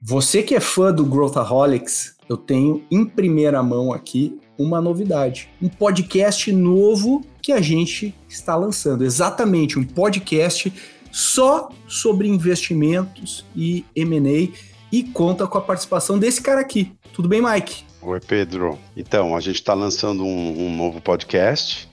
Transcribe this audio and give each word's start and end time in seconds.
Você 0.00 0.44
que 0.44 0.54
é 0.54 0.60
fã 0.60 0.92
do 0.92 1.04
Growthaholics, 1.04 2.14
eu 2.28 2.36
tenho 2.36 2.84
em 2.88 3.04
primeira 3.04 3.60
mão 3.64 3.92
aqui 3.92 4.38
uma 4.56 4.80
novidade. 4.80 5.50
Um 5.60 5.68
podcast 5.68 6.52
novo 6.52 7.24
que 7.42 7.50
a 7.50 7.60
gente 7.60 8.14
está 8.28 8.54
lançando. 8.54 9.04
Exatamente, 9.04 9.76
um 9.76 9.82
podcast 9.82 10.72
só 11.10 11.70
sobre 11.88 12.28
investimentos 12.28 13.44
e 13.56 13.84
M&A 13.96 14.56
e 14.92 15.02
conta 15.02 15.48
com 15.48 15.58
a 15.58 15.62
participação 15.62 16.16
desse 16.16 16.40
cara 16.40 16.60
aqui. 16.60 16.92
Tudo 17.12 17.28
bem, 17.28 17.42
Mike? 17.42 17.82
Oi, 18.00 18.20
Pedro. 18.20 18.78
Então, 18.96 19.34
a 19.34 19.40
gente 19.40 19.56
está 19.56 19.74
lançando 19.74 20.24
um, 20.24 20.66
um 20.66 20.76
novo 20.76 21.00
podcast 21.00 21.87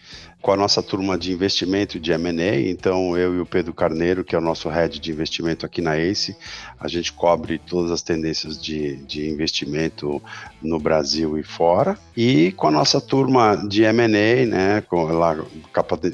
com 0.46 0.52
a 0.52 0.56
nossa 0.56 0.84
turma 0.84 1.18
de 1.18 1.32
investimento 1.32 2.00
de 2.00 2.12
M&A, 2.12 2.70
então 2.70 3.18
eu 3.18 3.34
e 3.34 3.40
o 3.40 3.48
Pedro 3.48 3.74
Carneiro, 3.74 4.24
que 4.24 4.36
é 4.36 4.38
o 4.38 4.42
nosso 4.42 4.70
head 4.70 5.00
de 5.00 5.12
investimento 5.12 5.66
aqui 5.66 5.82
na 5.82 5.98
ACE, 5.98 6.38
a 6.80 6.88
gente 6.88 7.12
cobre 7.12 7.58
todas 7.58 7.90
as 7.90 8.04
tendências 8.04 8.62
de, 8.62 8.96
de 9.08 9.28
investimento 9.28 10.22
no 10.62 10.78
Brasil 10.78 11.36
e 11.40 11.42
fora, 11.42 11.98
e 12.16 12.52
com 12.52 12.68
a 12.68 12.72
nossa 12.72 13.02
turma 13.02 13.56
de 13.56 13.86
M&A, 13.86 14.46
né, 14.46 14.82
com, 14.82 15.06
lá, 15.06 15.36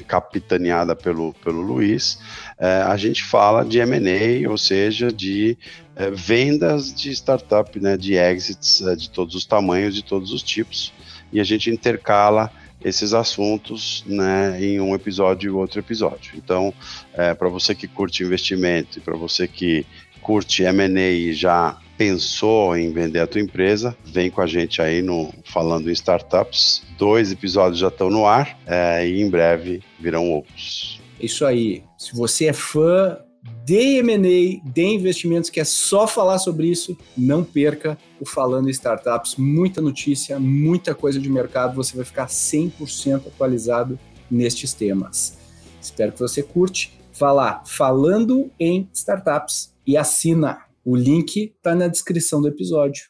capitaneada 0.08 0.96
pelo, 0.96 1.34
pelo 1.44 1.60
Luiz, 1.60 2.18
é, 2.58 2.84
a 2.86 2.96
gente 2.96 3.22
fala 3.22 3.62
de 3.66 3.80
M&A, 3.80 4.48
ou 4.50 4.56
seja, 4.56 5.12
de 5.12 5.58
é, 5.94 6.10
vendas 6.10 6.94
de 6.94 7.10
startup, 7.10 7.78
né, 7.78 7.98
de 7.98 8.14
exits 8.14 8.80
é, 8.80 8.96
de 8.96 9.10
todos 9.10 9.34
os 9.34 9.44
tamanhos, 9.44 9.94
de 9.94 10.02
todos 10.02 10.32
os 10.32 10.42
tipos, 10.42 10.90
e 11.30 11.38
a 11.38 11.44
gente 11.44 11.68
intercala 11.68 12.50
esses 12.84 13.14
assuntos 13.14 14.04
né, 14.06 14.58
em 14.62 14.80
um 14.80 14.94
episódio 14.94 15.48
e 15.48 15.54
outro 15.54 15.80
episódio. 15.80 16.34
Então, 16.36 16.72
é, 17.14 17.34
para 17.34 17.48
você 17.48 17.74
que 17.74 17.86
curte 17.86 18.22
investimento 18.22 18.98
e 18.98 19.00
para 19.00 19.16
você 19.16 19.46
que 19.46 19.86
curte 20.20 20.62
M&A 20.62 21.10
e 21.10 21.32
já 21.32 21.78
pensou 21.96 22.76
em 22.76 22.92
vender 22.92 23.20
a 23.20 23.26
tua 23.26 23.40
empresa, 23.40 23.96
vem 24.04 24.30
com 24.30 24.40
a 24.40 24.46
gente 24.46 24.80
aí 24.80 25.02
no 25.02 25.32
Falando 25.44 25.88
em 25.88 25.92
Startups. 25.92 26.82
Dois 26.98 27.30
episódios 27.30 27.78
já 27.78 27.88
estão 27.88 28.10
no 28.10 28.26
ar 28.26 28.58
é, 28.66 29.06
e 29.06 29.20
em 29.20 29.28
breve 29.28 29.82
virão 30.00 30.30
outros. 30.30 31.00
Isso 31.20 31.44
aí. 31.44 31.84
Se 31.96 32.14
você 32.14 32.46
é 32.46 32.52
fã 32.52 33.18
de 33.64 33.98
M&A, 33.98 34.70
de 34.70 34.82
investimentos, 34.82 35.50
que 35.50 35.60
é 35.60 35.64
só 35.64 36.06
falar 36.06 36.38
sobre 36.38 36.68
isso, 36.68 36.96
não 37.16 37.42
perca 37.44 37.98
o 38.20 38.26
Falando 38.26 38.70
Startups. 38.70 39.36
Muita 39.36 39.80
notícia, 39.80 40.38
muita 40.38 40.94
coisa 40.94 41.18
de 41.18 41.28
mercado, 41.28 41.74
você 41.74 41.96
vai 41.96 42.04
ficar 42.04 42.26
100% 42.26 43.26
atualizado 43.26 43.98
nestes 44.30 44.72
temas. 44.72 45.38
Espero 45.80 46.12
que 46.12 46.20
você 46.20 46.42
curte. 46.42 46.98
Vá 47.18 47.32
lá, 47.32 47.62
Falando 47.66 48.50
em 48.58 48.88
Startups 48.92 49.72
e 49.86 49.96
assina. 49.96 50.62
O 50.84 50.96
link 50.96 51.52
está 51.56 51.74
na 51.74 51.88
descrição 51.88 52.40
do 52.40 52.48
episódio. 52.48 53.04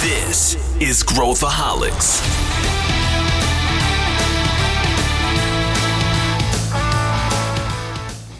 This 0.00 0.56
is 0.80 1.02
Growthaholics. 1.02 2.45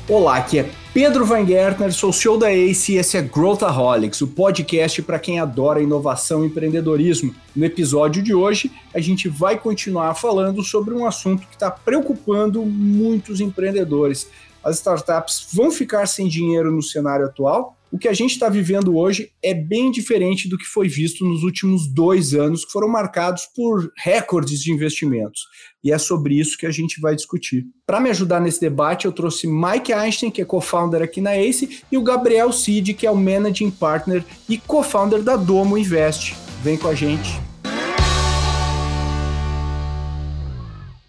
Olá, 0.09 0.37
aqui 0.37 0.61
é 0.61 0.71
Pedro 0.95 1.27
Van 1.27 1.45
Gertner, 1.45 1.93
sou 1.93 2.13
CEO 2.13 2.39
da 2.39 2.53
ACE 2.53 2.93
e 2.93 2.97
esse 2.97 3.17
é 3.17 3.23
Growthaholics, 3.23 4.21
o 4.21 4.29
podcast 4.29 5.03
para 5.03 5.19
quem 5.19 5.41
adora 5.41 5.83
inovação 5.83 6.45
e 6.45 6.47
empreendedorismo. 6.47 7.35
No 7.57 7.65
episódio 7.65 8.23
de 8.23 8.33
hoje, 8.33 8.71
a 8.95 9.01
gente 9.01 9.29
vai 9.29 9.59
continuar 9.59 10.15
falando 10.15 10.63
sobre 10.63 10.95
um 10.95 11.05
assunto 11.05 11.45
que 11.49 11.57
está 11.57 11.73
preocupando 11.73 12.65
muitos 12.65 13.41
empreendedores. 13.41 14.31
As 14.63 14.77
startups 14.77 15.49
vão 15.53 15.73
ficar 15.73 16.07
sem 16.07 16.29
dinheiro 16.29 16.71
no 16.71 16.85
cenário 16.85 17.27
atual 17.27 17.76
o 17.91 17.99
que 17.99 18.09
a 18.09 18.13
gente 18.13 18.33
está 18.33 18.49
vivendo 18.49 18.97
hoje 18.97 19.31
é 19.43 19.55
bem 19.55 19.91
diferente 19.91 20.49
do 20.49 20.59
que 20.59 20.65
foi 20.65 20.89
visto 20.89 21.25
nos 21.25 21.43
últimos 21.45 21.87
dois 21.87 22.35
anos, 22.35 22.65
que 22.65 22.73
foram 22.73 22.89
marcados 22.89 23.47
por 23.55 23.93
recordes 23.97 24.61
de 24.61 24.73
investimentos. 24.73 25.43
E 25.85 25.93
é 25.93 25.99
sobre 25.99 26.35
isso 26.35 26.59
que 26.59 26.67
a 26.67 26.71
gente 26.71 27.01
vai 27.01 27.15
discutir. 27.15 27.65
Para 27.87 28.01
me 28.01 28.11
ajudar 28.11 28.41
nesse 28.41 28.61
debate, 28.61 29.07
eu 29.07 29.13
trouxe 29.13 29.47
Mike 29.47 29.93
Einstein, 29.93 30.33
que 30.33 30.43
é 30.43 30.45
co-founder 30.45 31.01
aqui 31.01 31.21
na 31.21 31.37
ACE, 31.37 31.83
e 31.91 31.97
o 31.97 32.03
Gabriel 32.03 32.53
Cid, 32.53 32.93
que 32.93 33.07
é 33.07 33.11
o 33.11 33.17
Managing 33.17 33.71
Partner 33.71 34.25
e 34.49 34.59
co-founder 34.59 35.23
da 35.23 35.37
Domo 35.37 35.79
Invest. 35.79 36.35
Vem 36.63 36.77
com 36.77 36.89
a 36.89 36.95
gente. 36.95 37.41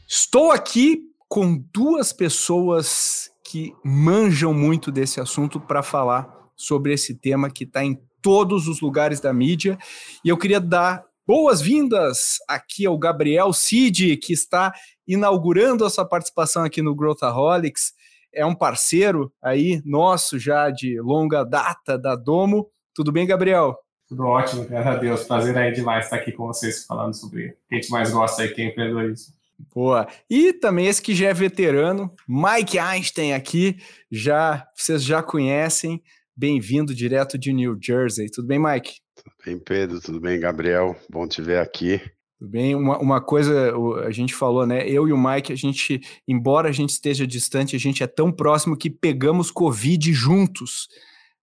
Estou 0.07 0.51
aqui 0.51 1.01
com 1.27 1.61
duas 1.73 2.13
pessoas 2.13 3.31
que 3.43 3.73
manjam 3.83 4.53
muito 4.53 4.91
desse 4.91 5.19
assunto 5.19 5.59
para 5.59 5.81
falar 5.81 6.36
sobre 6.57 6.91
esse 6.91 7.15
tema 7.15 7.49
que 7.49 7.63
está 7.63 7.85
em 7.85 7.97
todos 8.21 8.67
os 8.67 8.81
lugares 8.81 9.21
da 9.21 9.31
mídia. 9.31 9.77
E 10.25 10.29
eu 10.29 10.37
queria 10.37 10.59
dar 10.59 11.05
boas-vindas 11.25 12.37
aqui 12.47 12.85
ao 12.85 12.97
Gabriel 12.97 13.53
Cid, 13.53 14.17
que 14.17 14.33
está 14.33 14.73
inaugurando 15.07 15.85
a 15.85 15.89
sua 15.89 16.05
participação 16.05 16.63
aqui 16.63 16.81
no 16.81 16.95
Growthaholics. 16.95 17.93
É 18.33 18.45
um 18.45 18.55
parceiro 18.55 19.31
aí 19.41 19.81
nosso 19.85 20.37
já 20.39 20.69
de 20.69 20.99
longa 20.99 21.43
data 21.43 21.97
da 21.97 22.15
Domo. 22.15 22.69
Tudo 22.93 23.11
bem, 23.11 23.27
Gabriel? 23.27 23.77
Tudo 24.09 24.25
ótimo, 24.25 24.65
graças 24.65 24.87
a 24.87 24.95
Deus. 24.95 25.23
Prazer 25.23 25.57
aí 25.57 25.71
demais 25.71 26.05
estar 26.05 26.15
aqui 26.15 26.31
com 26.31 26.47
vocês 26.47 26.85
falando 26.85 27.13
sobre 27.13 27.49
o 27.49 27.53
que 27.69 27.75
a 27.75 27.75
gente 27.75 27.91
mais 27.91 28.09
gosta 28.09 28.41
aí, 28.41 28.49
que 28.49 28.61
é 28.61 28.65
empreendedorismo. 28.65 29.33
Boa. 29.73 30.07
E 30.29 30.53
também 30.53 30.87
esse 30.87 31.01
que 31.01 31.15
já 31.15 31.27
é 31.27 31.33
veterano, 31.33 32.13
Mike 32.27 32.79
Einstein 32.79 33.33
aqui, 33.33 33.77
já 34.09 34.67
vocês 34.75 35.03
já 35.03 35.21
conhecem, 35.21 36.01
Bem-vindo 36.39 36.93
direto 36.93 37.35
de 37.35 37.51
New 37.51 37.75
Jersey. 37.81 38.29
Tudo 38.29 38.47
bem, 38.47 38.59
Mike? 38.59 38.97
Tudo 39.15 39.35
bem, 39.43 39.57
Pedro? 39.57 39.99
Tudo 39.99 40.19
bem, 40.19 40.39
Gabriel? 40.39 40.95
Bom 41.09 41.27
te 41.27 41.41
ver 41.41 41.57
aqui. 41.57 41.99
Tudo 42.37 42.51
bem. 42.51 42.75
Uma, 42.75 42.99
uma 42.99 43.19
coisa 43.19 43.73
a 44.05 44.11
gente 44.11 44.35
falou, 44.35 44.63
né? 44.63 44.87
Eu 44.87 45.07
e 45.07 45.11
o 45.11 45.17
Mike, 45.17 45.51
a 45.51 45.55
gente, 45.55 45.99
embora 46.27 46.69
a 46.69 46.71
gente 46.71 46.91
esteja 46.91 47.25
distante, 47.25 47.75
a 47.75 47.79
gente 47.79 48.03
é 48.03 48.07
tão 48.07 48.31
próximo 48.31 48.77
que 48.77 48.87
pegamos 48.87 49.49
Covid 49.49 50.13
juntos. 50.13 50.87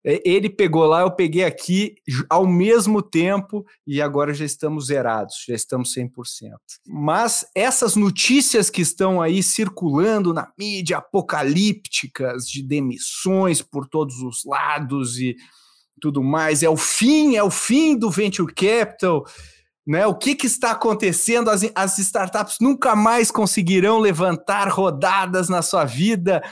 É, 0.07 0.21
ele 0.23 0.51
pegou 0.51 0.85
lá, 0.85 1.01
eu 1.01 1.11
peguei 1.11 1.45
aqui 1.45 1.95
ao 2.29 2.47
mesmo 2.47 3.01
tempo 3.01 3.65
e 3.87 4.03
agora 4.03 4.35
já 4.35 4.45
estamos 4.45 4.87
zerados, 4.87 5.45
já 5.49 5.55
estamos 5.55 5.95
100%. 5.95 6.11
Mas 6.87 7.47
essas 7.55 7.97
notícias 7.97 8.69
que 8.69 8.83
estão 8.83 9.23
aí 9.23 9.43
circulando 9.43 10.35
na 10.35 10.53
mídia 10.59 10.99
apocalípticas 10.99 12.47
de 12.47 12.63
demissões 12.63 13.63
por 13.63 13.89
todos 13.89 14.21
os 14.21 14.45
lados 14.45 15.19
e 15.19 15.35
tudo 16.01 16.23
mais, 16.23 16.63
é 16.63 16.69
o 16.69 16.77
fim, 16.77 17.37
é 17.37 17.43
o 17.43 17.51
fim 17.51 17.97
do 17.97 18.11
venture 18.11 18.53
capital. 18.53 19.25
Né, 19.87 20.07
o 20.07 20.15
que, 20.15 20.35
que 20.35 20.47
está 20.47 20.71
acontecendo? 20.71 21.51
As, 21.51 21.63
as 21.75 21.99
startups 21.99 22.57
nunca 22.59 22.97
mais 22.97 23.31
conseguirão 23.31 23.99
levantar 23.99 24.67
rodadas 24.69 25.51
na 25.51 25.61
sua 25.61 25.85
vida 25.85 26.43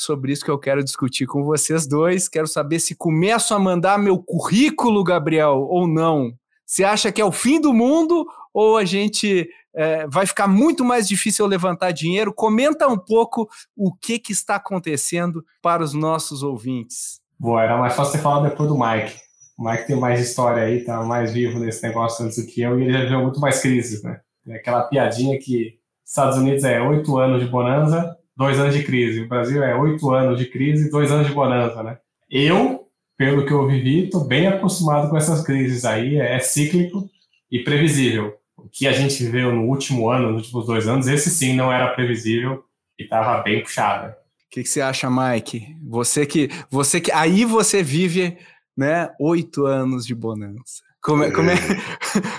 sobre 0.00 0.32
isso 0.32 0.44
que 0.44 0.50
eu 0.50 0.58
quero 0.58 0.82
discutir 0.82 1.26
com 1.26 1.44
vocês 1.44 1.86
dois. 1.86 2.26
Quero 2.26 2.46
saber 2.46 2.80
se 2.80 2.94
começo 2.94 3.52
a 3.52 3.58
mandar 3.58 3.98
meu 3.98 4.18
currículo, 4.18 5.04
Gabriel, 5.04 5.66
ou 5.68 5.86
não. 5.86 6.32
Você 6.64 6.84
acha 6.84 7.12
que 7.12 7.20
é 7.20 7.24
o 7.24 7.30
fim 7.30 7.60
do 7.60 7.74
mundo 7.74 8.26
ou 8.54 8.78
a 8.78 8.84
gente 8.84 9.48
é, 9.74 10.06
vai 10.06 10.24
ficar 10.24 10.48
muito 10.48 10.82
mais 10.84 11.06
difícil 11.06 11.46
levantar 11.46 11.92
dinheiro? 11.92 12.32
Comenta 12.32 12.88
um 12.88 12.96
pouco 12.96 13.46
o 13.76 13.92
que, 13.92 14.18
que 14.18 14.32
está 14.32 14.56
acontecendo 14.56 15.44
para 15.60 15.82
os 15.82 15.92
nossos 15.92 16.42
ouvintes. 16.42 17.20
Boa, 17.38 17.62
era 17.62 17.76
mais 17.76 17.94
fácil 17.94 18.12
você 18.12 18.18
falar 18.18 18.48
depois 18.48 18.70
do 18.70 18.78
Mike. 18.78 19.14
O 19.58 19.68
Mike 19.68 19.86
tem 19.86 19.96
mais 19.96 20.18
história 20.20 20.62
aí, 20.62 20.82
tá 20.82 21.02
mais 21.02 21.32
vivo 21.32 21.58
nesse 21.58 21.82
negócio 21.82 22.24
antes 22.24 22.38
do 22.38 22.46
que 22.46 22.62
eu, 22.62 22.80
e 22.80 22.84
ele 22.84 22.92
já 22.92 23.04
viu 23.04 23.20
muito 23.20 23.38
mais 23.38 23.60
crises, 23.60 24.02
né? 24.02 24.18
Aquela 24.50 24.84
piadinha 24.84 25.38
que 25.38 25.74
Estados 26.06 26.38
Unidos 26.38 26.64
é 26.64 26.80
oito 26.80 27.18
anos 27.18 27.44
de 27.44 27.50
bonança, 27.50 28.16
dois 28.36 28.58
anos 28.58 28.74
de 28.74 28.82
crise. 28.82 29.20
O 29.20 29.28
Brasil 29.28 29.62
é 29.62 29.74
oito 29.76 30.10
anos 30.10 30.38
de 30.38 30.46
crise 30.46 30.90
dois 30.90 31.10
anos 31.10 31.26
de 31.26 31.34
bonança, 31.34 31.82
né? 31.82 31.98
Eu, 32.30 32.86
pelo 33.16 33.44
que 33.44 33.52
eu 33.52 33.66
vivi, 33.66 34.04
estou 34.04 34.24
bem 34.24 34.46
acostumado 34.46 35.10
com 35.10 35.16
essas 35.16 35.42
crises 35.42 35.84
aí, 35.84 36.16
é 36.18 36.38
cíclico 36.38 37.08
e 37.50 37.58
previsível. 37.60 38.34
O 38.56 38.68
que 38.68 38.86
a 38.86 38.92
gente 38.92 39.22
viveu 39.24 39.52
no 39.52 39.64
último 39.64 40.08
ano, 40.08 40.32
nos 40.32 40.42
últimos 40.42 40.66
dois 40.66 40.86
anos, 40.86 41.08
esse 41.08 41.30
sim 41.30 41.54
não 41.54 41.72
era 41.72 41.88
previsível 41.88 42.62
e 42.98 43.04
estava 43.04 43.42
bem 43.42 43.62
puxado. 43.62 44.10
O 44.10 44.50
que, 44.50 44.62
que, 44.62 44.68
você 44.68 44.80
acha, 44.80 45.08
Mike? 45.08 45.76
Você 45.88 46.26
que, 46.26 46.50
você 46.70 47.00
que, 47.00 47.12
aí 47.12 47.44
você 47.44 47.82
vive, 47.82 48.36
né, 48.76 49.10
oito 49.18 49.64
anos 49.64 50.04
de 50.04 50.14
bonança. 50.14 50.89
Como 51.02 51.24
é, 51.24 51.30
como 51.30 51.50
é, 51.50 51.56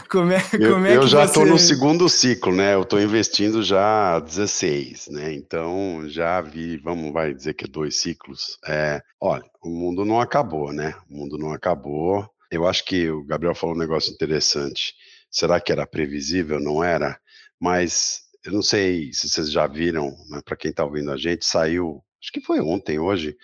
como 0.07 0.31
é, 0.31 0.39
como 0.69 0.85
é 0.85 0.95
eu, 0.95 1.01
eu 1.01 1.07
já 1.07 1.25
estou 1.25 1.43
você... 1.43 1.51
no 1.51 1.57
segundo 1.57 2.07
ciclo, 2.07 2.55
né? 2.55 2.75
Eu 2.75 2.83
estou 2.83 3.01
investindo 3.01 3.63
já 3.63 4.15
há 4.15 4.19
16, 4.19 5.07
né? 5.09 5.33
Então 5.33 6.03
já 6.07 6.39
vi, 6.41 6.77
vamos 6.77 7.11
vai 7.11 7.33
dizer 7.33 7.55
que 7.55 7.65
é 7.65 7.67
dois 7.67 7.97
ciclos. 7.97 8.59
É, 8.67 9.01
olha, 9.19 9.43
o 9.63 9.69
mundo 9.69 10.05
não 10.05 10.21
acabou, 10.21 10.71
né? 10.71 10.93
O 11.09 11.17
mundo 11.17 11.39
não 11.39 11.51
acabou. 11.51 12.29
Eu 12.51 12.67
acho 12.67 12.85
que 12.85 13.09
o 13.09 13.23
Gabriel 13.23 13.55
falou 13.55 13.75
um 13.75 13.79
negócio 13.79 14.13
interessante. 14.13 14.93
Será 15.31 15.59
que 15.59 15.71
era 15.71 15.87
previsível? 15.87 16.59
Não 16.59 16.83
era? 16.83 17.19
Mas 17.59 18.21
eu 18.45 18.51
não 18.51 18.61
sei 18.61 19.11
se 19.13 19.27
vocês 19.27 19.51
já 19.51 19.65
viram, 19.65 20.11
né? 20.29 20.41
para 20.43 20.57
quem 20.57 20.69
está 20.69 20.83
ouvindo 20.83 21.11
a 21.11 21.17
gente, 21.17 21.45
saiu, 21.45 22.03
acho 22.21 22.31
que 22.31 22.41
foi 22.41 22.59
ontem, 22.59 22.99
hoje, 22.99 23.35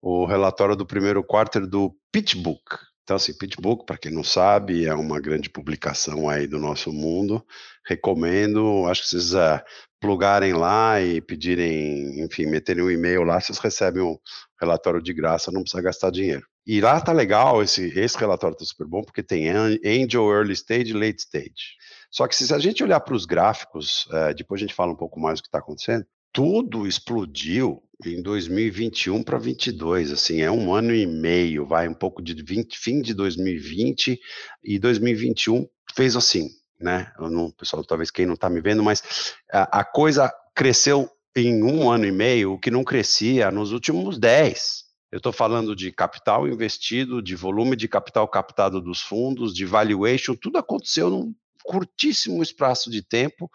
o 0.00 0.24
relatório 0.24 0.74
do 0.74 0.86
primeiro 0.86 1.22
quarto 1.22 1.60
do 1.66 1.94
PitchBook. 2.10 2.62
Então, 3.04 3.16
assim, 3.16 3.36
PitchBook, 3.36 3.84
para 3.84 3.98
quem 3.98 4.10
não 4.10 4.24
sabe, 4.24 4.86
é 4.86 4.94
uma 4.94 5.20
grande 5.20 5.50
publicação 5.50 6.26
aí 6.26 6.46
do 6.46 6.58
nosso 6.58 6.90
mundo. 6.90 7.44
Recomendo, 7.86 8.86
acho 8.88 9.02
que 9.02 9.08
vocês 9.08 9.34
uh, 9.34 9.60
plugarem 10.00 10.54
lá 10.54 11.00
e 11.02 11.20
pedirem, 11.20 12.20
enfim, 12.24 12.46
meterem 12.46 12.82
um 12.82 12.90
e-mail 12.90 13.22
lá, 13.22 13.38
vocês 13.38 13.58
recebem 13.58 14.02
um 14.02 14.16
relatório 14.58 15.02
de 15.02 15.12
graça, 15.12 15.52
não 15.52 15.60
precisa 15.60 15.82
gastar 15.82 16.10
dinheiro. 16.10 16.46
E 16.66 16.80
lá 16.80 16.98
tá 16.98 17.12
legal, 17.12 17.62
esse, 17.62 17.92
esse 17.98 18.16
relatório 18.16 18.56
tá 18.56 18.64
super 18.64 18.86
bom, 18.86 19.02
porque 19.02 19.22
tem 19.22 19.50
Angel, 19.50 20.30
Early 20.30 20.54
Stage 20.54 20.90
e 20.90 20.94
Late 20.94 21.20
Stage. 21.20 21.76
Só 22.10 22.26
que 22.26 22.34
se 22.34 22.54
a 22.54 22.58
gente 22.58 22.82
olhar 22.82 23.00
para 23.00 23.14
os 23.14 23.26
gráficos, 23.26 24.06
uh, 24.06 24.34
depois 24.34 24.60
a 24.60 24.62
gente 24.62 24.74
fala 24.74 24.92
um 24.92 24.96
pouco 24.96 25.20
mais 25.20 25.40
do 25.40 25.42
que 25.42 25.48
está 25.48 25.58
acontecendo, 25.58 26.06
tudo 26.32 26.86
explodiu 26.86 27.82
em 28.06 28.22
2021 28.22 29.22
para 29.22 29.38
22, 29.38 30.12
assim, 30.12 30.42
é 30.42 30.50
um 30.50 30.74
ano 30.74 30.94
e 30.94 31.06
meio, 31.06 31.66
vai 31.66 31.88
um 31.88 31.94
pouco 31.94 32.22
de 32.22 32.34
20, 32.34 32.78
fim 32.78 33.00
de 33.00 33.14
2020 33.14 34.20
e 34.62 34.78
2021 34.78 35.66
fez 35.94 36.16
assim, 36.16 36.50
né? 36.80 37.12
Não, 37.18 37.50
pessoal, 37.50 37.84
talvez 37.84 38.10
quem 38.10 38.26
não 38.26 38.34
está 38.34 38.50
me 38.50 38.60
vendo, 38.60 38.82
mas 38.82 39.34
a, 39.50 39.80
a, 39.80 39.84
coisa 39.84 40.32
cresceu 40.54 41.08
em 41.36 41.62
um 41.62 41.90
ano 41.90 42.06
e 42.06 42.12
meio, 42.12 42.52
o 42.52 42.58
que 42.58 42.70
não 42.70 42.84
crescia 42.84 43.50
nos 43.50 43.72
últimos 43.72 44.18
10. 44.18 44.84
Eu 45.10 45.18
estou 45.18 45.32
falando 45.32 45.76
de 45.76 45.92
capital 45.92 46.48
investido, 46.48 47.22
de 47.22 47.36
volume 47.36 47.76
de 47.76 47.86
capital 47.86 48.26
captado 48.26 48.80
dos 48.80 49.00
fundos, 49.00 49.54
de 49.54 49.64
valuation, 49.64 50.34
tudo 50.34 50.58
aconteceu 50.58 51.08
num 51.08 51.34
curtíssimo 51.64 52.42
espaço 52.42 52.90
de 52.90 53.02
tempo 53.02 53.50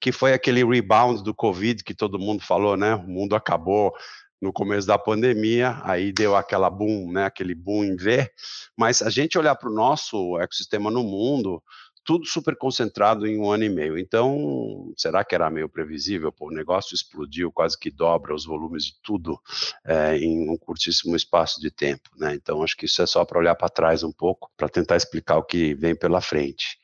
que 0.00 0.12
foi 0.12 0.34
aquele 0.34 0.62
rebound 0.62 1.24
do 1.24 1.34
Covid 1.34 1.82
que 1.82 1.94
todo 1.94 2.18
mundo 2.18 2.42
falou, 2.42 2.76
né? 2.76 2.94
O 2.94 3.08
mundo 3.08 3.34
acabou 3.34 3.92
no 4.40 4.52
começo 4.52 4.86
da 4.86 4.98
pandemia, 4.98 5.80
aí 5.82 6.12
deu 6.12 6.36
aquela 6.36 6.68
boom, 6.68 7.10
né? 7.10 7.24
Aquele 7.24 7.54
boom 7.54 7.82
em 7.82 7.96
V. 7.96 8.30
Mas 8.76 9.00
a 9.00 9.08
gente 9.08 9.38
olhar 9.38 9.54
para 9.56 9.70
o 9.70 9.74
nosso 9.74 10.38
ecossistema 10.38 10.90
no 10.90 11.02
mundo, 11.02 11.62
tudo 12.04 12.26
super 12.26 12.54
concentrado 12.54 13.26
em 13.26 13.40
um 13.40 13.50
ano 13.50 13.64
e 13.64 13.70
meio. 13.70 13.98
Então, 13.98 14.92
será 14.96 15.24
que 15.24 15.34
era 15.34 15.48
meio 15.48 15.68
previsível? 15.68 16.30
Pô, 16.30 16.48
o 16.48 16.54
negócio 16.54 16.94
explodiu, 16.94 17.50
quase 17.50 17.78
que 17.78 17.90
dobra 17.90 18.34
os 18.34 18.44
volumes 18.44 18.84
de 18.84 18.94
tudo 19.02 19.40
é, 19.86 20.18
em 20.18 20.50
um 20.50 20.58
curtíssimo 20.58 21.16
espaço 21.16 21.58
de 21.60 21.70
tempo. 21.70 22.10
Né? 22.18 22.34
Então, 22.34 22.62
acho 22.62 22.76
que 22.76 22.84
isso 22.84 23.00
é 23.00 23.06
só 23.06 23.24
para 23.24 23.38
olhar 23.38 23.54
para 23.54 23.70
trás 23.70 24.02
um 24.02 24.12
pouco, 24.12 24.50
para 24.54 24.68
tentar 24.68 24.96
explicar 24.96 25.38
o 25.38 25.42
que 25.42 25.74
vem 25.74 25.96
pela 25.96 26.20
frente. 26.20 26.78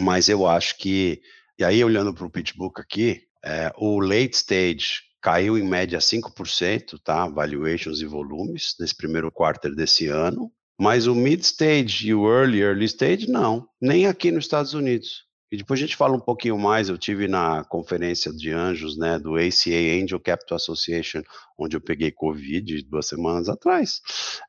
Mas 0.00 0.28
eu 0.28 0.46
acho 0.46 0.76
que 0.78 1.20
e 1.56 1.62
aí, 1.62 1.84
olhando 1.84 2.12
para 2.12 2.26
o 2.26 2.30
pitchbook 2.30 2.80
aqui, 2.80 3.22
é, 3.44 3.72
o 3.78 4.00
late 4.00 4.34
stage 4.34 5.02
caiu 5.22 5.56
em 5.56 5.62
média 5.62 6.00
5%, 6.00 6.98
tá? 7.02 7.28
Valuations 7.28 8.00
e 8.00 8.06
volumes 8.06 8.74
nesse 8.80 8.96
primeiro 8.96 9.30
quarto 9.30 9.72
desse 9.72 10.08
ano. 10.08 10.50
Mas 10.80 11.06
o 11.06 11.14
mid 11.14 11.40
stage 11.42 12.08
e 12.08 12.14
o 12.14 12.28
early, 12.28 12.60
early 12.60 12.86
stage, 12.86 13.30
não. 13.30 13.68
Nem 13.80 14.08
aqui 14.08 14.32
nos 14.32 14.46
Estados 14.46 14.74
Unidos. 14.74 15.24
E 15.54 15.56
depois 15.56 15.78
a 15.78 15.82
gente 15.82 15.94
fala 15.94 16.16
um 16.16 16.20
pouquinho 16.20 16.58
mais. 16.58 16.88
Eu 16.88 16.98
tive 16.98 17.28
na 17.28 17.62
conferência 17.62 18.32
de 18.32 18.50
anjos, 18.50 18.96
né, 18.96 19.20
do 19.20 19.36
ACA 19.36 20.02
Angel 20.02 20.18
Capital 20.18 20.56
Association, 20.56 21.22
onde 21.56 21.76
eu 21.76 21.80
peguei 21.80 22.10
Covid 22.10 22.82
duas 22.82 23.06
semanas 23.06 23.48
atrás. 23.48 24.02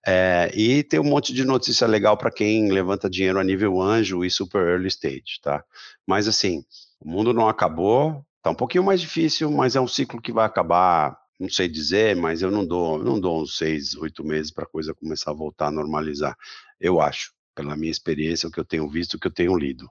É, 0.03 0.51
e 0.55 0.81
tem 0.81 0.99
um 0.99 1.03
monte 1.03 1.31
de 1.31 1.45
notícia 1.45 1.85
legal 1.85 2.17
para 2.17 2.31
quem 2.31 2.71
levanta 2.71 3.07
dinheiro 3.07 3.37
a 3.37 3.43
nível 3.43 3.79
anjo 3.79 4.25
e 4.25 4.31
super 4.31 4.67
early 4.67 4.87
stage, 4.87 5.39
tá? 5.43 5.63
Mas 6.07 6.27
assim, 6.27 6.65
o 6.99 7.07
mundo 7.07 7.31
não 7.33 7.47
acabou, 7.47 8.25
tá 8.41 8.49
um 8.49 8.55
pouquinho 8.55 8.83
mais 8.83 8.99
difícil, 8.99 9.51
mas 9.51 9.75
é 9.75 9.81
um 9.81 9.87
ciclo 9.87 10.19
que 10.19 10.31
vai 10.31 10.47
acabar, 10.47 11.15
não 11.39 11.49
sei 11.49 11.67
dizer, 11.67 12.15
mas 12.15 12.41
eu 12.41 12.49
não 12.49 12.65
dou, 12.65 12.97
não 12.97 13.19
dou 13.19 13.43
uns 13.43 13.57
seis, 13.57 13.93
oito 13.93 14.23
meses 14.23 14.51
para 14.51 14.63
a 14.63 14.67
coisa 14.67 14.91
começar 14.91 15.29
a 15.29 15.35
voltar 15.35 15.67
a 15.67 15.71
normalizar. 15.71 16.35
Eu 16.79 16.99
acho, 16.99 17.31
pela 17.53 17.77
minha 17.77 17.91
experiência, 17.91 18.49
o 18.49 18.51
que 18.51 18.59
eu 18.59 18.65
tenho 18.65 18.89
visto, 18.89 19.13
o 19.13 19.19
que 19.19 19.27
eu 19.27 19.33
tenho 19.33 19.55
lido. 19.55 19.87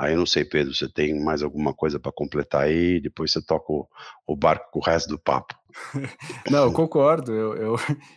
Aí 0.00 0.14
eu 0.14 0.18
não 0.18 0.24
sei, 0.24 0.46
Pedro, 0.46 0.74
você 0.74 0.88
tem 0.88 1.22
mais 1.22 1.42
alguma 1.42 1.74
coisa 1.74 2.00
para 2.00 2.10
completar 2.10 2.62
aí? 2.62 3.02
Depois 3.02 3.30
você 3.30 3.42
toca 3.42 3.70
o, 3.70 3.86
o, 4.26 4.34
barco 4.34 4.70
com 4.72 4.78
o 4.78 4.82
resto 4.82 5.10
do 5.10 5.18
papo. 5.18 5.54
Não, 6.50 6.64
eu 6.64 6.72
concordo. 6.72 7.30
Eu, 7.30 7.54
eu, 7.54 7.76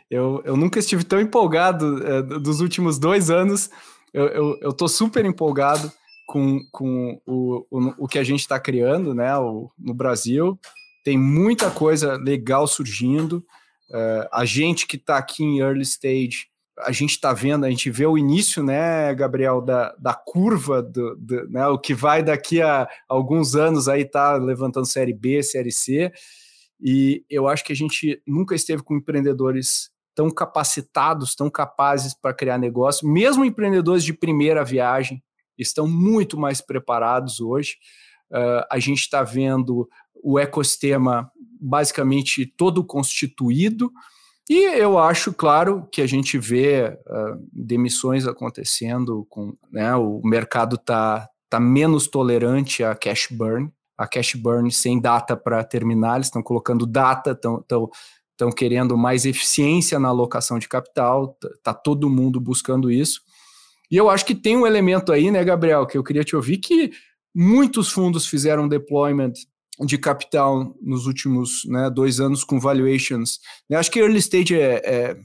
eu, 0.09 0.41
eu 0.45 0.55
nunca 0.55 0.79
estive 0.79 1.03
tão 1.03 1.19
empolgado 1.19 2.01
é, 2.07 2.21
dos 2.21 2.61
últimos 2.61 2.97
dois 2.97 3.29
anos. 3.29 3.69
Eu, 4.13 4.27
eu, 4.29 4.59
eu 4.61 4.71
tô 4.71 4.87
super 4.87 5.25
empolgado 5.25 5.91
com, 6.25 6.61
com 6.71 7.19
o, 7.25 7.65
o, 7.69 8.05
o 8.05 8.07
que 8.07 8.17
a 8.17 8.23
gente 8.23 8.39
está 8.39 8.57
criando 8.57 9.13
né, 9.13 9.35
o, 9.37 9.69
no 9.77 9.93
Brasil. 9.93 10.57
Tem 11.03 11.17
muita 11.17 11.69
coisa 11.69 12.15
legal 12.15 12.65
surgindo. 12.65 13.43
Uh, 13.89 14.25
a 14.31 14.45
gente 14.45 14.87
que 14.87 14.95
está 14.95 15.17
aqui 15.17 15.43
em 15.43 15.59
early 15.59 15.81
stage, 15.81 16.47
a 16.79 16.91
gente 16.91 17.11
está 17.11 17.33
vendo, 17.33 17.65
a 17.65 17.69
gente 17.69 17.89
vê 17.89 18.05
o 18.05 18.17
início, 18.17 18.63
né, 18.63 19.13
Gabriel, 19.13 19.61
da, 19.61 19.95
da 19.99 20.13
curva, 20.13 20.81
do, 20.81 21.15
do 21.15 21.49
né, 21.49 21.67
o 21.67 21.77
que 21.77 21.93
vai 21.93 22.23
daqui 22.23 22.61
a 22.61 22.87
alguns 23.07 23.55
anos 23.55 23.87
aí 23.87 24.05
tá 24.05 24.35
levantando 24.37 24.85
série 24.85 25.13
B, 25.13 25.43
série 25.43 25.71
C, 25.71 26.11
e 26.81 27.23
eu 27.29 27.47
acho 27.47 27.63
que 27.63 27.71
a 27.71 27.75
gente 27.75 28.21
nunca 28.25 28.55
esteve 28.55 28.83
com 28.83 28.95
empreendedores 28.95 29.91
tão 30.15 30.29
capacitados, 30.29 31.35
tão 31.35 31.49
capazes 31.49 32.13
para 32.13 32.33
criar 32.33 32.57
negócio, 32.57 33.07
mesmo 33.07 33.45
empreendedores 33.45 34.03
de 34.03 34.13
primeira 34.13 34.63
viagem, 34.63 35.23
estão 35.57 35.87
muito 35.87 36.37
mais 36.37 36.61
preparados 36.61 37.39
hoje. 37.39 37.77
Uh, 38.31 38.65
a 38.69 38.79
gente 38.79 39.01
está 39.01 39.23
vendo 39.23 39.87
o 40.23 40.39
ecossistema 40.39 41.31
basicamente 41.59 42.45
todo 42.45 42.83
constituído, 42.83 43.91
e 44.49 44.63
eu 44.77 44.97
acho, 44.97 45.33
claro, 45.33 45.87
que 45.91 46.01
a 46.01 46.07
gente 46.07 46.37
vê 46.37 46.87
uh, 46.89 47.47
demissões 47.51 48.27
acontecendo, 48.27 49.25
com, 49.29 49.55
né, 49.71 49.95
o 49.95 50.21
mercado 50.23 50.75
está 50.75 51.29
tá 51.49 51.59
menos 51.59 52.07
tolerante 52.07 52.83
a 52.83 52.95
cash 52.95 53.27
burn, 53.31 53.71
a 53.97 54.07
cash 54.07 54.35
burn 54.35 54.69
sem 54.71 54.99
data 54.99 55.37
para 55.37 55.63
terminar, 55.63 56.15
eles 56.15 56.27
estão 56.27 56.43
colocando 56.43 56.85
data, 56.85 57.31
estão 57.31 58.51
querendo 58.55 58.97
mais 58.97 59.25
eficiência 59.25 59.99
na 59.99 60.09
alocação 60.09 60.59
de 60.59 60.67
capital, 60.67 61.37
está 61.55 61.73
todo 61.73 62.09
mundo 62.09 62.39
buscando 62.39 62.91
isso. 62.91 63.21
E 63.89 63.95
eu 63.95 64.09
acho 64.09 64.25
que 64.25 64.35
tem 64.35 64.57
um 64.57 64.67
elemento 64.67 65.13
aí, 65.13 65.29
né, 65.31 65.43
Gabriel, 65.43 65.85
que 65.85 65.97
eu 65.97 66.03
queria 66.03 66.23
te 66.23 66.35
ouvir, 66.35 66.57
que 66.57 66.91
muitos 67.33 67.89
fundos 67.91 68.27
fizeram 68.27 68.67
deployment 68.67 69.33
de 69.79 69.97
capital 69.97 70.75
nos 70.81 71.07
últimos 71.07 71.63
né, 71.65 71.89
dois 71.89 72.19
anos 72.19 72.43
com 72.43 72.59
valuations. 72.59 73.39
Eu 73.69 73.79
acho 73.79 73.91
que 73.91 73.99
early 73.99 74.19
stage 74.19 74.55
é, 74.55 74.81
é 74.83 75.17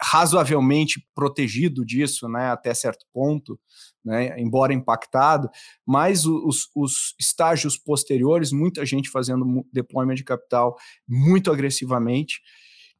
razoavelmente 0.00 1.06
protegido 1.14 1.84
disso, 1.84 2.28
né, 2.28 2.50
até 2.50 2.72
certo 2.72 3.04
ponto, 3.12 3.58
né, 4.04 4.38
embora 4.40 4.72
impactado, 4.72 5.50
mas 5.86 6.24
os, 6.24 6.68
os, 6.74 7.14
estágios 7.18 7.76
posteriores, 7.76 8.52
muita 8.52 8.84
gente 8.86 9.10
fazendo 9.10 9.66
deployment 9.72 10.14
de 10.14 10.24
capital 10.24 10.76
muito 11.06 11.50
agressivamente, 11.50 12.40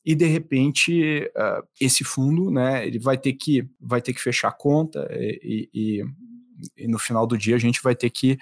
e 0.04 0.14
de 0.14 0.26
repente 0.26 1.30
uh, 1.36 1.66
esse 1.80 2.04
fundo, 2.04 2.50
né, 2.50 2.86
ele 2.86 2.98
vai 2.98 3.18
ter 3.18 3.32
que 3.34 3.68
vai 3.80 4.00
ter 4.00 4.12
que 4.12 4.22
fechar 4.22 4.48
a 4.48 4.52
conta 4.52 5.06
e, 5.10 5.68
e, 5.74 6.02
e 6.76 6.88
no 6.88 6.98
final 6.98 7.26
do 7.26 7.36
dia 7.36 7.56
a 7.56 7.58
gente 7.58 7.82
vai 7.82 7.94
ter 7.94 8.08
que 8.08 8.38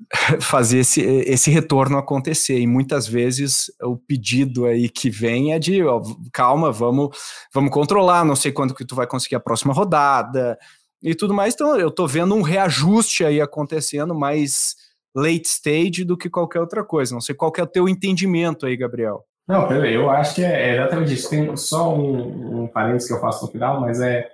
fazer 0.40 0.78
esse, 0.78 1.00
esse 1.00 1.50
retorno 1.50 1.98
acontecer. 1.98 2.58
E 2.58 2.66
muitas 2.66 3.06
vezes 3.06 3.70
o 3.82 3.96
pedido 3.96 4.66
aí 4.66 4.88
que 4.88 5.10
vem 5.10 5.52
é 5.52 5.58
de 5.58 5.82
ó, 5.82 6.00
calma, 6.32 6.70
vamos, 6.70 7.16
vamos 7.52 7.70
controlar, 7.70 8.24
não 8.24 8.36
sei 8.36 8.52
quando 8.52 8.74
que 8.74 8.84
tu 8.84 8.94
vai 8.94 9.06
conseguir 9.06 9.36
a 9.36 9.40
próxima 9.40 9.72
rodada 9.72 10.58
e 11.02 11.14
tudo 11.14 11.34
mais. 11.34 11.54
Então 11.54 11.76
eu 11.78 11.90
tô 11.90 12.06
vendo 12.06 12.34
um 12.34 12.42
reajuste 12.42 13.24
aí 13.24 13.40
acontecendo 13.40 14.14
mais 14.14 14.76
late 15.14 15.48
stage 15.48 16.04
do 16.04 16.16
que 16.16 16.28
qualquer 16.28 16.60
outra 16.60 16.84
coisa. 16.84 17.14
Não 17.14 17.20
sei 17.20 17.34
qual 17.34 17.52
é 17.56 17.62
o 17.62 17.66
teu 17.66 17.88
entendimento 17.88 18.66
aí, 18.66 18.76
Gabriel. 18.76 19.24
Não, 19.48 19.70
eu 19.70 20.10
acho 20.10 20.34
que 20.34 20.44
é 20.44 20.74
exatamente 20.74 21.14
isso. 21.14 21.30
Tem 21.30 21.56
só 21.56 21.94
um, 21.94 22.64
um 22.64 22.66
parênteses 22.66 23.08
que 23.08 23.14
eu 23.14 23.20
faço 23.20 23.46
no 23.46 23.52
final, 23.52 23.80
mas 23.80 24.00
é 24.00 24.28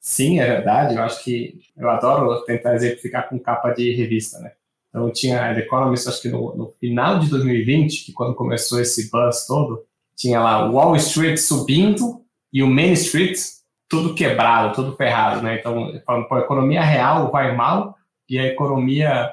sim, 0.00 0.40
é 0.40 0.46
verdade. 0.46 0.96
Eu 0.96 1.02
acho 1.02 1.22
que 1.22 1.60
eu 1.76 1.88
adoro 1.88 2.44
tentar 2.44 2.74
exemplificar 2.74 3.28
com 3.28 3.38
capa 3.38 3.70
de 3.70 3.94
revista, 3.94 4.38
né? 4.40 4.52
Então 4.88 5.10
tinha 5.10 5.50
a 5.50 5.54
The 5.54 5.60
Economist, 5.60 6.08
acho 6.08 6.22
que 6.22 6.28
no, 6.28 6.56
no 6.56 6.72
final 6.80 7.18
de 7.18 7.28
2020, 7.28 8.06
que 8.06 8.12
quando 8.12 8.34
começou 8.34 8.80
esse 8.80 9.10
buzz 9.10 9.46
todo, 9.46 9.82
tinha 10.16 10.40
lá 10.40 10.66
Wall 10.66 10.96
Street 10.96 11.38
subindo 11.38 12.20
e 12.52 12.62
o 12.62 12.66
Main 12.66 12.92
Street 12.92 13.38
tudo 13.88 14.14
quebrado, 14.14 14.74
tudo 14.74 14.96
ferrado, 14.96 15.42
né? 15.42 15.58
Então, 15.58 15.92
falando, 16.04 16.26
a 16.30 16.38
economia 16.38 16.82
real 16.82 17.30
vai 17.30 17.54
mal 17.54 17.96
e 18.28 18.38
a 18.38 18.46
economia 18.46 19.32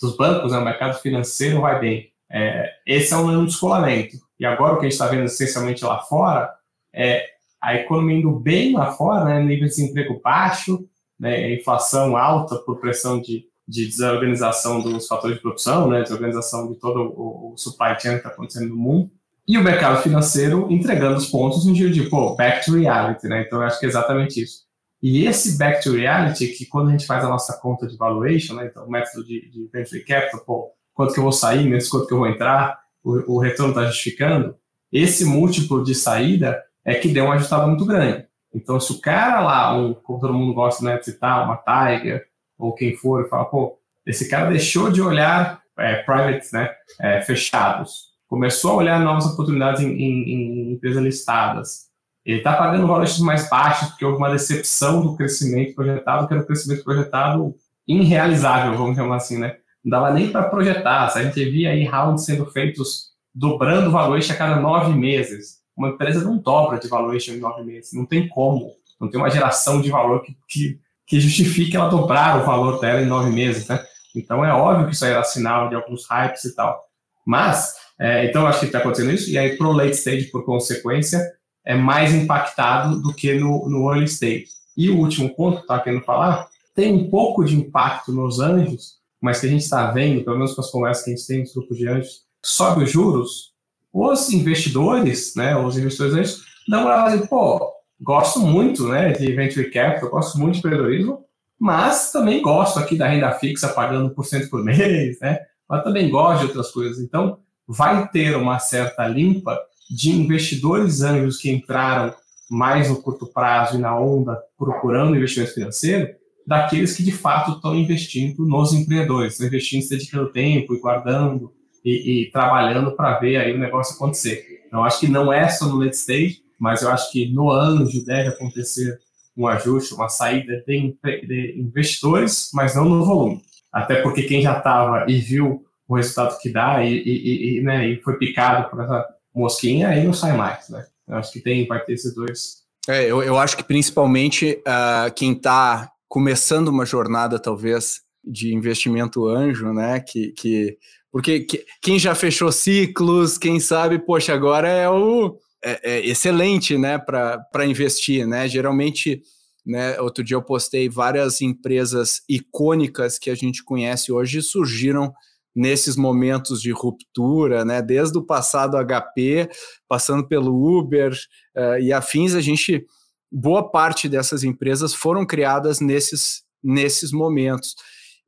dos 0.00 0.16
bancos, 0.16 0.50
né, 0.50 0.58
o 0.58 0.64
mercado 0.64 0.98
financeiro 0.98 1.60
vai 1.60 1.78
bem. 1.78 2.08
É, 2.30 2.72
esse 2.84 3.12
é 3.12 3.16
um 3.16 3.44
descolamento. 3.44 4.16
E 4.40 4.44
agora 4.44 4.72
o 4.72 4.76
que 4.76 4.86
a 4.86 4.88
gente 4.88 4.92
está 4.92 5.06
vendo 5.06 5.24
essencialmente 5.24 5.84
lá 5.84 6.00
fora 6.00 6.50
é 6.92 7.24
a 7.60 7.76
economia 7.76 8.16
indo 8.16 8.32
bem 8.32 8.74
lá 8.74 8.92
fora, 8.92 9.24
né, 9.24 9.40
nível 9.40 9.68
de 9.68 9.74
desemprego 9.76 10.20
baixo, 10.22 10.84
né, 11.18 11.54
inflação 11.54 12.16
alta 12.16 12.56
por 12.56 12.80
pressão 12.80 13.20
de, 13.20 13.44
de 13.66 13.86
desorganização 13.86 14.80
dos 14.80 15.06
fatores 15.06 15.36
de 15.36 15.42
produção, 15.42 15.88
né, 15.88 16.02
desorganização 16.02 16.72
de 16.72 16.78
todo 16.78 17.12
o, 17.16 17.52
o 17.52 17.56
supply 17.56 17.98
chain 18.00 18.12
que 18.12 18.18
está 18.18 18.28
acontecendo 18.28 18.70
no 18.70 18.76
mundo. 18.76 19.10
e 19.46 19.58
o 19.58 19.62
mercado 19.62 20.02
financeiro 20.02 20.66
entregando 20.70 21.16
os 21.16 21.26
pontos 21.26 21.64
no 21.66 21.72
dia 21.72 21.90
de, 21.90 22.02
pô, 22.08 22.34
back 22.36 22.64
to 22.64 22.72
reality, 22.72 23.26
né? 23.26 23.42
Então, 23.46 23.60
eu 23.60 23.66
acho 23.66 23.78
que 23.78 23.86
é 23.86 23.88
exatamente 23.88 24.42
isso. 24.42 24.62
E 25.02 25.26
esse 25.26 25.58
back 25.58 25.82
to 25.82 25.92
reality, 25.92 26.48
que 26.48 26.64
quando 26.64 26.88
a 26.88 26.92
gente 26.92 27.06
faz 27.06 27.24
a 27.24 27.28
nossa 27.28 27.54
conta 27.54 27.86
de 27.86 27.96
valuation, 27.96 28.54
né? 28.54 28.66
Então, 28.66 28.86
o 28.86 28.90
método 28.90 29.24
de, 29.24 29.50
de 29.50 29.68
venture 29.72 30.04
capital, 30.04 30.40
pô, 30.40 30.70
quanto 30.94 31.12
que 31.12 31.18
eu 31.18 31.24
vou 31.24 31.32
sair, 31.32 31.68
menos 31.68 31.88
quanto 31.88 32.06
que 32.06 32.14
eu 32.14 32.18
vou 32.18 32.28
entrar, 32.28 32.78
o, 33.02 33.34
o 33.34 33.40
retorno 33.40 33.72
está 33.72 33.84
justificando, 33.86 34.54
esse 34.92 35.24
múltiplo 35.24 35.82
de 35.82 35.94
saída 35.94 36.62
é 36.84 36.94
que 36.94 37.08
deu 37.08 37.24
uma 37.24 37.34
ajustada 37.34 37.66
muito 37.66 37.84
grande. 37.84 38.26
Então, 38.54 38.78
se 38.78 38.92
o 38.92 39.00
cara 39.00 39.40
lá, 39.40 39.76
um, 39.76 39.94
como 39.94 40.20
todo 40.20 40.34
mundo 40.34 40.52
gosta 40.52 40.84
né, 40.84 40.98
de 40.98 41.06
citar, 41.06 41.44
uma 41.44 41.56
Tiger, 41.56 42.24
ou 42.66 42.74
quem 42.74 42.96
for, 42.96 43.24
e 43.24 43.28
fala, 43.28 43.44
pô, 43.44 43.76
esse 44.06 44.28
cara 44.28 44.50
deixou 44.50 44.90
de 44.90 45.02
olhar 45.02 45.60
é, 45.78 45.96
privates 45.96 46.52
né, 46.52 46.70
é, 47.00 47.20
fechados, 47.22 48.12
começou 48.28 48.72
a 48.72 48.76
olhar 48.76 49.00
novas 49.00 49.26
oportunidades 49.26 49.82
em, 49.82 49.90
em, 49.90 50.30
em 50.30 50.72
empresas 50.72 51.02
listadas, 51.02 51.92
ele 52.24 52.38
está 52.38 52.52
pagando 52.52 52.86
valores 52.86 53.18
mais 53.18 53.48
baixos 53.48 53.88
porque 53.88 54.04
houve 54.04 54.18
uma 54.18 54.30
decepção 54.30 55.02
do 55.02 55.16
crescimento 55.16 55.74
projetado, 55.74 56.26
que 56.28 56.34
era 56.34 56.42
o 56.42 56.46
crescimento 56.46 56.84
projetado 56.84 57.54
irrealizável, 57.86 58.78
vamos 58.78 58.96
chamar 58.96 59.16
assim, 59.16 59.38
né? 59.38 59.56
Não 59.84 59.90
dava 59.90 60.12
nem 60.12 60.30
para 60.30 60.44
projetar. 60.44 61.06
A 61.12 61.22
gente 61.22 61.44
via 61.50 61.70
aí 61.70 61.84
rounds 61.84 62.24
sendo 62.24 62.46
feitos 62.46 63.08
dobrando 63.34 63.88
o 63.88 63.92
valuation 63.92 64.32
a 64.32 64.36
cada 64.36 64.56
nove 64.60 64.94
meses. 64.94 65.58
Uma 65.76 65.88
empresa 65.88 66.22
não 66.22 66.38
dobra 66.38 66.78
de 66.78 66.86
valuation 66.86 67.32
em 67.32 67.40
nove 67.40 67.64
meses. 67.64 67.92
Não 67.92 68.06
tem 68.06 68.28
como. 68.28 68.72
Não 69.00 69.10
tem 69.10 69.18
uma 69.18 69.30
geração 69.30 69.80
de 69.80 69.90
valor 69.90 70.22
que, 70.22 70.36
que, 70.48 70.78
que 71.06 71.20
justifique 71.20 71.76
ela 71.76 71.88
dobrar 71.88 72.40
o 72.40 72.46
valor 72.46 72.80
dela 72.80 73.02
em 73.02 73.06
nove 73.06 73.30
meses, 73.30 73.68
né? 73.68 73.84
Então 74.14 74.44
é 74.44 74.52
óbvio 74.52 74.86
que 74.86 74.94
isso 74.94 75.04
aí 75.04 75.12
era 75.12 75.24
sinal 75.24 75.68
de 75.68 75.74
alguns 75.74 76.04
hypes 76.06 76.44
e 76.44 76.54
tal. 76.54 76.80
Mas, 77.24 77.74
é, 77.98 78.26
então 78.26 78.46
acho 78.46 78.60
que 78.60 78.66
está 78.66 78.78
acontecendo 78.78 79.12
isso. 79.12 79.30
E 79.30 79.38
aí, 79.38 79.56
para 79.56 79.66
o 79.66 79.72
late 79.72 79.92
stage, 79.92 80.24
por 80.26 80.44
consequência, 80.44 81.20
é 81.64 81.74
mais 81.74 82.12
impactado 82.12 83.00
do 83.00 83.14
que 83.14 83.34
no, 83.34 83.68
no 83.68 83.90
early 83.90 84.06
stage. 84.06 84.48
E 84.76 84.90
o 84.90 84.98
último 84.98 85.34
ponto 85.34 85.56
que 85.56 85.62
estava 85.62 85.82
querendo 85.82 86.04
falar, 86.04 86.48
tem 86.74 86.92
um 86.92 87.10
pouco 87.10 87.44
de 87.44 87.56
impacto 87.56 88.12
nos 88.12 88.40
anjos, 88.40 88.96
mas 89.20 89.40
que 89.40 89.46
a 89.46 89.50
gente 89.50 89.62
está 89.62 89.90
vendo, 89.90 90.24
pelo 90.24 90.36
menos 90.36 90.54
com 90.54 90.60
as 90.60 90.70
conversas 90.70 91.04
que 91.04 91.10
a 91.10 91.16
gente 91.16 91.26
tem 91.26 91.40
nos 91.40 91.52
grupos 91.52 91.76
de 91.76 91.88
anjos, 91.88 92.22
sobe 92.42 92.84
os 92.84 92.90
juros, 92.90 93.52
os 93.92 94.32
investidores, 94.32 95.34
né, 95.36 95.56
os 95.56 95.76
investidores 95.76 96.14
anjos, 96.14 96.44
dão 96.66 96.84
uma 96.84 97.04
assim, 97.04 97.26
pô, 97.26 97.72
gosto 98.02 98.40
muito 98.40 98.88
né, 98.88 99.12
de 99.12 99.32
venture 99.32 99.70
capital, 99.70 100.10
gosto 100.10 100.38
muito 100.38 100.54
de 100.54 100.58
empreendedorismo, 100.58 101.24
mas 101.58 102.10
também 102.10 102.42
gosto 102.42 102.78
aqui 102.78 102.96
da 102.96 103.06
renda 103.06 103.30
fixa 103.32 103.68
pagando 103.68 104.10
por 104.10 104.24
cento 104.24 104.50
por 104.50 104.62
mês, 104.64 105.20
né, 105.20 105.38
mas 105.68 105.84
também 105.84 106.10
gosto 106.10 106.40
de 106.40 106.46
outras 106.46 106.70
coisas. 106.70 106.98
Então, 106.98 107.38
vai 107.66 108.08
ter 108.08 108.36
uma 108.36 108.58
certa 108.58 109.06
limpa 109.06 109.58
de 109.88 110.10
investidores 110.10 111.02
anjos 111.02 111.38
que 111.38 111.50
entraram 111.50 112.14
mais 112.50 112.90
no 112.90 113.00
curto 113.00 113.26
prazo 113.26 113.78
e 113.78 113.80
na 113.80 113.98
onda 113.98 114.38
procurando 114.58 115.16
investimento 115.16 115.54
financeiro, 115.54 116.14
daqueles 116.46 116.94
que 116.96 117.02
de 117.02 117.12
fato 117.12 117.52
estão 117.52 117.74
investindo 117.74 118.44
nos 118.44 118.72
empreendedores, 118.72 119.32
estão 119.32 119.46
investindo, 119.46 119.82
se 119.82 119.90
dedicando 119.90 120.32
tempo 120.32 120.74
e 120.74 120.80
guardando 120.80 121.52
e, 121.84 122.24
e 122.24 122.30
trabalhando 122.30 122.92
para 122.92 123.18
ver 123.18 123.36
aí 123.36 123.54
o 123.54 123.58
negócio 123.58 123.94
acontecer. 123.94 124.64
Então, 124.66 124.84
acho 124.84 125.00
que 125.00 125.08
não 125.08 125.32
é 125.32 125.48
só 125.48 125.66
no 125.66 125.78
late 125.78 125.96
stage, 125.96 126.41
mas 126.62 126.80
eu 126.80 126.90
acho 126.90 127.10
que 127.10 127.28
no 127.34 127.50
anjo 127.50 128.04
deve 128.04 128.28
acontecer 128.28 129.00
um 129.36 129.48
ajuste, 129.48 129.94
uma 129.94 130.08
saída 130.08 130.62
de, 130.64 130.96
de 131.02 131.56
investidores, 131.58 132.50
mas 132.54 132.76
não 132.76 132.84
no 132.84 133.04
volume. 133.04 133.42
Até 133.72 134.00
porque 134.00 134.22
quem 134.22 134.40
já 134.40 134.56
estava 134.56 135.04
e 135.10 135.18
viu 135.18 135.64
o 135.88 135.96
resultado 135.96 136.38
que 136.38 136.52
dá 136.52 136.84
e, 136.84 136.94
e, 136.94 137.58
e, 137.58 137.62
né, 137.62 137.88
e 137.88 138.00
foi 138.00 138.16
picado 138.16 138.70
por 138.70 138.80
essa 138.80 139.04
mosquinha, 139.34 139.88
aí 139.88 140.04
não 140.04 140.12
sai 140.12 140.36
mais, 140.36 140.68
né? 140.68 140.86
Eu 141.08 141.16
acho 141.16 141.32
que 141.32 141.40
tem, 141.40 141.66
vai 141.66 141.80
ter 141.84 141.94
esses 141.94 142.14
dois. 142.14 142.58
É, 142.88 143.10
eu, 143.10 143.24
eu 143.24 143.36
acho 143.36 143.56
que 143.56 143.64
principalmente 143.64 144.60
uh, 144.60 145.12
quem 145.16 145.32
está 145.32 145.90
começando 146.08 146.68
uma 146.68 146.86
jornada, 146.86 147.40
talvez, 147.40 148.02
de 148.24 148.54
investimento 148.54 149.26
anjo, 149.26 149.72
né? 149.72 149.98
Que, 149.98 150.28
que 150.28 150.78
porque 151.10 151.40
que, 151.40 151.66
quem 151.82 151.98
já 151.98 152.14
fechou 152.14 152.52
ciclos, 152.52 153.36
quem 153.36 153.58
sabe, 153.58 153.98
poxa, 153.98 154.32
agora 154.32 154.68
é 154.68 154.88
o 154.88 155.36
é, 155.64 155.94
é 155.94 156.06
excelente, 156.06 156.76
né? 156.76 156.98
Para 156.98 157.66
investir, 157.66 158.26
né? 158.26 158.48
Geralmente, 158.48 159.22
né? 159.64 160.00
Outro 160.00 160.24
dia 160.24 160.36
eu 160.36 160.42
postei 160.42 160.88
várias 160.88 161.40
empresas 161.40 162.22
icônicas 162.28 163.18
que 163.18 163.30
a 163.30 163.34
gente 163.34 163.64
conhece 163.64 164.12
hoje 164.12 164.42
surgiram 164.42 165.12
nesses 165.54 165.96
momentos 165.96 166.62
de 166.62 166.70
ruptura, 166.70 167.64
né? 167.64 167.82
Desde 167.82 168.18
o 168.18 168.24
passado 168.24 168.76
HP, 168.76 169.48
passando 169.88 170.26
pelo 170.26 170.78
Uber 170.78 171.12
uh, 171.56 171.78
e 171.80 171.92
afins, 171.92 172.34
a 172.34 172.40
gente 172.40 172.84
boa 173.30 173.70
parte 173.70 174.08
dessas 174.08 174.44
empresas 174.44 174.92
foram 174.92 175.24
criadas 175.24 175.80
nesses, 175.80 176.42
nesses 176.62 177.12
momentos. 177.12 177.74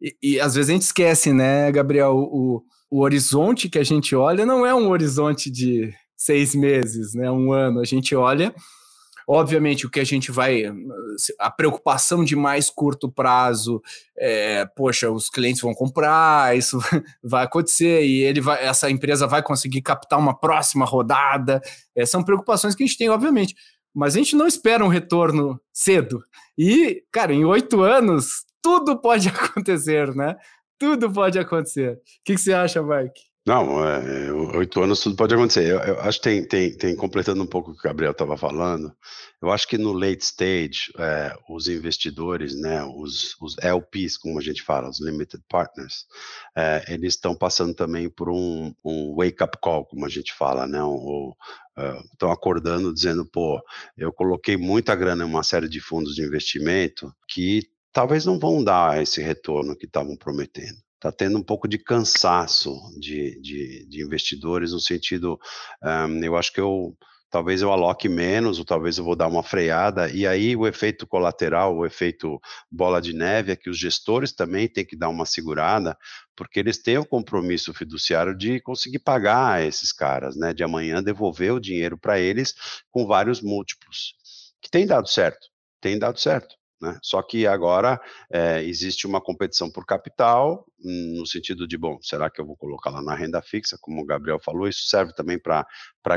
E, 0.01 0.17
e 0.23 0.41
às 0.41 0.55
vezes 0.55 0.71
a 0.71 0.73
gente 0.73 0.83
esquece, 0.83 1.33
né, 1.33 1.71
Gabriel? 1.71 2.17
O, 2.17 2.63
o 2.91 3.01
horizonte 3.01 3.69
que 3.69 3.79
a 3.79 3.85
gente 3.85 4.15
olha 4.15 4.47
não 4.47 4.65
é 4.65 4.75
um 4.75 4.89
horizonte 4.89 5.51
de 5.51 5.93
seis 6.25 6.55
meses, 6.55 7.15
né, 7.15 7.31
um 7.31 7.53
ano. 7.53 7.81
A 7.81 7.85
gente 7.85 8.15
olha, 8.15 8.55
obviamente, 9.27 9.87
o 9.87 9.91
que 9.91 10.01
a 10.01 10.05
gente 10.05 10.31
vai. 10.31 10.65
A 11.39 11.51
preocupação 11.51 12.25
de 12.25 12.35
mais 12.35 12.71
curto 12.71 13.11
prazo, 13.11 13.83
é, 14.17 14.65
poxa, 14.77 15.11
os 15.11 15.29
clientes 15.29 15.61
vão 15.61 15.75
comprar, 15.75 16.57
isso 16.57 16.79
vai 17.23 17.45
acontecer 17.45 18.05
e 18.05 18.23
ele 18.23 18.41
vai, 18.41 18.65
essa 18.65 18.91
empresa 18.91 19.27
vai 19.27 19.43
conseguir 19.43 19.83
captar 19.83 20.19
uma 20.19 20.39
próxima 20.39 20.85
rodada. 20.85 21.61
É, 21.95 22.07
são 22.07 22.23
preocupações 22.23 22.75
que 22.75 22.83
a 22.83 22.87
gente 22.87 22.99
tem, 22.99 23.09
obviamente 23.09 23.55
mas 23.95 24.17
a 24.17 24.19
gente 24.19 24.35
não 24.35 24.47
espera 24.47 24.85
um 24.85 24.89
retorno 24.89 25.61
cedo. 25.73 26.25
E, 26.59 27.05
cara, 27.13 27.33
em 27.33 27.45
oito 27.45 27.81
anos, 27.81 28.45
tudo 28.61 29.01
pode 29.01 29.29
acontecer, 29.31 30.13
né? 30.17 30.37
Tudo 30.77 31.13
pode 31.13 31.39
acontecer. 31.39 31.93
O 31.93 32.01
que, 32.25 32.35
que 32.35 32.41
você 32.41 32.53
acha, 32.53 32.83
Mike? 32.83 33.34
Não, 33.47 33.87
é, 33.87 34.33
oito 34.57 34.83
anos 34.83 35.01
tudo 35.01 35.17
pode 35.17 35.35
acontecer. 35.35 35.67
Eu, 35.71 35.79
eu, 35.81 36.01
acho 36.01 36.19
que 36.19 36.25
tem, 36.25 36.49
tem, 36.49 36.75
tem, 36.75 36.97
completando 36.97 37.43
um 37.43 37.47
pouco 37.47 37.71
o 37.71 37.75
que 37.75 37.81
o 37.81 37.83
Gabriel 37.83 38.13
estava 38.13 38.39
falando, 38.39 38.91
eu 39.43 39.51
acho 39.51 39.69
que 39.69 39.77
no 39.77 39.93
late 39.93 40.25
stage, 40.25 40.91
é, 40.99 41.37
os 41.51 41.69
investidores, 41.69 42.59
né, 42.59 42.83
os, 42.85 43.37
os, 43.43 43.55
LPs, 43.59 44.17
como 44.17 44.39
a 44.39 44.43
gente 44.43 44.63
fala, 44.63 44.89
os 44.89 44.99
limited 44.99 45.45
partners, 45.47 46.07
é, 46.57 46.85
eles 46.89 47.15
estão 47.15 47.35
passando 47.37 47.75
também 47.75 48.09
por 48.09 48.31
um, 48.31 48.75
um 48.83 49.15
wake-up 49.15 49.59
call, 49.61 49.85
como 49.85 50.07
a 50.07 50.09
gente 50.09 50.33
fala, 50.33 50.67
né, 50.67 50.79
estão 52.13 52.31
uh, 52.31 52.33
acordando 52.33 52.95
dizendo, 52.95 53.27
pô, 53.27 53.61
eu 53.95 54.11
coloquei 54.11 54.57
muita 54.57 54.95
grana 54.95 55.23
em 55.23 55.27
uma 55.27 55.43
série 55.43 55.69
de 55.69 55.81
fundos 55.81 56.15
de 56.15 56.23
investimento 56.23 57.15
que 57.29 57.69
talvez 57.93 58.25
não 58.25 58.39
vão 58.39 58.65
dar 58.65 59.03
esse 59.03 59.21
retorno 59.21 59.77
que 59.77 59.85
estavam 59.85 60.17
prometendo 60.17 60.84
está 61.05 61.13
tendo 61.13 61.37
um 61.39 61.43
pouco 61.43 61.69
de 61.69 61.77
cansaço 61.77 62.75
de, 62.99 63.39
de, 63.41 63.87
de 63.87 64.03
investidores, 64.03 64.73
no 64.73 64.81
sentido, 64.81 65.39
um, 65.83 66.25
eu 66.25 66.35
acho 66.35 66.53
que 66.53 66.61
eu 66.61 66.97
talvez 67.31 67.61
eu 67.61 67.73
aloque 67.73 68.09
menos, 68.09 68.61
ou 68.61 68.65
talvez 68.65 68.97
eu 68.97 69.03
vou 69.03 69.17
dar 69.17 69.27
uma 69.27 69.43
freada, 69.43 70.09
e 70.09 70.25
aí 70.25 70.55
o 70.55 70.69
efeito 70.69 71.05
colateral, 71.05 71.77
o 71.77 71.85
efeito 71.85 72.41
bola 72.71 73.03
de 73.03 73.13
neve 73.13 73.51
é 73.51 73.57
que 73.57 73.69
os 73.69 73.77
gestores 73.77 74.31
também 74.33 74.69
têm 74.69 74.87
que 74.87 74.97
dar 74.97 75.09
uma 75.09 75.27
segurada, 75.27 75.99
porque 76.37 76.61
eles 76.61 76.81
têm 76.81 76.97
o 76.97 77.05
compromisso 77.05 77.75
fiduciário 77.75 78.37
de 78.37 78.61
conseguir 78.61 79.01
pagar 79.01 79.67
esses 79.67 79.93
caras, 79.93 80.37
né, 80.37 80.55
de 80.55 80.63
amanhã 80.63 81.03
devolver 81.03 81.53
o 81.53 81.61
dinheiro 81.61 81.99
para 81.99 82.21
eles 82.21 82.55
com 82.89 83.05
vários 83.05 83.41
múltiplos, 83.43 84.15
que 84.63 84.71
tem 84.71 84.87
dado 84.87 85.09
certo, 85.09 85.49
tem 85.81 85.99
dado 85.99 86.21
certo. 86.21 86.55
Né? 86.85 86.99
Só 87.03 87.23
que 87.23 87.47
agora 87.47 87.99
é, 88.31 88.63
existe 88.63 89.07
uma 89.07 89.19
competição 89.19 89.71
por 89.71 89.87
capital, 89.87 90.67
no 90.79 91.27
sentido 91.27 91.67
de, 91.67 91.79
bom, 91.79 91.99
será 92.03 92.29
que 92.29 92.39
eu 92.39 92.45
vou 92.45 92.55
colocar 92.57 92.91
lá 92.91 93.01
na 93.01 93.15
renda 93.15 93.41
fixa, 93.41 93.79
como 93.81 94.03
o 94.03 94.05
Gabriel 94.05 94.39
falou, 94.39 94.69
isso 94.69 94.87
serve 94.87 95.15
também 95.15 95.39
para 95.39 95.67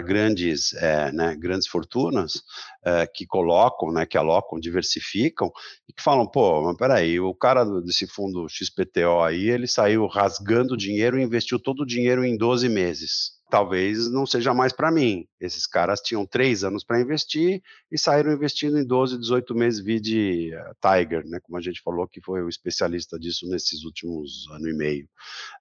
grandes, 0.02 0.74
é, 0.74 1.10
né, 1.14 1.38
grandes 1.38 1.70
fortunas 1.70 2.44
é, 2.84 3.08
que 3.08 3.26
colocam, 3.26 3.94
né, 3.94 4.06
que 4.06 4.18
alocam, 4.18 4.60
diversificam, 4.60 5.50
e 5.88 5.94
que 5.94 6.04
falam, 6.04 6.28
pô, 6.28 6.62
mas 6.64 6.76
peraí, 6.76 7.18
o 7.18 7.34
cara 7.34 7.64
desse 7.82 8.06
fundo 8.06 8.46
XPTO 8.50 9.22
aí, 9.24 9.50
ele 9.50 9.68
saiu 9.68 10.06
rasgando 10.06 10.76
dinheiro 10.76 11.18
e 11.18 11.24
investiu 11.24 11.58
todo 11.58 11.84
o 11.84 11.88
dinheiro 11.88 12.26
em 12.26 12.36
12 12.36 12.68
meses 12.68 13.37
talvez 13.50 14.12
não 14.12 14.26
seja 14.26 14.54
mais 14.54 14.74
para 14.74 14.92
mim. 14.92 15.28
Esses 15.40 15.66
caras 15.66 16.02
tinham 16.02 16.26
três 16.26 16.64
anos 16.64 16.84
para 16.84 17.00
investir 17.00 17.62
e 17.92 17.98
saíram 17.98 18.34
investindo 18.34 18.78
em 18.78 18.86
12, 18.86 19.18
18 19.18 19.56
meses, 19.56 19.84
vide 19.84 20.52
uh, 20.54 20.76
Tiger, 20.82 21.26
né, 21.28 21.40
como 21.42 21.58
a 21.58 21.62
gente 21.62 21.82
falou, 21.82 22.08
que 22.08 22.22
foi 22.22 22.42
o 22.42 22.50
especialista 22.50 23.18
disso 23.18 23.48
nesses 23.50 23.84
últimos 23.84 24.48
ano 24.52 24.70
e 24.70 24.74
meio. 24.74 25.10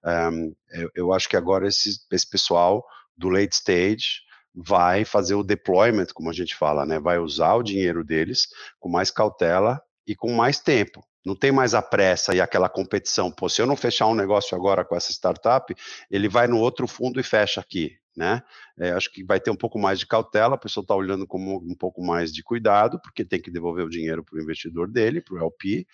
Um, 0.03 0.55
eu, 0.71 0.91
eu, 0.95 1.13
acho 1.13 1.29
que 1.29 1.37
agora 1.37 1.67
esse, 1.67 1.99
esse 2.11 2.29
pessoal 2.29 2.85
do 3.15 3.29
late 3.29 3.55
stage 3.55 4.21
vai 4.53 5.05
fazer 5.05 5.35
o 5.35 5.43
deployment, 5.43 6.07
como 6.13 6.29
a 6.29 6.33
gente 6.33 6.55
fala, 6.55 6.85
né, 6.85 6.99
vai 6.99 7.19
usar 7.19 7.55
o 7.55 7.63
dinheiro 7.63 8.03
deles 8.03 8.47
com 8.79 8.89
mais 8.89 9.11
cautela 9.11 9.81
e 10.05 10.15
com 10.15 10.33
mais 10.33 10.59
tempo. 10.59 11.03
Não 11.27 11.35
tem 11.35 11.51
mais 11.51 11.73
a 11.73 11.81
pressa 11.81 12.33
e 12.33 12.39
aquela 12.39 12.69
competição. 12.69 13.29
Pô, 13.29 13.49
se 13.49 13.61
eu 13.61 13.65
não 13.65 13.75
fechar 13.75 14.07
um 14.07 14.15
negócio 14.15 14.55
agora 14.55 14.85
com 14.85 14.95
essa 14.95 15.11
startup, 15.11 15.75
ele 16.09 16.29
vai 16.29 16.47
no 16.47 16.57
outro 16.57 16.87
fundo 16.87 17.19
e 17.19 17.23
fecha 17.23 17.59
aqui, 17.59 17.97
né? 18.15 18.41
É, 18.79 18.91
acho 18.91 19.11
que 19.11 19.25
vai 19.25 19.37
ter 19.37 19.51
um 19.51 19.55
pouco 19.55 19.77
mais 19.77 19.99
de 19.99 20.07
cautela, 20.07 20.55
a 20.55 20.57
pessoa 20.57 20.83
está 20.83 20.95
olhando 20.95 21.27
com 21.27 21.37
um 21.37 21.75
pouco 21.75 22.01
mais 22.01 22.31
de 22.31 22.41
cuidado, 22.41 22.97
porque 23.01 23.25
tem 23.25 23.41
que 23.41 23.51
devolver 23.51 23.83
o 23.83 23.89
dinheiro 23.89 24.23
para 24.23 24.37
o 24.37 24.41
investidor 24.41 24.89
dele, 24.89 25.19
para 25.19 25.35
o 25.35 25.37
LP. 25.37 25.85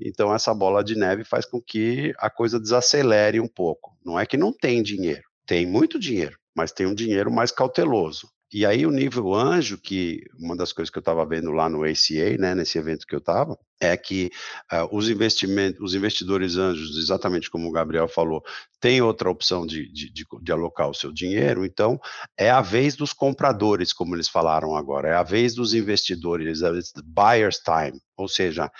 Então, 0.00 0.32
essa 0.32 0.54
bola 0.54 0.84
de 0.84 0.94
neve 0.94 1.24
faz 1.24 1.44
com 1.44 1.60
que 1.60 2.14
a 2.18 2.30
coisa 2.30 2.60
desacelere 2.60 3.40
um 3.40 3.48
pouco. 3.48 3.98
Não 4.04 4.20
é 4.20 4.24
que 4.24 4.36
não 4.36 4.52
tem 4.52 4.84
dinheiro, 4.84 5.24
tem 5.44 5.66
muito 5.66 5.98
dinheiro, 5.98 6.38
mas 6.54 6.70
tem 6.70 6.86
um 6.86 6.94
dinheiro 6.94 7.32
mais 7.32 7.50
cauteloso. 7.50 8.30
E 8.52 8.64
aí 8.64 8.86
o 8.86 8.92
nível 8.92 9.34
anjo, 9.34 9.76
que 9.78 10.22
uma 10.38 10.56
das 10.56 10.72
coisas 10.72 10.90
que 10.90 10.98
eu 10.98 11.00
estava 11.00 11.26
vendo 11.26 11.50
lá 11.50 11.68
no 11.68 11.82
ACA, 11.82 12.38
né, 12.38 12.54
nesse 12.54 12.78
evento 12.78 13.04
que 13.04 13.16
eu 13.16 13.18
estava, 13.18 13.58
é 13.80 13.96
que 13.96 14.30
uh, 14.72 14.96
os 14.96 15.08
investimentos, 15.08 15.80
os 15.80 15.94
investidores 15.94 16.56
anjos, 16.56 16.96
exatamente 16.96 17.50
como 17.50 17.68
o 17.68 17.72
Gabriel 17.72 18.08
falou, 18.08 18.42
tem 18.80 19.02
outra 19.02 19.30
opção 19.30 19.66
de, 19.66 19.90
de, 19.92 20.10
de, 20.10 20.26
de, 20.40 20.52
alocar 20.52 20.88
o 20.88 20.94
seu 20.94 21.12
dinheiro, 21.12 21.64
então 21.64 22.00
é 22.38 22.50
a 22.50 22.60
vez 22.60 22.96
dos 22.96 23.12
compradores, 23.12 23.92
como 23.92 24.14
eles 24.14 24.28
falaram 24.28 24.76
agora, 24.76 25.08
é 25.08 25.14
a 25.14 25.22
vez 25.22 25.54
dos 25.54 25.74
investidores, 25.74 26.62
é 26.62 26.70
buyer's 27.04 27.58
time, 27.58 28.00
ou 28.16 28.28
seja, 28.28 28.70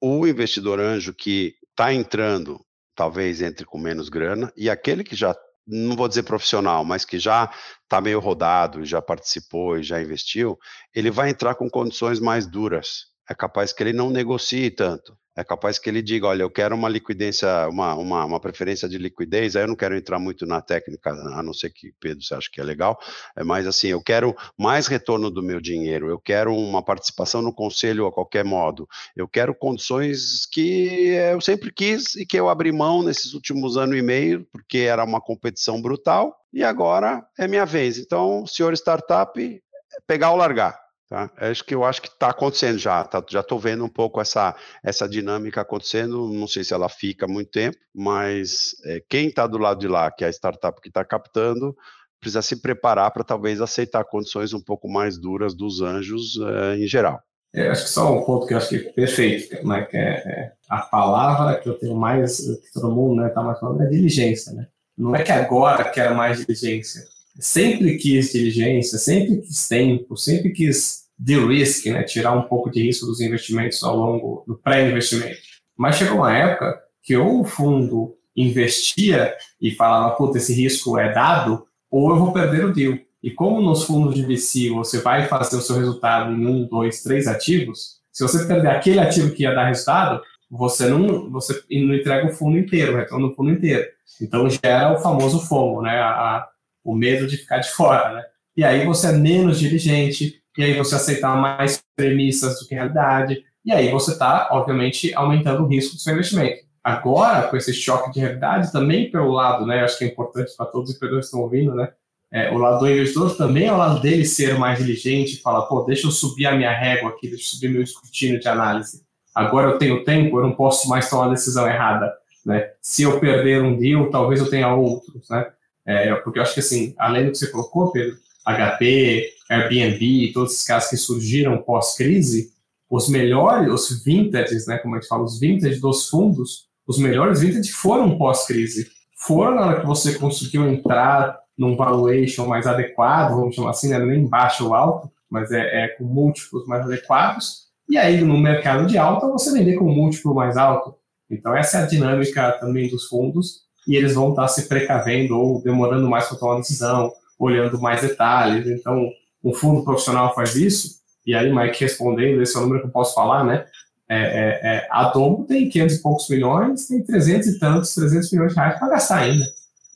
o 0.00 0.26
investidor 0.26 0.80
anjo 0.80 1.14
que 1.14 1.54
está 1.70 1.92
entrando, 1.92 2.60
talvez 2.94 3.40
entre 3.42 3.64
com 3.64 3.78
menos 3.78 4.08
grana, 4.08 4.52
e 4.56 4.68
aquele 4.68 5.04
que 5.04 5.14
já 5.14 5.34
não 5.66 5.94
vou 5.96 6.08
dizer 6.08 6.24
profissional, 6.24 6.84
mas 6.84 7.04
que 7.04 7.18
já 7.18 7.50
está 7.84 8.00
meio 8.00 8.18
rodado, 8.18 8.84
já 8.84 9.00
participou 9.00 9.78
e 9.78 9.82
já 9.82 10.02
investiu, 10.02 10.58
ele 10.94 11.10
vai 11.10 11.30
entrar 11.30 11.54
com 11.54 11.70
condições 11.70 12.18
mais 12.18 12.46
duras. 12.46 13.09
É 13.30 13.34
capaz 13.34 13.72
que 13.72 13.82
ele 13.82 13.92
não 13.92 14.10
negocie 14.10 14.70
tanto 14.70 15.16
é 15.40 15.44
capaz 15.44 15.78
que 15.78 15.88
ele 15.88 16.02
diga, 16.02 16.26
olha, 16.26 16.42
eu 16.42 16.50
quero 16.50 16.74
uma 16.74 16.88
liquidez, 16.88 17.40
uma, 17.70 17.94
uma, 17.94 18.24
uma, 18.24 18.40
preferência 18.40 18.88
de 18.88 18.98
liquidez, 18.98 19.56
aí 19.56 19.62
eu 19.62 19.68
não 19.68 19.76
quero 19.76 19.96
entrar 19.96 20.18
muito 20.18 20.44
na 20.44 20.60
técnica, 20.60 21.10
a 21.10 21.42
não 21.42 21.54
ser 21.54 21.70
que, 21.70 21.92
Pedro, 22.00 22.22
você 22.22 22.34
acha 22.34 22.48
que 22.52 22.60
é 22.60 22.64
legal, 22.64 22.98
é 23.36 23.44
mais 23.44 23.66
assim, 23.66 23.88
eu 23.88 24.02
quero 24.02 24.34
mais 24.58 24.86
retorno 24.86 25.30
do 25.30 25.42
meu 25.42 25.60
dinheiro, 25.60 26.08
eu 26.10 26.18
quero 26.18 26.54
uma 26.54 26.84
participação 26.84 27.40
no 27.42 27.54
conselho 27.54 28.06
a 28.06 28.12
qualquer 28.12 28.44
modo, 28.44 28.88
eu 29.16 29.28
quero 29.28 29.54
condições 29.54 30.46
que 30.46 31.14
eu 31.32 31.40
sempre 31.40 31.72
quis 31.72 32.16
e 32.16 32.26
que 32.26 32.38
eu 32.38 32.48
abri 32.48 32.72
mão 32.72 33.02
nesses 33.02 33.32
últimos 33.32 33.76
ano 33.76 33.96
e 33.96 34.02
meio, 34.02 34.46
porque 34.52 34.78
era 34.78 35.04
uma 35.04 35.20
competição 35.20 35.80
brutal, 35.80 36.36
e 36.52 36.64
agora 36.64 37.24
é 37.38 37.46
minha 37.46 37.64
vez. 37.64 37.96
Então, 37.96 38.44
senhor 38.46 38.72
startup, 38.74 39.62
pegar 40.06 40.32
ou 40.32 40.36
largar. 40.36 40.79
Tá? 41.10 41.28
Acho 41.38 41.64
que 41.64 41.74
eu 41.74 41.82
acho 41.82 42.00
que 42.00 42.06
está 42.06 42.30
acontecendo 42.30 42.78
já, 42.78 43.02
tá? 43.02 43.20
já 43.28 43.40
estou 43.40 43.58
vendo 43.58 43.84
um 43.84 43.88
pouco 43.88 44.20
essa, 44.20 44.54
essa 44.80 45.08
dinâmica 45.08 45.60
acontecendo, 45.60 46.32
não 46.32 46.46
sei 46.46 46.62
se 46.62 46.72
ela 46.72 46.88
fica 46.88 47.26
muito 47.26 47.50
tempo, 47.50 47.76
mas 47.92 48.76
é, 48.84 49.02
quem 49.08 49.26
está 49.26 49.44
do 49.44 49.58
lado 49.58 49.80
de 49.80 49.88
lá, 49.88 50.08
que 50.12 50.22
é 50.22 50.28
a 50.28 50.32
startup 50.32 50.80
que 50.80 50.86
está 50.86 51.04
captando, 51.04 51.76
precisa 52.20 52.42
se 52.42 52.62
preparar 52.62 53.10
para 53.10 53.24
talvez 53.24 53.60
aceitar 53.60 54.04
condições 54.04 54.52
um 54.52 54.60
pouco 54.60 54.88
mais 54.88 55.18
duras 55.18 55.52
dos 55.52 55.80
anjos 55.82 56.38
é, 56.40 56.76
em 56.76 56.86
geral. 56.86 57.20
É, 57.52 57.66
acho 57.66 57.86
que 57.86 57.90
só 57.90 58.16
um 58.16 58.24
ponto 58.24 58.46
que 58.46 58.54
eu 58.54 58.58
acho 58.58 58.68
que 58.68 58.76
é 58.76 58.92
perfeito, 58.92 59.66
né, 59.66 59.82
que 59.86 59.96
é, 59.96 60.10
é, 60.10 60.52
a 60.68 60.78
palavra 60.78 61.58
que 61.58 61.68
eu 61.68 61.74
tenho 61.76 61.96
mais, 61.96 62.38
que 62.38 62.72
todo 62.72 62.94
mundo 62.94 63.26
está 63.26 63.40
né, 63.40 63.46
mais 63.48 63.58
falando, 63.58 63.82
é 63.82 63.86
diligência. 63.86 64.52
Né? 64.52 64.68
Não 64.96 65.16
é 65.16 65.24
que 65.24 65.32
agora 65.32 65.90
quero 65.90 66.14
mais 66.14 66.46
diligência, 66.46 67.02
sempre 67.38 67.96
quis 67.96 68.32
diligência, 68.32 68.98
sempre 68.98 69.38
quis 69.38 69.68
tempo, 69.68 70.16
sempre 70.16 70.50
quis 70.50 71.04
de-risk, 71.18 71.86
né, 71.86 72.02
tirar 72.02 72.32
um 72.32 72.42
pouco 72.42 72.70
de 72.70 72.82
risco 72.82 73.06
dos 73.06 73.20
investimentos 73.20 73.82
ao 73.82 73.96
longo 73.96 74.44
do 74.46 74.56
pré-investimento. 74.56 75.38
Mas 75.76 75.96
chegou 75.96 76.18
uma 76.18 76.36
época 76.36 76.80
que 77.02 77.16
ou 77.16 77.40
o 77.40 77.44
fundo 77.44 78.14
investia 78.36 79.34
e 79.60 79.70
falava, 79.72 80.14
puta, 80.16 80.38
esse 80.38 80.54
risco 80.54 80.98
é 80.98 81.12
dado, 81.12 81.64
ou 81.90 82.10
eu 82.10 82.16
vou 82.16 82.32
perder 82.32 82.64
o 82.64 82.72
deal. 82.72 82.98
E 83.22 83.30
como 83.30 83.60
nos 83.60 83.84
fundos 83.84 84.14
de 84.14 84.24
VC 84.24 84.70
você 84.70 84.98
vai 85.00 85.26
fazer 85.26 85.56
o 85.56 85.60
seu 85.60 85.76
resultado 85.76 86.32
em 86.32 86.46
um, 86.46 86.66
dois, 86.66 87.02
três 87.02 87.26
ativos, 87.26 88.00
se 88.10 88.22
você 88.22 88.46
perder 88.46 88.68
aquele 88.68 88.98
ativo 88.98 89.34
que 89.34 89.42
ia 89.42 89.54
dar 89.54 89.68
resultado, 89.68 90.22
você 90.50 90.88
não, 90.88 91.30
você 91.30 91.62
não 91.70 91.94
entrega 91.94 92.26
o 92.26 92.32
fundo 92.32 92.58
inteiro, 92.58 92.92
o 92.92 92.96
retorno 92.96 93.28
do 93.28 93.34
fundo 93.34 93.50
inteiro. 93.50 93.86
Então 94.20 94.48
gera 94.48 94.92
o 94.92 95.00
famoso 95.00 95.40
FOMO, 95.40 95.82
né? 95.82 95.98
A, 96.00 96.48
o 96.90 96.96
medo 96.96 97.26
de 97.26 97.36
ficar 97.36 97.58
de 97.58 97.70
fora, 97.70 98.12
né? 98.14 98.24
E 98.56 98.64
aí 98.64 98.84
você 98.84 99.08
é 99.08 99.12
menos 99.12 99.58
diligente, 99.58 100.40
e 100.56 100.62
aí 100.62 100.76
você 100.76 100.94
aceitar 100.94 101.36
mais 101.36 101.82
premissas 101.96 102.58
do 102.58 102.66
que 102.66 102.74
realidade, 102.74 103.42
e 103.64 103.72
aí 103.72 103.90
você 103.90 104.12
está, 104.12 104.48
obviamente, 104.50 105.14
aumentando 105.14 105.62
o 105.62 105.66
risco 105.66 105.94
do 105.94 106.00
seu 106.00 106.14
investimento. 106.14 106.64
Agora, 106.82 107.48
com 107.48 107.56
esse 107.56 107.72
choque 107.72 108.10
de 108.12 108.20
realidade, 108.20 108.72
também 108.72 109.10
pelo 109.10 109.30
lado, 109.30 109.66
né, 109.66 109.82
acho 109.84 109.98
que 109.98 110.04
é 110.04 110.08
importante 110.08 110.52
para 110.56 110.66
todos 110.66 110.90
os 110.90 110.96
empreendedores 110.96 111.26
que 111.26 111.36
estão 111.36 111.42
ouvindo, 111.42 111.74
né, 111.74 111.90
é, 112.32 112.50
o 112.52 112.58
lado 112.58 112.78
do 112.78 112.90
investidor 112.90 113.36
também 113.36 113.66
é 113.66 113.72
o 113.72 113.76
lado 113.76 114.00
dele 114.00 114.24
ser 114.24 114.56
mais 114.56 114.78
diligente, 114.78 115.42
falar, 115.42 115.62
pô, 115.62 115.82
deixa 115.82 116.06
eu 116.06 116.12
subir 116.12 116.46
a 116.46 116.54
minha 116.54 116.72
régua 116.72 117.10
aqui, 117.10 117.28
deixa 117.28 117.44
eu 117.44 117.48
subir 117.50 117.68
meu 117.68 117.82
escrutínio 117.82 118.38
de 118.38 118.46
análise. 118.46 119.02
Agora 119.34 119.70
eu 119.70 119.78
tenho 119.78 120.04
tempo, 120.04 120.38
eu 120.38 120.42
não 120.42 120.52
posso 120.52 120.88
mais 120.88 121.10
tomar 121.10 121.24
uma 121.24 121.34
decisão 121.34 121.66
errada, 121.66 122.12
né? 122.46 122.70
Se 122.80 123.02
eu 123.02 123.18
perder 123.18 123.62
um 123.62 123.76
deal, 123.76 124.10
talvez 124.10 124.40
eu 124.40 124.48
tenha 124.48 124.72
outros, 124.72 125.28
né? 125.28 125.46
É, 125.86 126.14
porque 126.16 126.38
eu 126.38 126.42
acho 126.42 126.54
que, 126.54 126.60
assim, 126.60 126.94
além 126.98 127.26
do 127.26 127.32
que 127.32 127.38
você 127.38 127.48
colocou, 127.48 127.90
Pedro, 127.90 128.16
HP, 128.44 129.28
Airbnb, 129.48 130.32
todos 130.32 130.52
esses 130.52 130.66
casos 130.66 130.90
que 130.90 130.96
surgiram 130.96 131.58
pós-crise, 131.58 132.52
os 132.88 133.08
melhores, 133.08 133.70
os 133.72 134.04
vintages, 134.04 134.66
né, 134.66 134.78
como 134.78 134.94
a 134.94 134.98
gente 134.98 135.08
fala, 135.08 135.24
os 135.24 135.38
vintages 135.38 135.80
dos 135.80 136.08
fundos, 136.08 136.66
os 136.86 136.98
melhores 136.98 137.40
vintages 137.40 137.70
foram 137.70 138.18
pós-crise. 138.18 138.88
Foram 139.16 139.54
na 139.54 139.66
hora 139.66 139.80
que 139.80 139.86
você 139.86 140.14
conseguiu 140.14 140.68
entrar 140.68 141.38
num 141.56 141.76
valuation 141.76 142.46
mais 142.46 142.66
adequado, 142.66 143.36
vamos 143.36 143.54
chamar 143.54 143.70
assim, 143.70 143.88
né, 143.88 143.98
nem 143.98 144.26
baixo 144.26 144.66
ou 144.66 144.74
alto, 144.74 145.10
mas 145.30 145.52
é, 145.52 145.84
é 145.84 145.88
com 145.88 146.04
múltiplos 146.04 146.66
mais 146.66 146.84
adequados, 146.84 147.64
e 147.88 147.96
aí 147.96 148.20
no 148.22 148.38
mercado 148.38 148.86
de 148.86 148.96
alta 148.96 149.28
você 149.28 149.52
vender 149.52 149.76
com 149.76 149.84
múltiplo 149.84 150.34
mais 150.34 150.56
alto. 150.56 150.94
Então 151.30 151.54
essa 151.54 151.78
é 151.78 151.82
a 151.82 151.86
dinâmica 151.86 152.52
também 152.52 152.88
dos 152.88 153.04
fundos, 153.04 153.62
e 153.86 153.96
eles 153.96 154.14
vão 154.14 154.30
estar 154.30 154.48
se 154.48 154.68
precavendo 154.68 155.38
ou 155.38 155.62
demorando 155.62 156.08
mais 156.08 156.26
para 156.26 156.36
tomar 156.38 156.52
uma 156.52 156.60
decisão, 156.60 157.12
olhando 157.38 157.80
mais 157.80 158.02
detalhes. 158.02 158.66
Então, 158.66 159.10
um 159.42 159.54
fundo 159.54 159.84
profissional 159.84 160.34
faz 160.34 160.54
isso, 160.54 161.00
e 161.26 161.34
aí, 161.34 161.52
Mike, 161.54 161.80
respondendo, 161.80 162.42
esse 162.42 162.56
é 162.56 162.58
o 162.58 162.62
número 162.62 162.80
que 162.80 162.86
eu 162.88 162.92
posso 162.92 163.14
falar, 163.14 163.44
né? 163.44 163.66
É, 164.08 164.16
é, 164.18 164.76
é, 164.76 164.88
a 164.90 165.04
Domo 165.10 165.44
tem 165.46 165.68
500 165.68 165.96
e 165.96 166.02
poucos 166.02 166.28
milhões, 166.28 166.88
tem 166.88 167.02
300 167.02 167.46
e 167.46 167.58
tantos, 167.60 167.94
300 167.94 168.32
milhões 168.32 168.52
de 168.52 168.58
reais 168.58 168.78
para 168.78 168.88
gastar 168.88 169.18
ainda. 169.18 169.44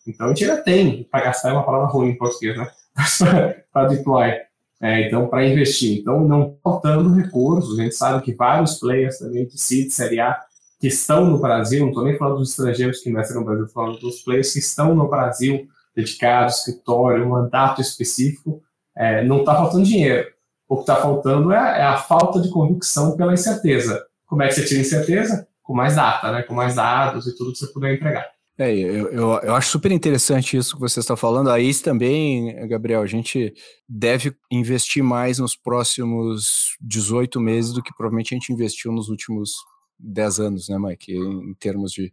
Então, 0.06 0.26
a 0.26 0.28
gente 0.28 0.44
ainda 0.44 0.62
tem, 0.62 1.02
para 1.10 1.24
gastar 1.24 1.50
é 1.50 1.52
uma 1.52 1.64
palavra 1.64 1.88
ruim 1.88 2.10
em 2.10 2.16
português, 2.16 2.56
né? 2.56 2.70
para 3.72 3.88
deploy. 3.88 4.32
É, 4.80 5.08
então, 5.08 5.26
para 5.26 5.46
investir. 5.46 5.98
Então, 5.98 6.20
não 6.20 6.56
faltando 6.62 7.14
recursos, 7.14 7.78
a 7.78 7.82
gente 7.82 7.94
sabe 7.94 8.22
que 8.22 8.34
vários 8.34 8.78
players 8.78 9.18
também 9.18 9.46
de 9.46 9.58
CID, 9.58 9.90
Série 9.90 10.20
A, 10.20 10.40
que 10.84 10.88
estão 10.88 11.24
no 11.24 11.38
Brasil, 11.38 11.80
não 11.80 11.88
estou 11.88 12.04
nem 12.04 12.18
falando 12.18 12.40
dos 12.40 12.50
estrangeiros 12.50 13.00
que 13.00 13.08
investem 13.08 13.38
no 13.38 13.44
Brasil, 13.46 13.64
estou 13.64 13.82
falando 13.82 14.00
dos 14.00 14.20
players 14.20 14.52
que 14.52 14.58
estão 14.58 14.94
no 14.94 15.08
Brasil, 15.08 15.66
dedicados, 15.96 16.58
escritório, 16.58 17.26
mandato 17.26 17.80
específico, 17.80 18.60
é, 18.94 19.24
não 19.24 19.38
está 19.38 19.54
faltando 19.56 19.84
dinheiro. 19.84 20.28
O 20.68 20.76
que 20.76 20.82
está 20.82 20.96
faltando 20.96 21.52
é 21.52 21.58
a, 21.58 21.78
é 21.78 21.82
a, 21.84 21.96
falta 21.96 22.38
de 22.38 22.50
convicção 22.50 23.16
pela 23.16 23.32
incerteza. 23.32 24.04
Como 24.26 24.42
é 24.42 24.48
que 24.48 24.56
você 24.56 24.66
tira 24.66 24.82
incerteza? 24.82 25.48
Com 25.62 25.72
mais 25.72 25.96
data, 25.96 26.30
né? 26.30 26.42
com 26.42 26.52
mais 26.52 26.74
dados 26.74 27.26
e 27.26 27.34
tudo 27.34 27.52
que 27.52 27.60
você 27.60 27.66
puder 27.68 27.94
entregar. 27.94 28.26
É, 28.58 28.70
eu, 28.70 29.08
eu, 29.10 29.32
eu, 29.42 29.54
acho 29.54 29.70
super 29.70 29.90
interessante 29.90 30.54
isso 30.54 30.74
que 30.74 30.80
você 30.82 31.00
está 31.00 31.16
falando. 31.16 31.48
Aí 31.48 31.74
também, 31.76 32.68
Gabriel, 32.68 33.00
a 33.00 33.06
gente 33.06 33.54
deve 33.88 34.36
investir 34.50 35.02
mais 35.02 35.38
nos 35.38 35.56
próximos 35.56 36.76
18 36.78 37.40
meses 37.40 37.72
do 37.72 37.82
que 37.82 37.94
provavelmente 37.96 38.34
a 38.34 38.36
gente 38.36 38.52
investiu 38.52 38.92
nos 38.92 39.08
últimos 39.08 39.54
10 39.98 40.40
anos, 40.40 40.68
né, 40.68 40.78
Mike? 40.78 41.14
Em 41.14 41.54
termos 41.54 41.92
de 41.92 42.12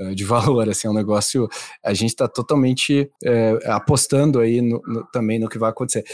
eh, 0.00 0.14
de 0.14 0.24
valor, 0.24 0.68
assim, 0.68 0.88
é 0.88 0.90
um 0.90 0.94
negócio, 0.94 1.48
a 1.84 1.92
gente 1.92 2.10
está 2.10 2.26
totalmente 2.26 3.10
é, 3.24 3.58
apostando 3.66 4.40
aí 4.40 4.62
no, 4.62 4.80
no, 4.86 5.04
também 5.12 5.38
no 5.38 5.48
que 5.48 5.58
vai 5.58 5.70
acontecer. 5.70 6.04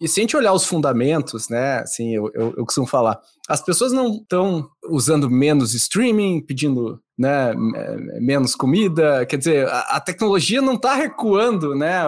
E 0.00 0.08
se 0.08 0.20
a 0.20 0.22
gente 0.22 0.36
olhar 0.36 0.52
os 0.52 0.64
fundamentos, 0.64 1.48
né, 1.48 1.78
assim, 1.80 2.14
eu, 2.14 2.30
eu, 2.34 2.54
eu 2.56 2.64
costumo 2.64 2.86
falar, 2.86 3.20
as 3.48 3.62
pessoas 3.62 3.92
não 3.92 4.14
estão 4.14 4.68
usando 4.88 5.30
menos 5.30 5.74
streaming, 5.74 6.40
pedindo 6.40 7.00
né, 7.18 7.52
menos 8.20 8.54
comida, 8.54 9.24
quer 9.26 9.36
dizer, 9.36 9.68
a, 9.68 9.80
a 9.96 10.00
tecnologia 10.00 10.60
não 10.60 10.74
está 10.74 10.94
recuando, 10.94 11.74
né, 11.74 12.02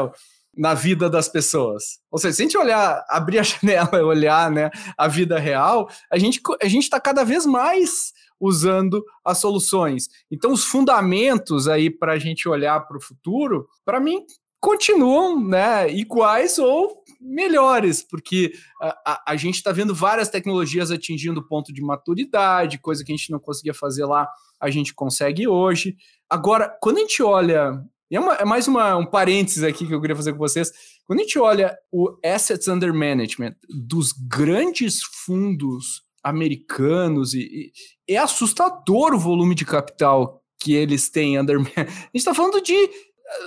na 0.57 0.75
vida 0.75 1.09
das 1.11 1.29
pessoas. 1.29 1.99
Ou 2.11 2.19
seja, 2.19 2.35
se 2.35 2.43
a 2.43 2.45
gente 2.45 2.59
olhar, 2.59 3.05
abrir 3.09 3.39
a 3.39 3.43
janela 3.45 3.99
e 3.99 4.03
olhar, 4.03 4.51
né, 4.51 4.71
a 4.97 5.09
vida 5.09 5.39
real, 5.39 5.89
a 6.11 6.19
gente 6.19 6.41
a 6.63 6.67
está 6.67 7.01
cada 7.01 7.25
vez 7.25 7.47
mais 7.47 8.13
usando 8.41 9.03
as 9.25 9.39
soluções. 9.39 10.09
Então, 10.31 10.53
os 10.53 10.65
fundamentos 10.65 11.69
aí 11.69 11.91
para 11.91 12.13
a 12.13 12.19
gente 12.19 12.49
olhar 12.49 12.81
para 12.81 12.99
o 12.99 13.01
futuro, 13.01 13.67
para 13.85 14.01
mim, 14.01 14.25
continuam 14.61 15.43
né, 15.47 15.91
iguais 15.91 16.59
ou 16.59 17.05
melhores, 17.21 18.03
porque 18.03 18.53
a, 18.81 19.13
a, 19.13 19.33
a 19.33 19.37
gente 19.37 19.57
está 19.57 19.73
vendo 19.73 19.95
várias 19.95 20.29
tecnologias 20.29 20.91
atingindo 20.91 21.41
o 21.41 21.47
ponto 21.47 21.73
de 21.73 21.83
maturidade, 21.83 22.79
coisa 22.79 23.05
que 23.05 23.13
a 23.13 23.17
gente 23.17 23.31
não 23.31 23.39
conseguia 23.39 23.75
fazer 23.75 24.05
lá, 24.05 24.29
a 24.61 24.71
gente 24.71 24.95
consegue 24.95 25.47
hoje. 25.47 25.97
Agora, 26.31 26.75
quando 26.81 26.99
a 26.99 27.01
gente 27.01 27.23
olha, 27.23 27.79
e 28.11 28.17
é, 28.17 28.21
uma, 28.21 28.35
é 28.35 28.45
mais 28.45 28.69
uma, 28.69 28.97
um 28.97 29.07
parênteses 29.07 29.63
aqui 29.63 29.87
que 29.87 29.95
eu 29.95 30.01
queria 30.01 30.17
fazer 30.17 30.33
com 30.33 30.39
vocês, 30.39 30.71
quando 31.07 31.21
a 31.21 31.23
gente 31.23 31.39
olha 31.39 31.77
o 31.93 32.17
Assets 32.25 32.69
Under 32.69 32.93
Management 32.93 33.55
dos 33.69 34.13
grandes 34.13 35.03
fundos 35.03 36.03
americanos, 36.23 37.35
e, 37.35 37.73
e 38.09 38.15
é 38.15 38.19
assustador 38.19 39.15
o 39.15 39.19
volume 39.19 39.55
de 39.55 39.65
capital 39.65 40.43
que 40.59 40.75
eles 40.75 41.11
têm 41.11 41.39
under. 41.39 41.59
A 41.77 41.81
gente 41.83 42.15
está 42.15 42.35
falando 42.35 42.61
de 42.63 42.91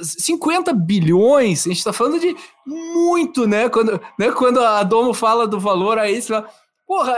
50 0.01 0.73
bilhões, 0.73 1.65
a 1.65 1.69
gente 1.69 1.79
está 1.79 1.93
falando 1.93 2.19
de 2.19 2.35
muito, 2.65 3.47
né? 3.47 3.69
Quando, 3.69 3.99
né? 4.19 4.31
Quando 4.31 4.59
a 4.59 4.83
Domo 4.83 5.13
fala 5.13 5.47
do 5.47 5.59
valor 5.59 5.97
aí, 5.97 6.21
você 6.21 6.27
fala, 6.27 6.49
porra, 6.85 7.15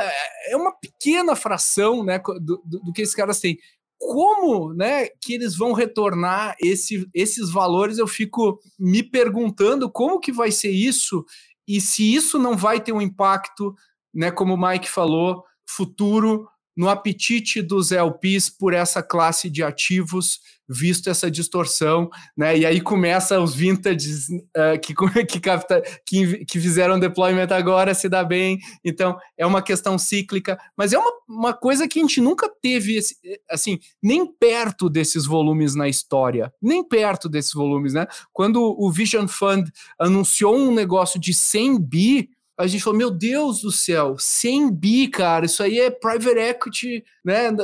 é 0.48 0.56
uma 0.56 0.72
pequena 0.72 1.36
fração 1.36 2.04
né, 2.04 2.20
do, 2.20 2.62
do, 2.66 2.80
do, 2.80 2.94
que 2.94 3.02
esses 3.02 3.16
caras 3.16 3.40
têm. 3.40 3.58
Como 4.00 4.74
né, 4.74 5.08
que 5.22 5.34
eles 5.34 5.56
vão 5.56 5.74
retornar 5.74 6.56
esse, 6.60 7.08
esses 7.14 7.52
valores? 7.52 7.98
Eu 7.98 8.08
fico 8.08 8.60
me 8.80 9.04
perguntando 9.04 9.92
como 9.92 10.20
que 10.20 10.32
vai 10.32 10.52
ser 10.52 10.72
isso 10.72 11.26
e 11.68 11.80
se 11.80 12.16
isso 12.16 12.40
não 12.40 12.58
vai 12.58 12.82
ter 12.82 12.92
um 12.92 13.02
impacto, 13.02 13.76
né, 14.12 14.32
como 14.32 14.56
o 14.56 14.70
Mike 14.70 14.90
falou, 14.90 15.44
futuro 15.68 16.48
no 16.80 16.88
apetite 16.88 17.62
dos 17.62 17.92
LPs 17.92 18.50
por 18.50 18.74
essa 18.74 19.04
classe 19.04 19.50
de 19.50 19.62
ativos, 19.62 20.40
visto 20.66 21.10
essa 21.10 21.30
distorção, 21.30 22.10
né? 22.38 22.58
E 22.58 22.66
aí 22.66 22.80
começa 22.80 23.38
os 23.38 23.54
vintages 23.54 24.30
uh, 24.30 24.80
que, 24.82 24.94
que, 25.28 25.42
capta, 25.42 25.84
que, 26.06 26.46
que 26.46 26.58
fizeram 26.58 26.98
deployment 26.98 27.50
agora 27.52 27.94
se 27.94 28.08
dá 28.08 28.24
bem. 28.24 28.60
Então, 28.82 29.18
é 29.38 29.46
uma 29.46 29.62
questão 29.62 29.98
cíclica, 29.98 30.58
mas 30.78 30.94
é 30.94 30.98
uma, 30.98 31.12
uma 31.28 31.54
coisa 31.54 31.86
que 31.86 32.00
a 32.00 32.02
gente 32.02 32.22
nunca 32.22 32.50
teve, 32.62 32.96
esse, 32.96 33.18
assim, 33.52 33.78
nem 34.02 34.26
perto 34.26 34.90
desses 34.90 35.26
volumes 35.26 35.76
na 35.76 35.90
história, 35.90 36.50
nem 36.62 36.82
perto 36.82 37.28
desses 37.28 37.52
volumes, 37.52 37.94
né? 37.94 38.08
Quando 38.32 38.62
o 38.62 38.90
Vision 38.90 39.28
Fund 39.28 39.70
anunciou 40.00 40.56
um 40.56 40.74
negócio 40.74 41.20
de 41.20 41.34
100 41.34 41.78
bi, 41.82 42.30
a 42.60 42.68
gente 42.68 42.84
falou, 42.84 43.00
meu 43.00 43.10
Deus 43.10 43.62
do 43.62 43.72
céu, 43.72 44.18
100 44.20 44.72
bi, 44.72 45.08
cara, 45.08 45.46
isso 45.46 45.64
aí 45.64 45.80
é 45.80 45.90
private 45.90 46.38
equity, 46.38 47.06
né? 47.24 47.56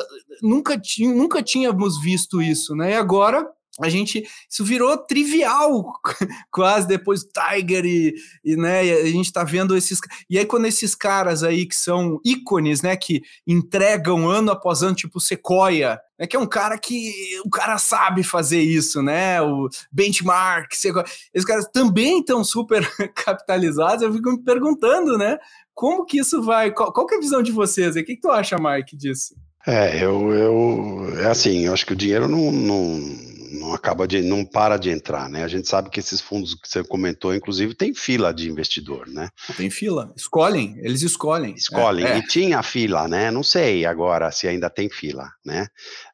Nunca, 0.42 0.82
nunca 1.00 1.44
tínhamos 1.44 2.02
visto 2.02 2.42
isso, 2.42 2.74
né? 2.74 2.92
E 2.92 2.96
agora 2.96 3.46
a 3.82 3.90
gente 3.90 4.26
isso 4.50 4.64
virou 4.64 4.98
trivial 4.98 5.94
quase 6.50 6.88
depois 6.88 7.26
Tiger 7.26 7.86
e, 7.86 8.16
e 8.44 8.56
né 8.56 8.86
e 8.86 8.92
a 8.92 9.06
gente 9.08 9.26
está 9.26 9.44
vendo 9.44 9.76
esses 9.76 10.00
e 10.30 10.38
aí 10.38 10.46
quando 10.46 10.66
esses 10.66 10.96
caras 10.96 11.44
aí 11.44 11.66
que 11.66 11.76
são 11.76 12.20
ícones 12.24 12.82
né 12.82 12.96
que 12.96 13.22
entregam 13.46 14.30
ano 14.30 14.52
após 14.52 14.82
ano 14.82 14.96
tipo 14.96 15.20
Sequoia 15.20 16.00
né, 16.18 16.26
que 16.26 16.38
é 16.38 16.40
um 16.40 16.48
cara 16.48 16.78
que 16.78 17.12
o 17.46 17.50
cara 17.50 17.78
sabe 17.78 18.24
fazer 18.24 18.62
isso 18.62 19.02
né 19.02 19.42
o 19.42 19.68
benchmark 19.92 20.74
Sequoia, 20.74 21.06
esses 21.34 21.46
caras 21.46 21.68
também 21.74 22.20
estão 22.20 22.44
super 22.44 22.90
capitalizados 23.14 24.04
eu 24.04 24.14
fico 24.14 24.32
me 24.32 24.42
perguntando 24.42 25.18
né 25.18 25.38
como 25.74 26.06
que 26.06 26.20
isso 26.20 26.42
vai 26.42 26.72
qual, 26.72 26.94
qual 26.94 27.08
é 27.12 27.16
a 27.16 27.20
visão 27.20 27.44
de 27.44 27.52
vocês 27.52 27.96
o 27.96 28.04
que, 28.04 28.16
que 28.16 28.22
tu 28.22 28.32
acha 28.32 28.56
Mike 28.58 28.96
disso? 28.96 29.36
É 29.68 30.02
eu 30.02 30.32
eu 30.32 31.20
é 31.20 31.26
assim 31.26 31.66
eu 31.66 31.74
acho 31.74 31.86
que 31.86 31.94
o 31.94 31.96
dinheiro 31.96 32.30
não, 32.30 32.52
não 32.52 33.25
não 33.60 33.74
acaba 33.74 34.08
de 34.08 34.22
não 34.22 34.46
para 34.46 34.78
de 34.78 34.90
entrar, 34.90 35.30
né? 35.30 35.44
A 35.44 35.48
gente 35.48 35.68
sabe 35.68 35.90
que 35.90 36.00
esses 36.00 36.22
fundos 36.22 36.54
que 36.54 36.68
você 36.68 36.84
comentou, 36.84 37.34
inclusive, 37.34 37.74
tem 37.74 37.94
fila 37.94 38.34
de 38.34 38.50
investidor, 38.50 39.08
né? 39.08 39.30
Tem 39.56 39.70
fila, 39.70 40.14
escolhem, 40.16 40.76
eles 40.80 41.02
escolhem. 41.02 41.54
Escolhem, 41.56 42.06
é, 42.06 42.12
é. 42.12 42.18
e 42.18 42.28
tinha 42.28 42.62
fila, 42.62 43.08
né? 43.08 43.32
Não 43.32 43.44
sei 43.44 43.86
agora 43.86 44.32
se 44.32 44.48
ainda 44.48 44.70
tem 44.70 44.90
fila, 44.90 45.30
né? 45.44 45.68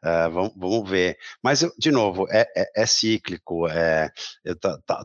Uh, 0.03 0.31
vamos, 0.31 0.53
vamos, 0.55 0.89
ver. 0.89 1.17
Mas, 1.43 1.65
de 1.77 1.91
novo, 1.91 2.27
é, 2.29 2.47
é, 2.55 2.83
é 2.83 2.85
cíclico, 2.85 3.67
é, 3.67 4.09
eu 4.43 4.55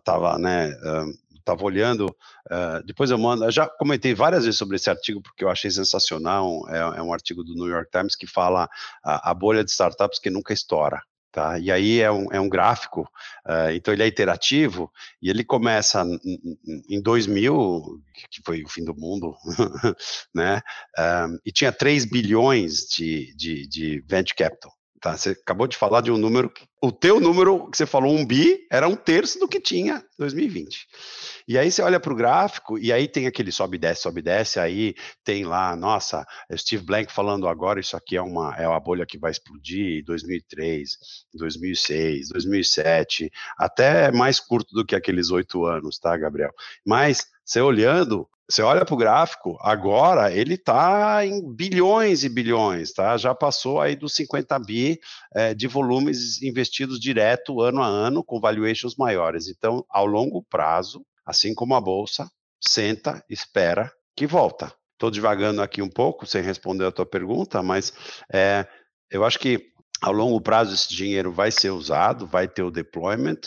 tava, 0.04 0.38
né? 0.38 0.68
Uh, 0.70 1.26
estava 1.46 1.64
olhando, 1.64 2.06
uh, 2.06 2.84
depois 2.84 3.10
eu 3.10 3.18
mando, 3.18 3.44
eu 3.44 3.52
já 3.52 3.68
comentei 3.68 4.12
várias 4.12 4.44
vezes 4.44 4.58
sobre 4.58 4.74
esse 4.74 4.90
artigo 4.90 5.22
porque 5.22 5.44
eu 5.44 5.48
achei 5.48 5.70
sensacional, 5.70 6.68
é, 6.68 6.98
é 6.98 7.02
um 7.02 7.12
artigo 7.12 7.44
do 7.44 7.54
New 7.54 7.68
York 7.68 7.88
Times 7.90 8.16
que 8.16 8.26
fala 8.26 8.68
a, 9.04 9.30
a 9.30 9.34
bolha 9.34 9.62
de 9.62 9.70
startups 9.70 10.18
que 10.18 10.28
nunca 10.28 10.52
estoura, 10.52 11.00
Tá? 11.36 11.58
E 11.58 11.70
aí 11.70 12.00
é 12.00 12.10
um, 12.10 12.32
é 12.32 12.40
um 12.40 12.48
gráfico, 12.48 13.02
uh, 13.46 13.70
então 13.74 13.92
ele 13.92 14.02
é 14.02 14.06
iterativo, 14.06 14.90
e 15.20 15.28
ele 15.28 15.44
começa 15.44 16.02
em 16.88 16.98
2000, 17.02 18.00
que 18.30 18.40
foi 18.42 18.62
o 18.62 18.68
fim 18.70 18.82
do 18.82 18.94
mundo, 18.94 19.36
né? 20.34 20.62
Um, 20.98 21.38
e 21.44 21.52
tinha 21.52 21.70
3 21.70 22.06
bilhões 22.06 22.86
de, 22.88 23.34
de, 23.36 23.66
de 23.68 24.02
venture 24.08 24.34
capital. 24.34 24.72
Tá? 25.06 25.16
Você 25.16 25.30
acabou 25.30 25.68
de 25.68 25.76
falar 25.76 26.00
de 26.00 26.10
um 26.10 26.18
número, 26.18 26.52
o 26.82 26.90
teu 26.90 27.20
número 27.20 27.70
que 27.70 27.76
você 27.76 27.86
falou, 27.86 28.12
um 28.12 28.26
bi, 28.26 28.66
era 28.68 28.88
um 28.88 28.96
terço 28.96 29.38
do 29.38 29.46
que 29.46 29.60
tinha 29.60 29.98
em 29.98 30.18
2020. 30.18 30.84
E 31.46 31.56
aí 31.56 31.70
você 31.70 31.80
olha 31.80 32.00
para 32.00 32.12
o 32.12 32.16
gráfico 32.16 32.76
e 32.76 32.92
aí 32.92 33.06
tem 33.06 33.28
aquele 33.28 33.52
sobe 33.52 33.76
e 33.76 33.78
desce, 33.78 34.02
sobe 34.02 34.18
e 34.18 34.24
desce, 34.24 34.58
aí 34.58 34.96
tem 35.22 35.44
lá, 35.44 35.76
nossa, 35.76 36.26
Steve 36.56 36.84
Blank 36.84 37.12
falando 37.12 37.46
agora, 37.46 37.78
isso 37.78 37.96
aqui 37.96 38.16
é 38.16 38.20
uma, 38.20 38.52
é 38.56 38.66
uma 38.66 38.80
bolha 38.80 39.06
que 39.06 39.16
vai 39.16 39.30
explodir, 39.30 40.04
2003, 40.04 40.98
2006, 41.34 42.30
2007, 42.30 43.30
até 43.56 44.10
mais 44.10 44.40
curto 44.40 44.74
do 44.74 44.84
que 44.84 44.96
aqueles 44.96 45.30
oito 45.30 45.64
anos, 45.64 46.00
tá, 46.00 46.16
Gabriel? 46.16 46.50
Mas 46.84 47.28
você 47.44 47.60
olhando, 47.60 48.28
você 48.48 48.62
olha 48.62 48.84
para 48.84 48.94
o 48.94 48.98
gráfico, 48.98 49.58
agora 49.60 50.32
ele 50.32 50.54
está 50.54 51.26
em 51.26 51.52
bilhões 51.52 52.22
e 52.22 52.28
bilhões, 52.28 52.92
tá? 52.92 53.16
Já 53.16 53.34
passou 53.34 53.80
aí 53.80 53.96
dos 53.96 54.14
50 54.14 54.56
bi 54.60 55.00
é, 55.34 55.52
de 55.52 55.66
volumes 55.66 56.40
investidos 56.42 57.00
direto 57.00 57.60
ano 57.60 57.82
a 57.82 57.86
ano, 57.86 58.22
com 58.22 58.40
valuations 58.40 58.94
maiores. 58.96 59.48
Então, 59.48 59.84
ao 59.90 60.06
longo 60.06 60.44
prazo, 60.48 61.04
assim 61.24 61.54
como 61.54 61.74
a 61.74 61.80
bolsa, 61.80 62.30
senta, 62.60 63.22
espera 63.28 63.92
que 64.14 64.26
volta. 64.26 64.72
Estou 64.92 65.10
divagando 65.10 65.60
aqui 65.60 65.82
um 65.82 65.90
pouco, 65.90 66.24
sem 66.24 66.40
responder 66.40 66.86
a 66.86 66.92
tua 66.92 67.04
pergunta, 67.04 67.62
mas 67.62 67.92
é, 68.32 68.66
eu 69.10 69.24
acho 69.24 69.40
que 69.40 69.72
ao 70.00 70.12
longo 70.12 70.40
prazo 70.40 70.72
esse 70.72 70.88
dinheiro 70.88 71.32
vai 71.32 71.50
ser 71.50 71.70
usado, 71.70 72.26
vai 72.26 72.46
ter 72.46 72.62
o 72.62 72.70
deployment, 72.70 73.40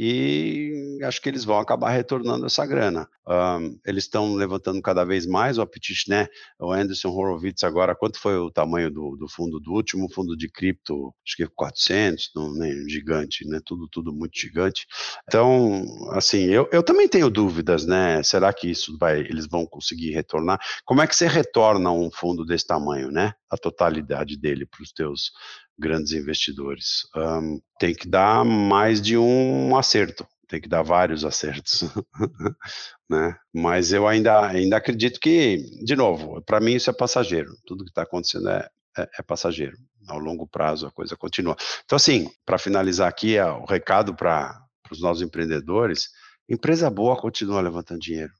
e 0.00 1.00
acho 1.02 1.20
que 1.20 1.28
eles 1.28 1.44
vão 1.44 1.58
acabar 1.58 1.90
retornando 1.90 2.46
essa 2.46 2.64
grana. 2.64 3.08
Um, 3.26 3.76
eles 3.84 4.04
estão 4.04 4.32
levantando 4.36 4.80
cada 4.80 5.04
vez 5.04 5.26
mais 5.26 5.58
o 5.58 5.62
apetite, 5.62 6.08
né? 6.08 6.28
O 6.60 6.72
Anderson 6.72 7.08
Horowitz 7.08 7.64
agora, 7.64 7.96
quanto 7.96 8.20
foi 8.20 8.36
o 8.36 8.48
tamanho 8.48 8.92
do, 8.92 9.16
do 9.16 9.28
fundo 9.28 9.58
do 9.58 9.72
último 9.72 10.08
fundo 10.08 10.36
de 10.36 10.48
cripto? 10.48 11.12
Acho 11.26 11.36
que 11.36 11.46
400, 11.48 12.30
não, 12.36 12.54
né? 12.54 12.72
gigante, 12.86 13.44
né? 13.48 13.60
Tudo, 13.64 13.88
tudo 13.88 14.14
muito 14.14 14.38
gigante. 14.38 14.86
Então, 15.26 15.82
assim, 16.12 16.44
eu, 16.44 16.68
eu 16.70 16.82
também 16.82 17.08
tenho 17.08 17.28
dúvidas, 17.28 17.84
né? 17.84 18.22
Será 18.22 18.52
que 18.52 18.70
isso 18.70 18.96
vai, 18.98 19.18
eles 19.18 19.48
vão 19.48 19.66
conseguir 19.66 20.12
retornar? 20.12 20.60
Como 20.84 21.02
é 21.02 21.08
que 21.08 21.16
você 21.16 21.26
retorna 21.26 21.90
um 21.90 22.08
fundo 22.08 22.46
desse 22.46 22.68
tamanho, 22.68 23.10
né? 23.10 23.32
A 23.50 23.56
totalidade 23.56 24.38
dele 24.38 24.64
para 24.64 24.82
os 24.82 24.92
teus 24.92 25.32
grandes 25.78 26.12
investidores. 26.12 27.06
Um, 27.14 27.60
tem 27.78 27.94
que 27.94 28.08
dar 28.08 28.44
mais 28.44 29.00
de 29.00 29.16
um 29.16 29.76
acerto, 29.76 30.26
tem 30.48 30.60
que 30.60 30.68
dar 30.68 30.82
vários 30.82 31.24
acertos, 31.24 31.84
né? 33.08 33.36
Mas 33.52 33.92
eu 33.92 34.08
ainda, 34.08 34.46
ainda 34.46 34.76
acredito 34.76 35.20
que, 35.20 35.58
de 35.84 35.94
novo, 35.94 36.42
para 36.42 36.60
mim 36.60 36.74
isso 36.74 36.90
é 36.90 36.92
passageiro. 36.92 37.50
Tudo 37.66 37.84
que 37.84 37.90
está 37.90 38.02
acontecendo 38.02 38.48
é, 38.48 38.68
é, 38.96 39.08
é, 39.18 39.22
passageiro. 39.22 39.76
Ao 40.08 40.18
longo 40.18 40.46
prazo 40.46 40.86
a 40.86 40.90
coisa 40.90 41.16
continua. 41.16 41.54
Então, 41.84 41.96
assim, 41.96 42.30
para 42.44 42.58
finalizar 42.58 43.08
aqui, 43.08 43.36
é 43.36 43.44
o 43.44 43.66
recado 43.66 44.14
para 44.14 44.58
os 44.90 45.00
nossos 45.02 45.22
empreendedores: 45.22 46.08
empresa 46.48 46.88
boa 46.88 47.14
continua 47.16 47.60
levantando 47.60 48.00
dinheiro. 48.00 48.32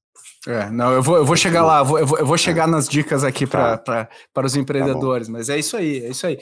É, 0.47 0.71
não, 0.71 0.93
eu 0.93 1.03
vou, 1.03 1.17
eu 1.17 1.25
vou 1.25 1.37
chegar 1.37 1.65
lá, 1.65 1.81
eu 1.81 1.85
vou, 1.85 2.19
eu 2.19 2.27
vou 2.27 2.39
chegar 2.39 2.67
nas 2.67 2.89
dicas 2.89 3.23
aqui 3.23 3.47
tá. 3.47 3.77
para 3.77 4.47
os 4.47 4.53
tá 4.53 4.59
empreendedores, 4.59 5.27
tá 5.27 5.33
mas 5.33 5.49
é 5.49 5.59
isso 5.59 5.77
aí, 5.77 6.05
é 6.05 6.09
isso 6.09 6.27
aí. 6.27 6.39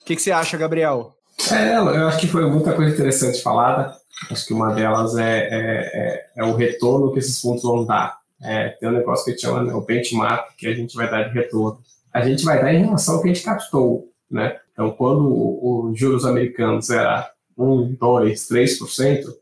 O 0.00 0.04
que, 0.04 0.16
que 0.16 0.22
você 0.22 0.32
acha, 0.32 0.56
Gabriel? 0.56 1.12
É, 1.52 1.76
eu 1.76 2.08
acho 2.08 2.20
que 2.20 2.26
foi 2.26 2.44
muita 2.46 2.72
coisa 2.72 2.92
interessante 2.92 3.42
falada. 3.42 3.96
Acho 4.30 4.46
que 4.46 4.52
uma 4.52 4.74
delas 4.74 5.16
é, 5.16 5.38
é, 5.38 5.50
é, 5.94 6.26
é 6.36 6.44
o 6.44 6.54
retorno 6.54 7.12
que 7.12 7.18
esses 7.18 7.40
fundos 7.40 7.62
vão 7.62 7.84
dar. 7.84 8.18
É, 8.42 8.70
tem 8.70 8.88
um 8.88 8.92
negócio 8.92 9.24
que 9.24 9.30
a 9.30 9.34
gente 9.34 9.42
chama 9.42 9.62
né, 9.62 9.72
o 9.72 9.80
benchmark, 9.80 10.56
que 10.56 10.66
a 10.66 10.74
gente 10.74 10.94
vai 10.94 11.10
dar 11.10 11.24
de 11.24 11.34
retorno. 11.34 11.78
A 12.12 12.20
gente 12.22 12.44
vai 12.44 12.60
dar 12.60 12.74
em 12.74 12.84
relação 12.84 13.16
ao 13.16 13.22
que 13.22 13.30
a 13.30 13.32
gente 13.32 13.44
captou. 13.44 14.08
Né? 14.30 14.56
Então, 14.72 14.90
quando 14.90 15.88
os 15.88 15.98
juros 15.98 16.24
americanos 16.24 16.90
era 16.90 17.30
1, 17.56 17.96
2, 17.98 18.48
3%, 18.48 19.34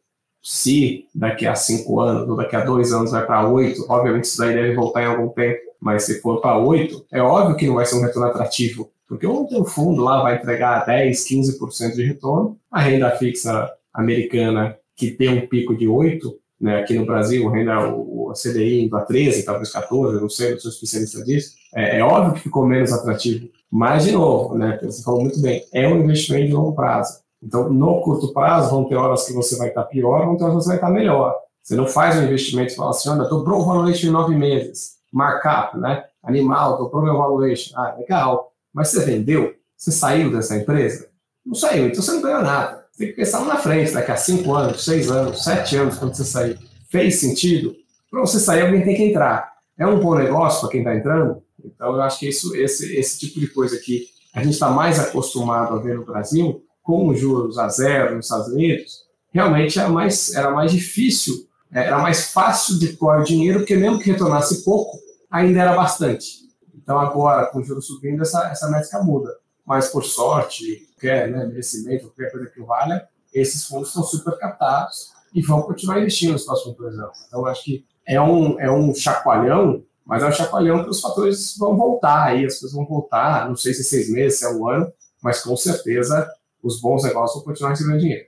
se 0.43 1.07
daqui 1.15 1.47
a 1.47 1.55
5 1.55 2.01
anos 2.01 2.29
ou 2.29 2.37
daqui 2.37 2.57
a 2.57 2.65
2 2.65 2.93
anos 2.93 3.11
vai 3.11 3.27
para 3.27 3.47
8, 3.47 3.87
obviamente 3.89 4.25
isso 4.25 4.39
daí 4.39 4.55
deve 4.55 4.75
voltar 4.75 5.03
em 5.03 5.07
algum 5.07 5.29
tempo, 5.29 5.61
mas 5.81 6.05
se 6.05 6.21
for 6.21 6.41
para 6.41 6.57
8, 6.57 7.07
é 7.13 7.21
óbvio 7.21 7.57
que 7.57 7.67
não 7.67 7.75
vai 7.75 7.87
ser 7.87 7.97
um 7.97 8.03
retorno 8.03 8.29
atrativo 8.29 8.91
porque 9.09 9.27
o 9.27 9.65
fundo 9.65 10.03
lá 10.03 10.23
vai 10.23 10.37
entregar 10.37 10.85
10, 10.85 11.27
15% 11.27 11.95
de 11.95 12.05
retorno, 12.05 12.57
a 12.71 12.81
renda 12.81 13.11
fixa 13.13 13.69
americana, 13.93 14.77
que 14.95 15.11
tem 15.11 15.31
um 15.31 15.47
pico 15.47 15.75
de 15.75 15.89
8, 15.89 16.39
né, 16.61 16.81
aqui 16.81 16.95
no 16.95 17.07
Brasil, 17.07 17.49
ainda 17.55 17.89
o, 17.89 18.31
a 18.31 18.35
CDI 18.35 18.85
indo 18.85 18.97
a 18.97 19.03
13, 19.03 19.45
talvez 19.45 19.73
14, 19.73 20.21
não 20.21 20.29
sei, 20.29 20.53
não 20.53 20.59
sou 20.59 20.71
especialista 20.71 21.25
disso, 21.25 21.55
é, 21.75 21.99
é, 21.99 22.05
óbvio 22.05 22.35
que 22.35 22.41
ficou 22.41 22.67
menos 22.67 22.93
atrativo. 22.93 23.49
Mas, 23.71 24.05
de 24.05 24.13
novo, 24.13 24.57
né, 24.57 24.79
você 24.83 25.03
falou 25.03 25.23
muito 25.23 25.41
bem, 25.41 25.65
é 25.73 25.87
um 25.89 26.01
investimento 26.01 26.47
de 26.47 26.53
longo 26.53 26.75
prazo. 26.75 27.21
Então, 27.43 27.73
no 27.73 28.01
curto 28.03 28.33
prazo, 28.33 28.71
vão 28.71 28.85
ter 28.85 28.97
horas 28.97 29.25
que 29.25 29.33
você 29.33 29.57
vai 29.57 29.69
estar 29.69 29.85
pior, 29.85 30.27
vão 30.27 30.37
ter 30.37 30.45
horas 30.45 30.57
que 30.57 30.63
você 30.63 30.69
vai 30.69 30.77
estar 30.77 30.91
melhor. 30.91 31.35
Você 31.63 31.77
não 31.77 31.87
faz 31.87 32.17
um 32.17 32.25
investimento 32.25 32.73
e 32.73 32.77
fala 32.77 32.91
assim, 32.91 33.09
olha, 33.11 33.25
dobrou 33.25 33.61
o 33.61 33.65
valuation 33.65 34.09
em 34.09 34.11
nove 34.11 34.35
meses, 34.35 34.97
markup, 35.13 35.79
né? 35.79 36.05
Animal, 36.25 36.79
dobrou 36.79 37.03
meu 37.03 37.17
valuation. 37.17 37.79
Ah, 37.79 37.95
legal. 37.97 38.51
Mas 38.73 38.89
você 38.89 39.05
vendeu? 39.05 39.55
Você 39.77 39.93
saiu 39.93 40.33
dessa 40.33 40.57
empresa? 40.57 41.09
Não 41.45 41.55
saiu, 41.55 41.87
então 41.87 42.03
você 42.03 42.13
não 42.13 42.23
ganhou 42.23 42.43
nada. 42.43 42.85
Tem 42.97 43.09
que 43.09 43.15
pensar 43.15 43.45
na 43.45 43.57
frente, 43.57 43.93
daqui 43.93 44.11
a 44.11 44.17
cinco 44.17 44.53
anos, 44.55 44.85
seis 44.85 45.11
anos, 45.11 45.45
sete 45.45 45.77
anos, 45.77 45.99
quando 45.99 46.15
você 46.15 46.25
sair. 46.25 46.59
Fez 46.91 47.21
sentido? 47.21 47.75
Para 48.11 48.21
você 48.21 48.41
sair, 48.41 48.63
alguém 48.63 48.83
tem 48.83 48.97
que 48.97 49.05
entrar. 49.05 49.53
É 49.79 49.87
um 49.87 50.01
bom 50.01 50.17
negócio 50.17 50.61
para 50.61 50.71
quem 50.71 50.81
está 50.81 50.97
entrando? 50.97 51.41
Então, 51.65 51.95
eu 51.95 52.03
acho 52.03 52.19
que 52.19 52.29
isso, 52.29 52.55
esse, 52.57 52.97
esse 52.97 53.19
tipo 53.21 53.39
de 53.39 53.49
coisa 53.49 53.79
que 53.79 54.07
a 54.35 54.43
gente 54.43 54.55
está 54.55 54.71
mais 54.71 54.99
acostumado 54.99 55.75
a 55.75 55.79
ver 55.79 55.97
no 55.97 56.05
Brasil, 56.05 56.63
com 56.83 57.09
os 57.09 57.21
juros 57.21 57.59
a 57.59 57.69
zero 57.69 58.17
nos 58.17 58.27
Estados 58.27 58.49
Unidos, 58.49 59.05
realmente 59.33 59.79
era 59.79 59.89
mais, 59.89 60.35
era 60.35 60.51
mais 60.51 60.73
difícil, 60.73 61.47
era 61.71 61.99
mais 61.99 62.33
fácil 62.33 62.79
de 62.79 62.89
pôr 62.89 63.23
dinheiro, 63.23 63.61
porque 63.61 63.77
mesmo 63.77 63.99
que 63.99 64.11
retornasse 64.11 64.65
pouco, 64.65 64.99
ainda 65.31 65.61
era 65.61 65.77
bastante. 65.77 66.48
Então, 66.89 66.99
agora, 66.99 67.45
com 67.49 67.59
os 67.59 67.67
juros 67.67 67.87
subindo, 67.87 68.23
essa, 68.23 68.49
essa 68.49 68.67
métrica 68.71 69.03
muda. 69.03 69.37
Mas, 69.67 69.89
por 69.89 70.03
sorte, 70.07 70.89
qualquer 70.95 71.31
né, 71.31 71.45
merecimento, 71.45 72.07
qualquer 72.07 72.33
coisa 72.33 72.47
que 72.47 72.63
valha, 72.63 73.07
esses 73.31 73.67
fundos 73.67 73.89
estão 73.89 74.03
super 74.03 74.39
captados 74.39 75.13
e 75.35 75.43
vão 75.43 75.61
continuar 75.61 75.99
investindo 75.99 76.33
nos 76.33 76.47
próximos 76.47 76.79
dois 76.79 76.99
anos. 76.99 77.19
Então, 77.27 77.45
acho 77.45 77.63
que 77.63 77.85
é 78.07 78.19
um, 78.19 78.59
é 78.59 78.73
um 78.73 78.95
chacoalhão, 78.95 79.83
mas 80.07 80.23
é 80.23 80.29
um 80.29 80.33
chacoalhão 80.33 80.83
que 80.83 80.89
os 80.89 81.03
fatores 81.03 81.59
vão 81.59 81.77
voltar 81.77 82.25
aí, 82.25 82.47
as 82.47 82.59
coisas 82.59 82.75
vão 82.75 82.87
voltar, 82.87 83.47
não 83.47 83.55
sei 83.55 83.75
se 83.75 83.85
seis 83.85 84.11
meses, 84.11 84.39
se 84.39 84.47
é 84.47 84.49
um 84.49 84.67
ano, 84.67 84.91
mas 85.23 85.43
com 85.43 85.55
certeza 85.59 86.27
os 86.63 86.81
bons 86.81 87.05
negócios 87.05 87.35
vão 87.35 87.53
continuar 87.53 87.73
recebendo 87.73 88.01
dinheiro. 88.01 88.25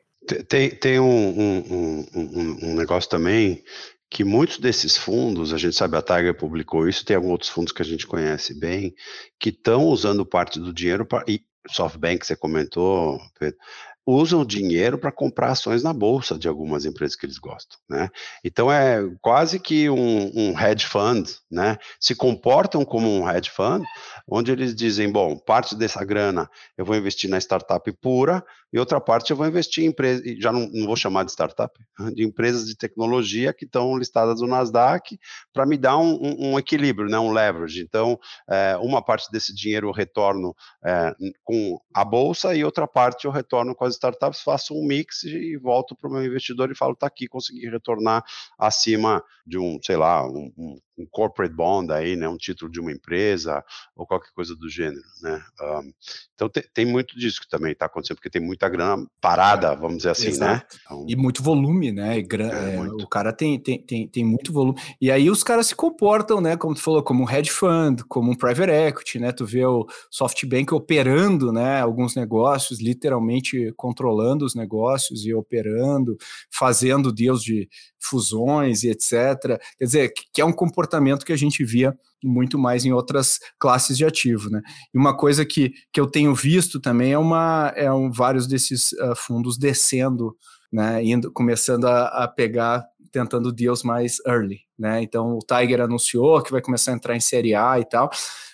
Tem, 0.47 0.69
tem 0.69 1.01
um, 1.01 1.07
um, 1.09 2.07
um, 2.15 2.59
um 2.63 2.75
negócio 2.75 3.09
também 3.09 3.65
que 4.11 4.25
muitos 4.25 4.59
desses 4.59 4.97
fundos, 4.97 5.53
a 5.53 5.59
gente 5.59 5.77
sabe, 5.77 5.97
a 5.97 6.03
Tiger 6.03 6.37
publicou 6.37 6.89
isso, 6.89 7.05
tem 7.05 7.15
alguns 7.15 7.31
outros 7.31 7.51
fundos 7.51 7.73
que 7.73 7.81
a 7.81 7.85
gente 7.85 8.07
conhece 8.07 8.59
bem, 8.59 8.93
que 9.39 9.51
estão 9.51 9.85
usando 9.85 10.27
parte 10.27 10.59
do 10.59 10.75
dinheiro 10.75 11.07
para. 11.07 11.25
SoftBank, 11.69 12.27
você 12.27 12.35
comentou, 12.35 13.21
Pedro, 13.39 13.59
usam 14.07 14.45
dinheiro 14.45 14.99
para 14.99 15.13
comprar 15.13 15.51
ações 15.51 15.83
na 15.83 15.93
bolsa 15.93 16.39
de 16.39 16.49
algumas 16.49 16.85
empresas 16.85 17.15
que 17.17 17.27
eles 17.27 17.39
gostam, 17.39 17.79
né? 17.89 18.09
Então 18.45 18.71
é 18.73 19.01
quase 19.21 19.61
que 19.61 19.89
um, 19.91 20.31
um 20.35 20.59
hedge 20.59 20.87
fund, 20.87 21.29
né? 21.51 21.77
Se 22.01 22.15
comportam 22.15 22.85
como 22.85 23.09
um 23.09 23.29
hedge 23.29 23.51
fund, 23.51 23.85
onde 24.27 24.51
eles 24.51 24.75
dizem, 24.75 25.11
bom, 25.11 25.37
parte 25.37 25.75
dessa 25.75 26.05
grana 26.05 26.49
eu 26.77 26.85
vou 26.85 26.97
investir 26.97 27.29
na 27.29 27.39
startup 27.39 27.91
pura 28.01 28.45
e 28.73 28.79
outra 28.79 29.01
parte 29.01 29.31
eu 29.31 29.37
vou 29.37 29.47
investir 29.47 29.85
em 29.85 29.89
empresas, 29.89 30.23
já 30.39 30.53
não, 30.53 30.69
não 30.73 30.87
vou 30.87 30.97
chamar 30.97 31.25
de 31.25 31.33
startup, 31.33 31.73
de 32.15 32.25
empresas 32.25 32.67
de 32.67 32.77
tecnologia 32.77 33.53
que 33.53 33.65
estão 33.65 33.97
listadas 33.97 34.41
no 34.41 34.47
Nasdaq 34.47 35.19
para 35.53 35.67
me 35.67 35.77
dar 35.77 35.99
um, 35.99 36.53
um, 36.53 36.59
equilíbrio, 36.59 37.09
né, 37.09 37.19
um 37.19 37.33
leverage. 37.33 37.83
Então, 37.83 38.19
é, 38.49 38.77
uma 38.81 39.03
parte 39.03 39.31
desse 39.31 39.55
dinheiro 39.55 39.89
eu 39.89 39.93
retorno 39.93 40.55
é, 40.85 41.15
com 41.43 41.81
a 41.93 42.05
bolsa 42.05 42.55
e 42.55 42.65
outra 42.65 42.87
parte 42.87 43.25
eu 43.27 43.31
retorno 43.31 43.75
com 43.75 43.85
as 43.85 43.90
startups, 43.91 44.41
faço 44.41 44.75
um 44.75 44.85
mix 44.85 45.23
e 45.25 45.57
volto 45.57 45.95
para 45.97 46.09
o 46.09 46.13
meu 46.13 46.25
investidor 46.25 46.71
e 46.71 46.77
falo, 46.77 46.97
tá 46.97 47.07
aqui, 47.07 47.27
consegui 47.27 47.69
retornar 47.69 48.25
acima 48.59 49.23
de 49.47 49.59
um, 49.59 49.79
sei 49.83 49.97
lá, 49.97 50.27
um, 50.27 50.53
um 50.57 50.79
corporate 51.07 51.55
bond 51.55 51.93
aí, 51.93 52.17
né, 52.17 52.29
um 52.29 52.37
título 52.37 52.71
de 52.71 52.81
uma 52.81 52.93
empresa 52.93 53.65
ou 53.97 54.07
qualquer 54.07 54.31
coisa 54.35 54.55
do 54.55 54.69
gênero, 54.69 55.03
né. 55.23 55.43
Um, 55.61 55.93
então 56.35 56.49
tem, 56.49 56.65
tem, 56.75 56.87
muito 56.87 57.19
disso 57.19 57.41
que 57.41 57.49
também 57.49 57.73
está 57.73 57.87
acontecendo, 57.87 58.17
porque 58.17 58.31
tem 58.31 58.43
muita 58.43 58.69
grana 58.69 59.07
parada, 59.21 59.75
vamos 59.75 59.99
dizer 59.99 60.11
assim, 60.11 60.27
né? 60.27 60.31
Exato. 60.31 60.45
né. 60.45 60.63
Então, 60.85 61.07
e 61.09 61.17
muito 61.17 61.43
volume, 61.43 61.93
né, 61.93 62.19
e 62.19 62.23
gran, 62.23 62.51
é, 62.51 62.77
é, 62.77 62.81
o 62.81 63.07
cara 63.07 63.33
tem, 63.33 63.59
tem, 63.59 63.81
tem, 63.83 64.09
tem 64.09 64.25
muito 64.25 64.53
volume, 64.53 64.79
e 65.01 65.11
aí 65.11 65.31
os 65.31 65.43
caras 65.43 65.69
se 65.69 65.75
comportam, 65.75 66.41
né, 66.41 66.57
como 66.57 66.75
tu 66.75 66.83
falou, 66.83 67.03
como 67.03 67.25
um 67.25 67.31
hedge 67.31 67.51
fund, 67.51 68.03
como 68.09 68.31
um 68.31 68.37
private 68.37 68.73
equity, 68.73 69.19
né, 69.19 69.33
tu 69.33 69.45
vê 69.45 69.65
o 69.65 69.87
SoftBank 70.11 70.75
operando, 70.75 71.53
né, 71.53 71.81
alguns 71.81 72.15
negócios, 72.15 72.81
literalmente 72.81 73.73
controlando 73.77 74.45
os 74.45 74.55
negócios 74.55 75.25
e 75.25 75.35
operando, 75.35 76.17
fazendo 76.51 77.13
deals 77.13 77.43
de 77.43 77.69
fusões 78.01 78.83
e 78.83 78.91
etc. 78.91 79.61
Quer 79.79 79.85
dizer, 79.85 80.13
que 80.33 80.41
é 80.41 80.45
um 80.45 80.53
comportamento 80.53 80.90
que 81.25 81.33
a 81.33 81.37
gente 81.37 81.65
via 81.65 81.97
muito 82.23 82.59
mais 82.59 82.85
em 82.85 82.93
outras 82.93 83.39
classes 83.59 83.97
de 83.97 84.05
ativo, 84.05 84.51
né? 84.51 84.61
E 84.93 84.99
uma 84.99 85.17
coisa 85.17 85.45
que, 85.45 85.73
que 85.93 86.01
eu 86.01 86.07
tenho 86.07 86.35
visto 86.35 86.81
também 86.81 87.13
é 87.13 87.19
uma 87.19 87.73
é 87.77 87.91
um, 87.93 88.11
vários 88.11 88.47
desses 88.47 88.93
uh, 88.93 89.15
fundos 89.17 89.59
descendo, 89.59 90.37
né? 90.73 91.03
Indo, 91.05 91.33
começando 91.33 91.87
a, 91.87 92.25
a, 92.25 92.29
pegar, 92.29 92.85
tentando 93.11 93.53
deals 93.53 93.83
mais 93.83 94.19
early, 94.27 94.61
né? 94.79 95.03
Então 95.03 95.37
o 95.37 95.39
Tiger 95.39 95.81
anunciou 95.81 96.43
que 96.43 96.53
vai 96.53 96.61
começar 96.61 96.93
a 96.93 96.95
entrar 96.95 97.17
em 97.17 97.21
série 97.21 97.55
A 97.55 97.79
e 97.81 97.85
tal, 97.85 98.11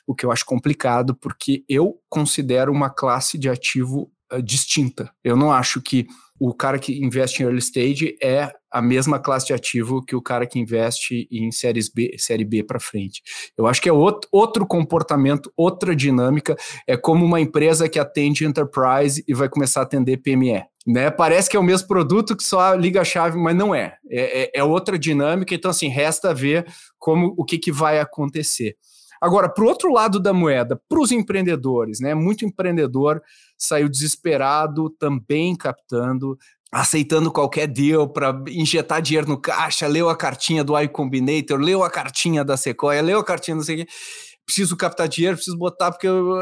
o 0.07 0.15
que 0.15 0.25
eu 0.25 0.31
acho 0.31 0.45
complicado 0.45 1.15
porque 1.15 1.65
eu 1.69 1.99
considero 2.09 2.73
uma 2.73 2.91
classe 2.91 3.37
de 3.37 3.49
ativo 3.49 4.11
uh, 4.33 4.43
distinta. 4.43 5.11
Eu 5.25 5.37
não 5.37 5.53
acho 5.53 5.81
que 5.81 6.07
o 6.39 6.55
cara 6.55 6.79
que 6.79 7.03
investe 7.03 7.43
em 7.43 7.47
early 7.47 7.59
stage 7.59 8.17
é 8.23 8.53
a 8.71 8.83
mesma 8.83 9.19
classe 9.19 9.47
de 9.47 9.55
ativo 9.55 10.05
que 10.05 10.15
o 10.15 10.21
cara 10.21 10.47
que 10.47 10.59
investe 10.59 11.27
em 11.31 11.51
séries 11.51 11.89
B, 11.89 12.15
série 12.19 12.45
B 12.45 12.63
para 12.63 12.79
frente. 12.79 13.23
Eu 13.57 13.67
acho 13.67 13.81
que 13.81 13.89
é 13.89 13.93
outro, 13.93 14.29
outro 14.31 14.67
comportamento, 14.67 15.51
outra 15.57 15.97
dinâmica. 15.97 16.55
É 16.87 16.97
como 16.97 17.25
uma 17.25 17.41
empresa 17.41 17.89
que 17.89 17.99
atende 17.99 18.45
enterprise 18.45 19.25
e 19.27 19.33
vai 19.33 19.49
começar 19.49 19.81
a 19.81 19.83
atender 19.85 20.19
PME. 20.19 20.63
Né? 20.87 21.11
Parece 21.11 21.49
que 21.49 21.57
é 21.57 21.61
o 21.61 21.65
mesmo 21.65 21.89
produto 21.89 22.37
que 22.37 22.45
só 22.45 22.75
liga 22.75 23.01
a 23.01 23.05
chave, 23.05 23.39
mas 23.39 23.57
não 23.57 23.75
é. 23.75 23.97
É, 24.11 24.43
é, 24.43 24.51
é 24.57 24.65
outra 24.65 24.99
dinâmica. 24.99 25.55
Então, 25.55 25.71
assim, 25.71 25.89
resta 25.89 26.35
ver 26.35 26.67
como 26.99 27.35
o 27.37 27.45
que, 27.45 27.59
que 27.59 27.73
vai 27.73 27.99
acontecer. 27.99 28.77
Agora, 29.21 29.49
para 29.49 29.65
o 29.65 29.69
outro 29.69 29.93
lado 29.93 30.21
da 30.21 30.33
moeda, 30.33 30.81
para 30.89 31.01
os 31.01 31.11
empreendedores, 31.11 32.01
né? 32.01 32.15
Muito 32.15 32.45
empreendedor 32.45 33.23
saiu 33.59 33.89
desesperado, 33.89 34.91
também 34.99 35.57
captando, 35.57 36.37
aceitando 36.71 37.33
qualquer 37.33 37.67
deal 37.67 38.09
para 38.09 38.39
injetar 38.49 39.01
dinheiro 39.01 39.29
no 39.29 39.41
caixa, 39.41 39.87
leu 39.87 40.09
a 40.09 40.17
cartinha 40.17 40.63
do 40.63 40.79
iCombinator, 40.79 41.59
leu 41.59 41.83
a 41.83 41.91
cartinha 41.91 42.45
da 42.45 42.57
Sequoia, 42.57 43.01
leu 43.01 43.19
a 43.19 43.25
cartinha 43.25 43.55
não 43.55 43.63
sei 43.63 43.83
o 43.83 43.87
preciso 44.47 44.77
captar 44.77 45.09
dinheiro, 45.09 45.37
preciso 45.37 45.59
botar, 45.59 45.91
porque 45.91 46.07
eu, 46.07 46.39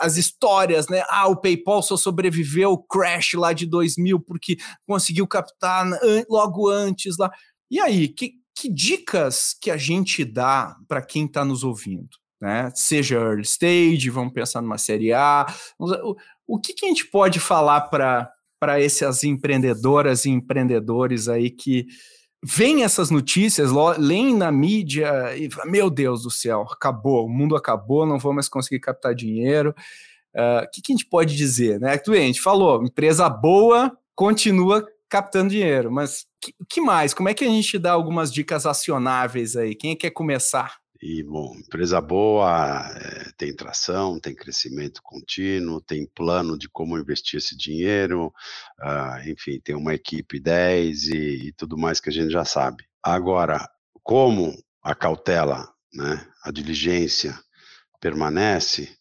as 0.00 0.16
histórias, 0.16 0.88
né? 0.88 1.02
Ah, 1.08 1.28
o 1.28 1.36
PayPal 1.36 1.82
só 1.82 1.96
sobreviveu 1.96 2.72
o 2.72 2.82
crash 2.82 3.34
lá 3.34 3.52
de 3.52 3.66
2000 3.66 4.18
porque 4.20 4.56
conseguiu 4.86 5.26
captar 5.28 5.86
logo 6.30 6.68
antes 6.70 7.18
lá. 7.18 7.30
E 7.70 7.78
aí, 7.78 8.08
que, 8.08 8.32
que 8.56 8.72
dicas 8.72 9.54
que 9.60 9.70
a 9.70 9.76
gente 9.76 10.24
dá 10.24 10.74
para 10.88 11.02
quem 11.02 11.26
está 11.26 11.44
nos 11.44 11.62
ouvindo? 11.62 12.08
Né? 12.40 12.72
Seja 12.74 13.16
early 13.16 13.42
stage, 13.42 14.08
vamos 14.08 14.32
pensar 14.32 14.62
numa 14.62 14.78
série 14.78 15.12
A. 15.12 15.46
O, 15.78 16.16
o 16.46 16.58
que, 16.58 16.72
que 16.72 16.86
a 16.86 16.88
gente 16.88 17.06
pode 17.06 17.38
falar 17.38 17.82
para 17.82 18.80
essas 18.80 19.22
empreendedoras 19.24 20.24
e 20.24 20.30
empreendedores 20.30 21.28
aí 21.28 21.50
que 21.50 21.86
veem 22.42 22.82
essas 22.82 23.10
notícias, 23.10 23.70
leem 23.98 24.34
na 24.34 24.50
mídia 24.50 25.36
e 25.36 25.48
meu 25.66 25.90
Deus 25.90 26.22
do 26.22 26.30
céu, 26.30 26.62
acabou, 26.70 27.26
o 27.26 27.30
mundo 27.30 27.56
acabou, 27.56 28.06
não 28.06 28.18
vou 28.18 28.32
mais 28.32 28.48
conseguir 28.48 28.80
captar 28.80 29.14
dinheiro. 29.14 29.74
Ah, 30.34 30.60
o 30.62 30.64
uh, 30.64 30.70
que, 30.70 30.82
que, 30.82 30.92
a 30.92 30.96
gente 30.96 31.06
pode 31.06 31.34
dizer? 31.34 31.80
Né? 31.80 31.92
A 31.92 32.14
gente 32.14 32.40
falou, 32.40 32.82
empresa 32.82 33.28
boa 33.28 33.96
continua 34.14 34.86
captando 35.16 35.48
dinheiro, 35.48 35.90
mas 35.90 36.26
que, 36.38 36.54
que, 36.68 36.78
mais? 36.78 37.14
Como 37.14 37.28
é 37.28 37.32
que 37.32 37.44
a 37.44 37.48
gente 37.48 37.78
dá 37.78 37.92
algumas 37.92 38.30
dicas 38.30 38.66
acionáveis 38.66 39.56
aí? 39.56 39.74
Quem 39.74 39.96
quer 39.96 40.10
começar? 40.10 40.76
E, 41.00 41.22
bom, 41.22 41.54
empresa 41.56 42.02
boa 42.02 42.86
é, 42.94 43.30
tem 43.38 43.54
tração, 43.54 44.20
tem 44.20 44.34
crescimento 44.34 45.00
contínuo, 45.02 45.80
tem 45.80 46.06
plano 46.14 46.58
de 46.58 46.68
como 46.68 46.98
investir 46.98 47.38
esse 47.38 47.56
dinheiro, 47.56 48.26
uh, 48.82 49.28
enfim, 49.30 49.58
tem 49.58 49.74
uma 49.74 49.94
equipe 49.94 50.38
10 50.38 51.04
e, 51.04 51.48
e, 51.48 51.52
tudo 51.52 51.78
mais 51.78 51.98
que 51.98 52.10
a 52.10 52.12
gente 52.12 52.30
já 52.30 52.44
sabe. 52.44 52.84
Agora, 53.02 53.66
como 54.02 54.54
a 54.82 54.94
cautela, 54.94 55.66
né, 55.94 56.26
a 56.44 56.50
diligência 56.50 57.38
permanece, 58.00 58.94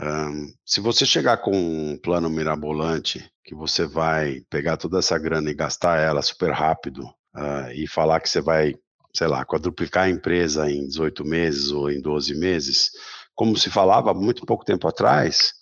um, 0.00 0.52
se 0.64 0.80
você 0.80 1.04
chegar 1.04 1.38
com 1.38 1.52
um 1.52 1.98
plano 1.98 2.30
mirabolante, 2.30 3.28
que 3.44 3.54
você 3.54 3.86
vai 3.86 4.40
pegar 4.48 4.76
toda 4.76 4.98
essa 4.98 5.18
grana 5.18 5.50
e 5.50 5.54
gastar 5.54 5.98
ela 5.98 6.22
super 6.22 6.52
rápido, 6.52 7.04
uh, 7.36 7.72
e 7.74 7.86
falar 7.86 8.20
que 8.20 8.28
você 8.28 8.40
vai, 8.40 8.74
sei 9.14 9.26
lá, 9.26 9.44
quadruplicar 9.44 10.04
a 10.04 10.10
empresa 10.10 10.70
em 10.70 10.86
18 10.86 11.24
meses 11.24 11.70
ou 11.70 11.90
em 11.90 12.00
12 12.00 12.34
meses, 12.34 12.90
como 13.34 13.56
se 13.56 13.70
falava 13.70 14.12
muito 14.14 14.44
pouco 14.46 14.64
tempo 14.64 14.86
atrás, 14.86 15.52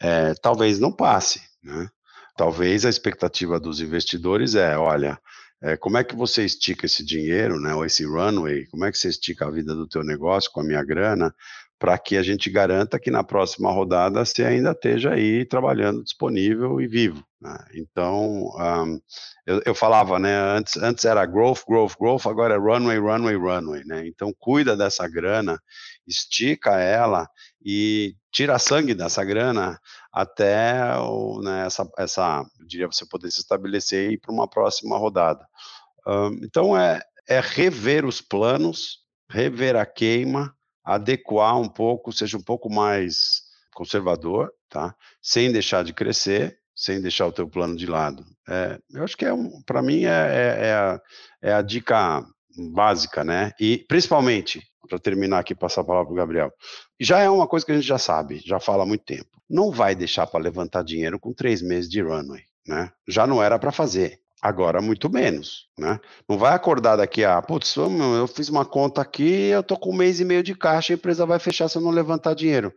é, 0.00 0.34
talvez 0.34 0.78
não 0.78 0.92
passe, 0.92 1.40
né? 1.62 1.88
Talvez 2.36 2.84
a 2.84 2.90
expectativa 2.90 3.60
dos 3.60 3.80
investidores 3.80 4.56
é, 4.56 4.76
olha, 4.76 5.18
é, 5.62 5.76
como 5.76 5.96
é 5.96 6.04
que 6.04 6.16
você 6.16 6.44
estica 6.44 6.84
esse 6.84 7.04
dinheiro, 7.04 7.60
né, 7.60 7.74
ou 7.74 7.84
esse 7.84 8.04
runway, 8.04 8.66
como 8.66 8.84
é 8.84 8.92
que 8.92 8.98
você 8.98 9.08
estica 9.08 9.46
a 9.46 9.50
vida 9.50 9.74
do 9.74 9.88
teu 9.88 10.02
negócio 10.02 10.50
com 10.52 10.60
a 10.60 10.64
minha 10.64 10.84
grana, 10.84 11.34
para 11.78 11.98
que 11.98 12.16
a 12.16 12.22
gente 12.22 12.48
garanta 12.50 12.98
que 12.98 13.10
na 13.10 13.24
próxima 13.24 13.70
rodada 13.70 14.24
você 14.24 14.44
ainda 14.44 14.70
esteja 14.70 15.12
aí 15.12 15.44
trabalhando 15.44 16.02
disponível 16.02 16.80
e 16.80 16.86
vivo. 16.86 17.24
Né? 17.40 17.58
Então, 17.74 18.48
um, 18.56 19.00
eu, 19.46 19.60
eu, 19.66 19.74
falava, 19.74 20.18
né, 20.18 20.34
antes, 20.34 20.76
antes 20.78 21.04
era 21.04 21.26
growth, 21.26 21.60
growth, 21.68 21.92
growth, 22.00 22.26
agora 22.26 22.54
é 22.54 22.58
runway, 22.58 22.98
runway, 22.98 23.36
runway, 23.36 23.84
né? 23.84 24.06
Então, 24.06 24.32
cuida 24.38 24.74
dessa 24.74 25.06
grana, 25.06 25.60
estica 26.06 26.80
ela 26.80 27.28
e 27.62 28.14
tira 28.32 28.58
sangue 28.58 28.94
dessa 28.94 29.22
grana 29.22 29.78
até 30.12 30.96
o, 30.98 31.42
né, 31.42 31.66
essa, 31.66 31.86
essa, 31.98 32.44
eu 32.58 32.66
diria, 32.66 32.86
você 32.86 33.04
poder 33.06 33.30
se 33.30 33.40
estabelecer 33.40 34.10
e 34.10 34.14
ir 34.14 34.18
para 34.18 34.32
uma 34.32 34.48
próxima 34.48 34.96
rodada. 34.96 35.46
Um, 36.06 36.40
então, 36.42 36.78
é, 36.78 37.00
é 37.28 37.40
rever 37.40 38.06
os 38.06 38.22
planos, 38.22 39.00
rever 39.28 39.76
a 39.76 39.84
queima, 39.84 40.54
adequar 40.84 41.58
um 41.58 41.68
pouco, 41.68 42.12
seja 42.12 42.36
um 42.36 42.42
pouco 42.42 42.70
mais 42.70 43.42
conservador, 43.74 44.52
tá? 44.68 44.94
Sem 45.22 45.50
deixar 45.50 45.82
de 45.82 45.92
crescer, 45.92 46.58
sem 46.76 47.00
deixar 47.00 47.26
o 47.26 47.32
teu 47.32 47.48
plano 47.48 47.76
de 47.76 47.86
lado. 47.86 48.24
É, 48.48 48.78
eu 48.92 49.04
acho 49.04 49.16
que 49.16 49.24
é 49.24 49.32
um, 49.32 49.62
para 49.62 49.82
mim 49.82 50.04
é, 50.04 50.08
é, 50.08 50.66
é, 50.66 50.72
a, 50.74 51.00
é 51.42 51.52
a 51.54 51.62
dica 51.62 52.24
básica, 52.72 53.24
né? 53.24 53.52
E 53.58 53.78
principalmente 53.88 54.62
para 54.88 54.98
terminar 54.98 55.38
aqui 55.38 55.54
passar 55.54 55.80
a 55.80 55.84
palavra 55.84 56.06
para 56.06 56.12
o 56.12 56.16
Gabriel, 56.16 56.52
já 57.00 57.18
é 57.20 57.30
uma 57.30 57.48
coisa 57.48 57.64
que 57.64 57.72
a 57.72 57.74
gente 57.74 57.86
já 57.86 57.98
sabe, 57.98 58.40
já 58.44 58.60
fala 58.60 58.82
há 58.82 58.86
muito 58.86 59.04
tempo. 59.04 59.30
Não 59.48 59.70
vai 59.70 59.94
deixar 59.94 60.26
para 60.26 60.42
levantar 60.42 60.82
dinheiro 60.82 61.18
com 61.18 61.32
três 61.32 61.62
meses 61.62 61.88
de 61.88 62.02
runway, 62.02 62.42
né? 62.66 62.92
Já 63.08 63.26
não 63.26 63.42
era 63.42 63.58
para 63.58 63.72
fazer. 63.72 64.20
Agora, 64.42 64.82
muito 64.82 65.10
menos, 65.10 65.68
né? 65.78 65.98
Não 66.28 66.36
vai 66.36 66.54
acordar 66.54 66.96
daqui 66.96 67.24
a, 67.24 67.40
putz, 67.40 67.76
eu 67.76 68.26
fiz 68.26 68.48
uma 68.50 68.64
conta 68.64 69.00
aqui, 69.00 69.46
eu 69.46 69.62
tô 69.62 69.76
com 69.76 69.90
um 69.90 69.96
mês 69.96 70.20
e 70.20 70.24
meio 70.24 70.42
de 70.42 70.54
caixa, 70.54 70.92
a 70.92 70.96
empresa 70.96 71.24
vai 71.24 71.38
fechar 71.38 71.68
se 71.68 71.78
eu 71.78 71.82
não 71.82 71.90
levantar 71.90 72.34
dinheiro. 72.34 72.72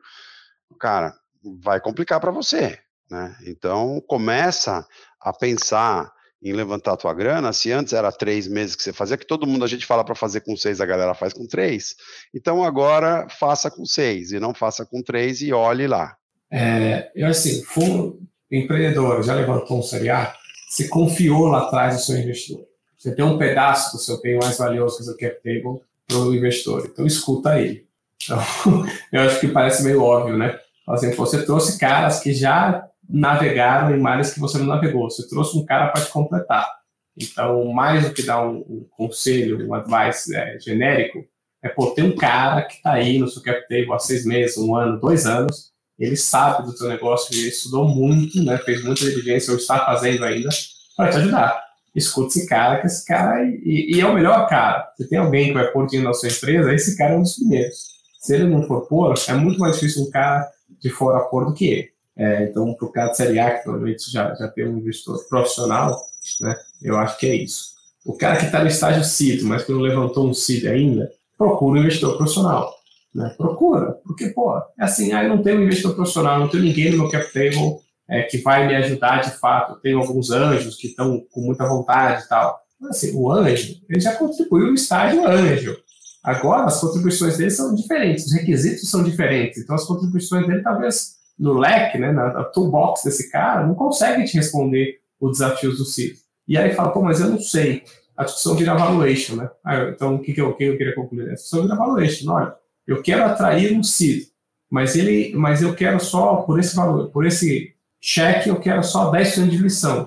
Cara, 0.80 1.14
vai 1.62 1.82
complicar 1.82 2.20
para 2.20 2.32
você, 2.32 2.80
né? 3.12 3.36
Então, 3.46 4.02
começa 4.08 4.86
a 5.20 5.34
pensar 5.34 6.10
em 6.42 6.54
levantar 6.54 6.94
a 6.94 6.98
tua 6.98 7.14
grana, 7.14 7.52
se 7.52 7.72
antes 7.72 7.94
era 7.94 8.12
três 8.12 8.48
meses 8.48 8.76
que 8.76 8.84
você 8.84 8.94
fazia, 8.94 9.18
que 9.18 9.26
todo 9.26 9.48
mundo 9.48 9.66
a 9.66 9.68
gente 9.68 9.86
fala 9.86 10.04
para 10.04 10.16
fazer 10.16 10.42
com 10.42 10.56
seis, 10.56 10.80
a 10.80 10.86
galera 10.86 11.16
faz 11.16 11.34
com 11.34 11.48
três, 11.48 11.96
então 12.34 12.64
agora 12.64 13.28
faça 13.28 13.72
com 13.72 13.86
seis, 13.86 14.32
e 14.32 14.40
não 14.40 14.54
faça 14.54 14.86
com 14.86 15.02
três 15.02 15.42
e 15.42 15.52
olhe 15.52 15.88
lá. 15.88 16.16
É, 16.52 17.12
eu 17.16 17.28
assim, 17.28 17.64
fundo 17.64 18.20
empreendedor 18.52 19.24
já 19.24 19.34
levantou 19.34 19.80
um 19.80 19.84
seriado, 19.84 20.38
você 20.68 20.88
confiou 20.88 21.48
lá 21.48 21.64
atrás 21.64 21.96
no 21.96 22.00
seu 22.02 22.18
investidor. 22.18 22.66
Você 22.98 23.16
tem 23.16 23.24
um 23.24 23.38
pedaço 23.38 23.96
do 23.96 24.02
seu 24.02 24.20
bem 24.22 24.38
mais 24.38 24.58
valioso 24.58 24.98
que 24.98 25.04
o 25.04 25.06
seu 25.06 25.18
cap 25.18 25.36
table 25.44 25.82
para 26.08 26.18
o 26.18 26.36
investidor. 26.36 26.86
Então, 26.86 27.06
escuta 27.06 27.60
ele. 27.60 27.86
Então, 28.24 28.38
eu 29.14 29.22
acho 29.22 29.40
que 29.40 29.48
parece 29.48 29.84
meio 29.84 30.04
óbvio, 30.04 30.38
né? 30.38 30.60
Assim, 30.88 31.12
você 31.12 31.46
trouxe 31.46 31.78
caras 31.78 32.20
que 32.20 32.34
já 32.34 32.86
navegaram 33.10 33.96
em 33.96 34.00
mares 34.00 34.34
que 34.34 34.40
você 34.40 34.58
não 34.58 34.66
navegou. 34.66 35.10
Você 35.10 35.28
trouxe 35.28 35.58
um 35.58 35.66
cara 35.66 35.88
para 35.90 36.04
te 36.04 36.12
completar. 36.12 36.70
Então, 37.18 37.66
mais 37.72 38.06
do 38.06 38.14
que 38.14 38.24
dar 38.24 38.46
um, 38.46 38.58
um 38.58 38.86
conselho, 38.92 39.68
um 39.68 39.74
advice 39.74 40.36
é, 40.36 40.60
genérico, 40.60 41.26
é 41.64 41.70
pô, 41.70 41.88
tem 41.88 42.04
um 42.04 42.16
cara 42.16 42.62
que 42.64 42.76
está 42.76 42.94
aí 42.94 43.18
no 43.18 43.28
seu 43.28 43.42
cap 43.42 43.62
table 43.68 43.92
há 43.94 44.00
seis 44.00 44.26
meses, 44.26 44.58
um 44.58 44.76
ano, 44.76 45.00
dois 45.00 45.26
anos, 45.26 45.72
ele 46.00 46.16
sabe 46.16 46.66
do 46.66 46.78
seu 46.78 46.88
negócio, 46.88 47.34
ele 47.34 47.50
estudou 47.50 47.88
muito, 47.88 48.42
né, 48.44 48.58
fez 48.60 48.84
muita 48.84 49.06
diligência, 49.06 49.52
ou 49.52 49.58
está 49.58 49.86
fazendo 49.86 50.24
ainda, 50.24 50.50
para 50.96 51.10
te 51.10 51.18
ajudar. 51.18 51.64
Escute 51.96 52.38
esse 52.38 52.48
cara, 52.48 52.80
que 52.80 52.88
esse 52.88 53.06
cara, 53.06 53.44
e, 53.44 53.96
e, 53.96 54.00
é 54.00 54.06
o 54.06 54.14
melhor 54.14 54.48
cara. 54.48 54.88
Se 54.96 55.10
tem 55.10 55.18
alguém 55.18 55.48
que 55.48 55.54
vai 55.54 55.72
pôr 55.72 55.88
dinheiro 55.88 56.08
na 56.08 56.14
sua 56.14 56.30
empresa, 56.30 56.74
esse 56.74 56.96
cara 56.96 57.14
é 57.14 57.18
um 57.18 57.24
dos 57.24 57.36
primeiros. 57.36 57.76
Se 58.20 58.36
ele 58.36 58.46
não 58.46 58.68
for 58.68 58.88
pôr, 58.88 59.14
é 59.28 59.34
muito 59.34 59.60
mais 59.60 59.76
difícil 59.76 60.04
um 60.04 60.12
cara 60.12 60.48
de 60.80 60.90
fora 60.92 61.22
pôr 61.22 61.46
do 61.46 61.54
que 61.54 61.66
ele. 61.66 61.90
É, 62.16 62.44
então, 62.44 62.74
para 62.74 62.88
o 62.88 62.92
cara 62.92 63.10
de 63.10 63.18
série 63.18 63.40
A, 63.40 63.58
que 63.58 63.64
provavelmente 63.64 64.12
já, 64.12 64.34
já 64.36 64.48
tem 64.48 64.68
um 64.68 64.78
investidor 64.78 65.24
profissional, 65.28 66.00
né, 66.42 66.56
eu 66.82 66.98
acho 66.98 67.18
que 67.18 67.28
é 67.28 67.36
isso. 67.36 67.78
O 68.06 68.14
cara 68.14 68.38
que 68.38 68.46
está 68.46 68.62
no 68.62 68.68
estágio 68.68 69.04
CID, 69.04 69.44
mas 69.44 69.64
que 69.64 69.72
não 69.72 69.80
levantou 69.80 70.28
um 70.28 70.34
CID 70.34 70.68
ainda, 70.68 71.12
procura 71.38 71.80
um 71.80 71.84
investidor 71.84 72.18
profissional. 72.18 72.77
Né? 73.18 73.34
Procura, 73.36 73.94
porque, 74.06 74.28
pô, 74.28 74.56
é 74.80 74.84
assim, 74.84 75.12
ah, 75.12 75.24
eu 75.24 75.30
não 75.30 75.42
tenho 75.42 75.58
um 75.58 75.64
investidor 75.64 75.96
profissional, 75.96 76.40
não 76.40 76.48
tenho 76.48 76.64
ninguém 76.64 76.92
no 76.92 77.00
meu 77.00 77.10
cap 77.10 77.26
table 77.34 77.80
é, 78.08 78.22
que 78.22 78.38
vai 78.38 78.68
me 78.68 78.76
ajudar 78.76 79.22
de 79.22 79.32
fato. 79.32 79.74
Eu 79.74 79.78
tenho 79.78 79.98
alguns 79.98 80.30
anjos 80.30 80.76
que 80.76 80.86
estão 80.86 81.26
com 81.32 81.42
muita 81.42 81.68
vontade 81.68 82.24
e 82.24 82.28
tal. 82.28 82.60
Mas, 82.80 82.92
assim, 82.92 83.16
o 83.16 83.32
anjo, 83.32 83.82
ele 83.90 84.00
já 84.00 84.16
contribuiu 84.16 84.68
no 84.68 84.76
estágio 84.76 85.28
anjo. 85.28 85.76
Agora, 86.24 86.66
as 86.66 86.80
contribuições 86.80 87.38
dele 87.38 87.50
são 87.50 87.74
diferentes, 87.74 88.28
os 88.28 88.34
requisitos 88.34 88.88
são 88.88 89.04
diferentes. 89.04 89.64
Então, 89.64 89.76
as 89.76 89.86
contribuições 89.86 90.46
dele, 90.46 90.62
talvez, 90.62 91.16
no 91.40 91.54
leque, 91.54 91.98
né, 91.98 92.12
na, 92.12 92.44
toolbox 92.44 93.02
desse 93.04 93.32
cara, 93.32 93.66
não 93.66 93.74
consegue 93.74 94.26
te 94.26 94.38
responder 94.38 95.00
os 95.20 95.40
desafios 95.40 95.80
do 95.80 95.86
CID. 95.86 96.20
E 96.48 96.56
aí 96.56 96.72
fala, 96.76 96.92
pô, 96.92 97.02
mas 97.02 97.20
eu 97.20 97.30
não 97.30 97.40
sei. 97.40 97.82
A 98.16 98.26
discussão 98.26 98.54
vira 98.54 98.76
valuation, 98.76 99.38
né? 99.38 99.50
Ah, 99.66 99.90
então, 99.90 100.16
o 100.16 100.20
que, 100.20 100.34
que, 100.34 100.42
eu, 100.42 100.54
que 100.54 100.66
eu 100.66 100.78
queria 100.78 100.94
concluir? 100.94 101.32
A 101.32 101.34
discussão 101.34 101.64
vira 101.64 101.76
valuation. 101.76 102.32
Olha, 102.32 102.54
eu 102.88 103.02
quero 103.02 103.26
atrair 103.26 103.78
um 103.78 103.84
CID, 103.84 104.28
mas 104.70 104.96
ele, 104.96 105.36
mas 105.36 105.62
eu 105.62 105.76
quero 105.76 106.00
só 106.00 106.38
por 106.38 106.60
esse 106.60 106.76
valor, 106.76 107.10
por 107.10 107.26
esse 107.26 107.74
cheque, 108.00 108.50
eu 108.50 108.60
quero 108.60 108.84
só 108.84 109.12
10% 109.12 109.50
de 109.50 109.58
lição. 109.58 110.04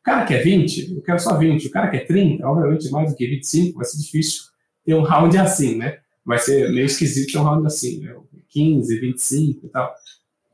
O 0.00 0.04
cara 0.04 0.24
quer 0.24 0.42
20, 0.42 0.94
eu 0.96 1.02
quero 1.02 1.20
só 1.20 1.36
20. 1.36 1.66
O 1.66 1.70
cara 1.70 1.88
quer 1.88 2.06
30, 2.06 2.46
obviamente 2.46 2.90
mais 2.90 3.10
do 3.10 3.16
que 3.16 3.26
25, 3.26 3.78
vai 3.78 3.84
ser 3.84 3.98
difícil 3.98 4.42
ter 4.84 4.94
um 4.94 5.02
round 5.02 5.36
assim, 5.38 5.76
né? 5.76 5.98
Vai 6.24 6.38
ser 6.38 6.70
meio 6.72 6.86
esquisito 6.86 7.32
ter 7.32 7.38
um 7.38 7.44
round 7.44 7.66
assim, 7.66 8.00
né? 8.00 8.14
15, 8.50 9.00
25 9.00 9.66
e 9.66 9.68
tal. 9.68 9.94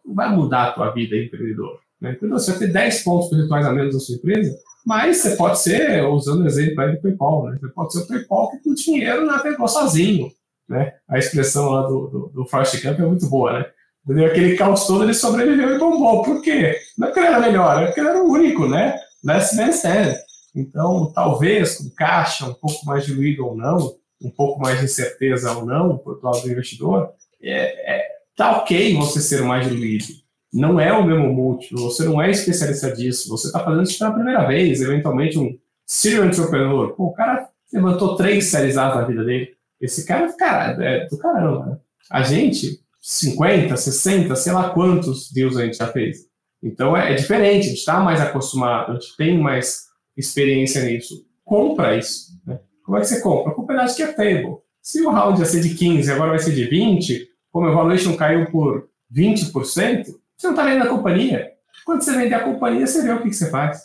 Não 0.05 0.15
vai 0.15 0.35
mudar 0.35 0.65
a 0.65 0.73
tua 0.73 0.91
vida, 0.91 1.17
empreendedor. 1.17 1.81
Né? 2.01 2.17
Então, 2.17 2.31
você 2.31 2.51
vai 2.51 2.61
ter 2.61 2.73
10 2.73 3.03
pontos 3.03 3.29
percentuais 3.29 3.65
a 3.65 3.73
menos 3.73 3.95
na 3.95 4.01
sua 4.01 4.17
empresa, 4.17 4.59
mas 4.85 5.19
você 5.19 5.37
pode 5.37 5.61
ser, 5.61 6.03
usando 6.05 6.43
o 6.43 6.47
exemplo 6.47 6.81
aí 6.81 6.97
do 6.97 7.01
PayPal, 7.01 7.47
né? 7.47 7.59
Você 7.61 7.69
pode 7.69 7.93
ser 7.93 7.99
o 8.01 8.07
PayPal 8.07 8.51
que 8.51 8.59
com 8.59 8.75
dinheiro 8.75 9.25
navegou 9.25 9.69
sozinho 9.69 10.33
né? 10.69 10.93
A 11.09 11.19
expressão 11.19 11.71
lá 11.71 11.83
do, 11.83 12.07
do, 12.07 12.31
do 12.35 12.47
Forrest 12.47 12.81
Camp 12.81 12.99
é 12.99 13.05
muito 13.05 13.27
boa, 13.29 13.59
né? 13.59 13.67
Entendeu? 14.05 14.27
Aquele 14.27 14.57
caos 14.57 14.87
todo, 14.87 15.05
ele 15.05 15.15
sobreviveu 15.15 15.77
e 15.77 15.79
bombou. 15.79 16.23
Por 16.23 16.43
quê? 16.43 16.77
Não 16.99 17.07
é 17.07 17.11
porque 17.11 17.21
ele 17.21 17.29
era 17.29 17.41
melhor, 17.41 17.83
é 17.83 17.87
porque 17.87 18.01
ele 18.01 18.09
era 18.09 18.23
o 18.23 18.31
único, 18.31 18.67
né? 18.67 18.99
Less 19.25 19.57
than 19.57 19.69
stand. 19.69 20.15
Então, 20.55 21.13
talvez 21.15 21.79
com 21.79 21.91
caixa 21.91 22.47
um 22.47 22.55
pouco 22.55 22.85
mais 22.85 23.07
diluído 23.07 23.47
ou 23.47 23.57
não, 23.57 23.95
um 24.21 24.31
pouco 24.31 24.61
mais 24.61 24.79
de 24.79 24.85
incerteza 24.85 25.53
ou 25.53 25.65
não, 25.65 25.97
por 25.99 26.23
lado 26.23 26.43
do 26.43 26.51
investidor, 26.51 27.11
é, 27.43 27.97
é, 27.97 28.09
tá 28.37 28.59
ok 28.59 28.95
você 28.97 29.21
ser 29.21 29.43
mais 29.43 29.69
diluído. 29.69 30.07
Não 30.53 30.79
é 30.79 30.93
o 30.93 31.05
mesmo 31.05 31.33
múltiplo, 31.33 31.91
você 31.91 32.05
não 32.05 32.21
é 32.21 32.31
especialista 32.31 32.93
disso, 32.93 33.29
você 33.29 33.47
está 33.47 33.61
fazendo 33.61 33.85
isso 33.85 33.99
pela 33.99 34.13
primeira 34.13 34.47
vez, 34.47 34.83
eventualmente 34.83 35.39
um 35.39 35.57
serial 35.87 36.27
entrepreneur. 36.27 36.93
Pô, 36.95 37.07
o 37.07 37.13
cara 37.13 37.49
levantou 37.73 38.17
três 38.17 38.47
séries 38.47 38.77
A 38.77 38.95
na 38.95 39.03
vida 39.03 39.25
dele. 39.25 39.55
Esse 39.83 40.07
cara, 40.07 40.33
cara, 40.35 40.85
é 40.85 41.07
do 41.09 41.19
caramba. 41.19 41.67
Né? 41.67 41.77
A 42.09 42.23
gente, 42.23 42.79
50, 43.01 43.77
60, 43.77 44.37
sei 44.37 44.53
lá 44.53 44.71
quantos 44.71 45.31
deals 45.33 45.57
a 45.57 45.65
gente 45.65 45.77
já 45.77 45.89
fez. 45.89 46.19
Então 46.63 46.97
é, 46.97 47.13
é 47.13 47.15
diferente, 47.17 47.67
a 47.67 47.69
gente 47.71 47.79
está 47.79 47.99
mais 47.99 48.21
acostumado, 48.21 48.93
a 48.93 48.95
gente 48.95 49.17
tem 49.17 49.37
mais 49.37 49.87
experiência 50.17 50.85
nisso. 50.85 51.25
Compra 51.45 51.99
isso. 51.99 52.29
Né? 52.47 52.61
Como 52.85 52.97
é 52.97 53.01
que 53.01 53.09
você 53.09 53.21
compra? 53.21 53.53
Com 53.53 53.67
pedaço 53.67 53.97
que 53.97 54.05
é 54.05 54.13
table. 54.13 54.57
Se 54.81 55.01
o 55.03 55.11
round 55.11 55.41
ia 55.41 55.47
ser 55.47 55.61
de 55.61 55.75
15 55.75 56.11
agora 56.13 56.31
vai 56.31 56.39
ser 56.39 56.55
de 56.55 56.65
20, 56.65 57.29
como 57.51 57.67
o 57.67 57.75
valuation 57.75 58.17
caiu 58.17 58.51
por 58.51 58.89
20%, 59.13 59.53
você 59.53 60.13
não 60.45 60.51
está 60.51 60.65
vendendo 60.65 60.87
a 60.87 60.91
companhia. 60.91 61.51
Quando 61.85 62.03
você 62.03 62.17
vende 62.17 62.35
a 62.35 62.41
companhia, 62.41 62.87
você 62.87 63.03
vê 63.03 63.13
o 63.13 63.21
que, 63.21 63.31
que 63.31 63.35
você 63.35 63.51
faz. 63.51 63.83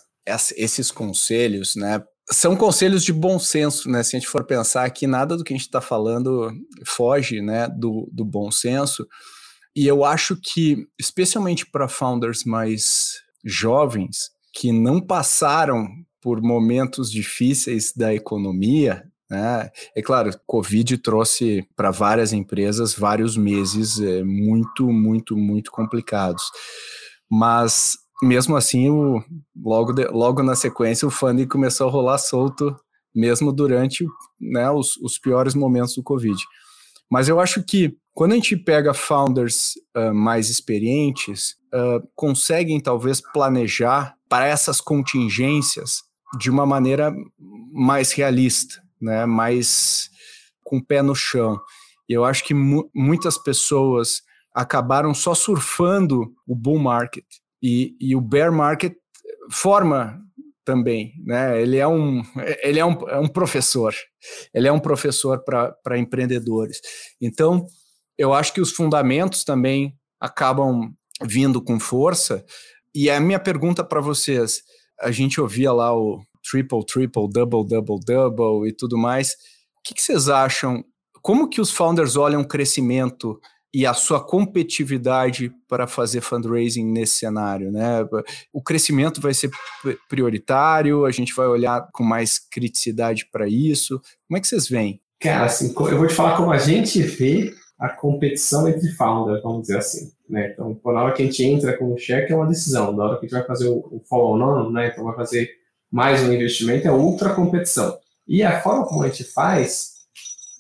Esses 0.56 0.92
conselhos, 0.92 1.76
né, 1.76 2.04
são 2.30 2.56
conselhos 2.56 3.04
de 3.04 3.14
bom 3.14 3.40
senso, 3.40 3.90
né? 3.90 4.04
Se 4.04 4.16
a 4.16 4.20
gente 4.20 4.30
for 4.30 4.44
pensar 4.44 4.90
que 4.90 5.08
nada 5.08 5.38
do 5.38 5.44
que 5.44 5.54
a 5.54 5.58
gente 5.58 5.66
está 5.66 5.80
falando 5.80 6.52
foge, 6.86 7.42
né, 7.42 7.68
do, 7.70 8.10
do 8.12 8.26
bom 8.26 8.52
senso. 8.52 9.08
E 9.76 9.88
eu 9.88 10.04
acho 10.04 10.36
que, 10.36 10.88
especialmente 11.00 11.66
para 11.66 11.88
founders 11.88 12.44
mais 12.44 13.22
jovens, 13.46 14.32
que 14.54 14.72
não 14.72 15.00
passaram 15.00 15.88
por 16.22 16.42
momentos 16.42 17.12
difíceis 17.12 17.94
da 17.96 18.14
economia, 18.14 19.04
né? 19.30 19.70
É 19.96 20.02
claro, 20.02 20.32
Covid 20.46 20.98
trouxe 20.98 21.68
para 21.76 21.92
várias 21.92 22.34
empresas 22.34 22.94
vários 22.94 23.38
meses 23.38 24.00
é, 24.00 24.24
muito, 24.24 24.92
muito, 24.92 25.38
muito 25.38 25.70
complicados. 25.72 26.44
Mas 27.30 27.98
mesmo 28.22 28.56
assim, 28.56 28.90
o, 28.90 29.24
logo, 29.56 29.94
de, 29.94 30.06
logo 30.08 30.42
na 30.44 30.56
sequência, 30.56 31.08
o 31.08 31.12
funding 31.12 31.48
começou 31.48 31.88
a 31.88 31.92
rolar 31.92 32.18
solto, 32.18 32.76
mesmo 33.14 33.52
durante 33.52 34.06
né, 34.40 34.70
os, 34.70 34.98
os 34.98 35.18
piores 35.18 35.54
momentos 35.54 35.96
do 35.96 36.04
Covid. 36.04 36.38
Mas 37.10 37.30
eu 37.30 37.40
acho 37.40 37.64
que 37.64 37.98
Quando 38.18 38.32
a 38.32 38.36
gente 38.36 38.58
pega 38.58 38.96
founders 38.96 39.74
uh, 39.96 40.12
mais 40.12 40.50
experientes, 40.50 41.52
uh, 41.72 42.02
conseguem 42.16 42.80
talvez 42.80 43.22
planejar 43.22 44.16
para 44.28 44.48
essas 44.48 44.82
contingências 44.82 46.02
de 46.40 46.50
uma 46.50 46.66
maneira 46.66 47.14
mais 47.72 48.12
realista, 48.12 48.82
né? 49.00 49.28
mais 49.28 50.10
com 50.64 50.78
o 50.78 50.84
pé 50.84 51.04
no 51.04 51.14
chão. 51.14 51.62
Eu 52.10 52.26
acho 52.26 52.44
que 52.44 52.56
mu 52.56 52.90
muitas 52.92 53.38
pessoas 53.38 54.24
acabaram 54.52 55.14
só 55.14 55.36
surfando 55.36 56.34
o 56.48 56.56
bull 56.56 56.80
market 56.80 57.24
e, 57.62 57.96
e 58.00 58.16
o 58.16 58.22
bear 58.22 58.52
market 58.52 58.94
forma 59.52 60.22
também, 60.66 61.14
né? 61.26 61.62
Ele 61.62 61.78
é 61.78 61.88
um, 61.88 62.22
ele 62.62 62.80
é 62.80 62.86
um, 62.86 63.10
é 63.10 63.20
um 63.20 63.28
professor, 63.28 63.94
ele 64.54 64.68
é 64.68 64.72
um 64.72 64.80
professor 64.80 65.42
para 65.44 65.98
empreendedores. 65.98 66.82
Então, 67.22 67.66
eu 68.18 68.34
acho 68.34 68.54
que 68.54 68.60
os 68.60 68.72
fundamentos 68.72 69.46
também 69.46 69.96
acabam 70.20 70.92
vindo 71.24 71.62
com 71.62 71.80
força. 71.80 72.44
E 72.94 73.10
a 73.10 73.20
minha 73.20 73.40
pergunta 73.40 73.84
para 73.84 74.02
vocês, 74.02 74.62
a 75.00 75.12
gente 75.12 75.40
ouvia 75.40 75.72
lá 75.72 75.96
o 75.96 76.22
triple, 76.50 76.86
triple, 76.86 77.30
double, 77.30 77.66
double, 77.66 78.00
double 78.06 78.68
e 78.68 78.74
tudo 78.74 78.98
mais. 78.98 79.34
O 79.80 79.84
que, 79.84 79.94
que 79.94 80.02
vocês 80.02 80.28
acham? 80.28 80.84
Como 81.22 81.50
que 81.50 81.62
os 81.62 81.72
founders 81.72 82.16
olham 82.16 82.42
o 82.42 82.48
crescimento 82.48 83.40
e 83.74 83.86
a 83.86 83.94
sua 83.94 84.24
competitividade 84.24 85.52
para 85.68 85.88
fazer 85.88 86.22
fundraising 86.22 86.86
nesse 86.86 87.16
cenário, 87.16 87.72
né? 87.72 88.08
O 88.54 88.62
crescimento 88.62 89.22
vai 89.22 89.34
ser 89.34 89.52
prioritário, 90.10 91.06
a 91.06 91.12
gente 91.12 91.34
vai 91.36 91.48
olhar 91.48 91.88
com 91.92 92.04
mais 92.04 92.40
criticidade 92.40 93.28
para 93.32 93.48
isso. 93.48 94.02
Como 94.28 94.38
é 94.38 94.42
que 94.42 94.48
vocês 94.48 94.68
veem? 94.68 95.00
Cara, 95.20 95.46
assim, 95.46 95.74
eu 95.78 95.98
vou 95.98 96.08
te 96.08 96.14
falar 96.14 96.38
como 96.38 96.52
a 96.52 96.58
gente 96.58 97.02
vê 97.02 97.54
a 97.80 97.90
competição 97.90 98.68
entre 98.68 98.90
founders, 98.94 99.44
vamos 99.44 99.64
dizer 99.64 99.78
assim. 99.78 100.12
Né? 100.30 100.52
Então, 100.52 100.80
na 100.86 101.04
hora 101.04 101.14
que 101.14 101.22
a 101.22 101.26
gente 101.26 101.44
entra 101.44 101.78
com 101.78 101.94
o 101.94 101.98
cheque, 101.98 102.34
é 102.34 102.36
uma 102.36 102.48
decisão. 102.48 102.92
Na 102.92 103.04
hora 103.04 103.20
que 103.20 103.26
a 103.26 103.30
gente 103.30 103.38
vai 103.38 103.48
fazer 103.48 103.68
o 103.68 104.02
follow-on, 104.10 104.72
né? 104.72 104.88
então 104.88 105.04
vai 105.04 105.16
fazer 105.16 105.52
mais 105.92 106.22
um 106.22 106.34
investimento, 106.34 106.88
é 106.88 106.92
ultra 106.92 107.34
competição. 107.34 107.98
E 108.28 108.44
a 108.44 108.62
forma 108.62 108.86
como 108.86 109.04
a 109.04 109.08
gente 109.08 109.24
faz 109.24 109.92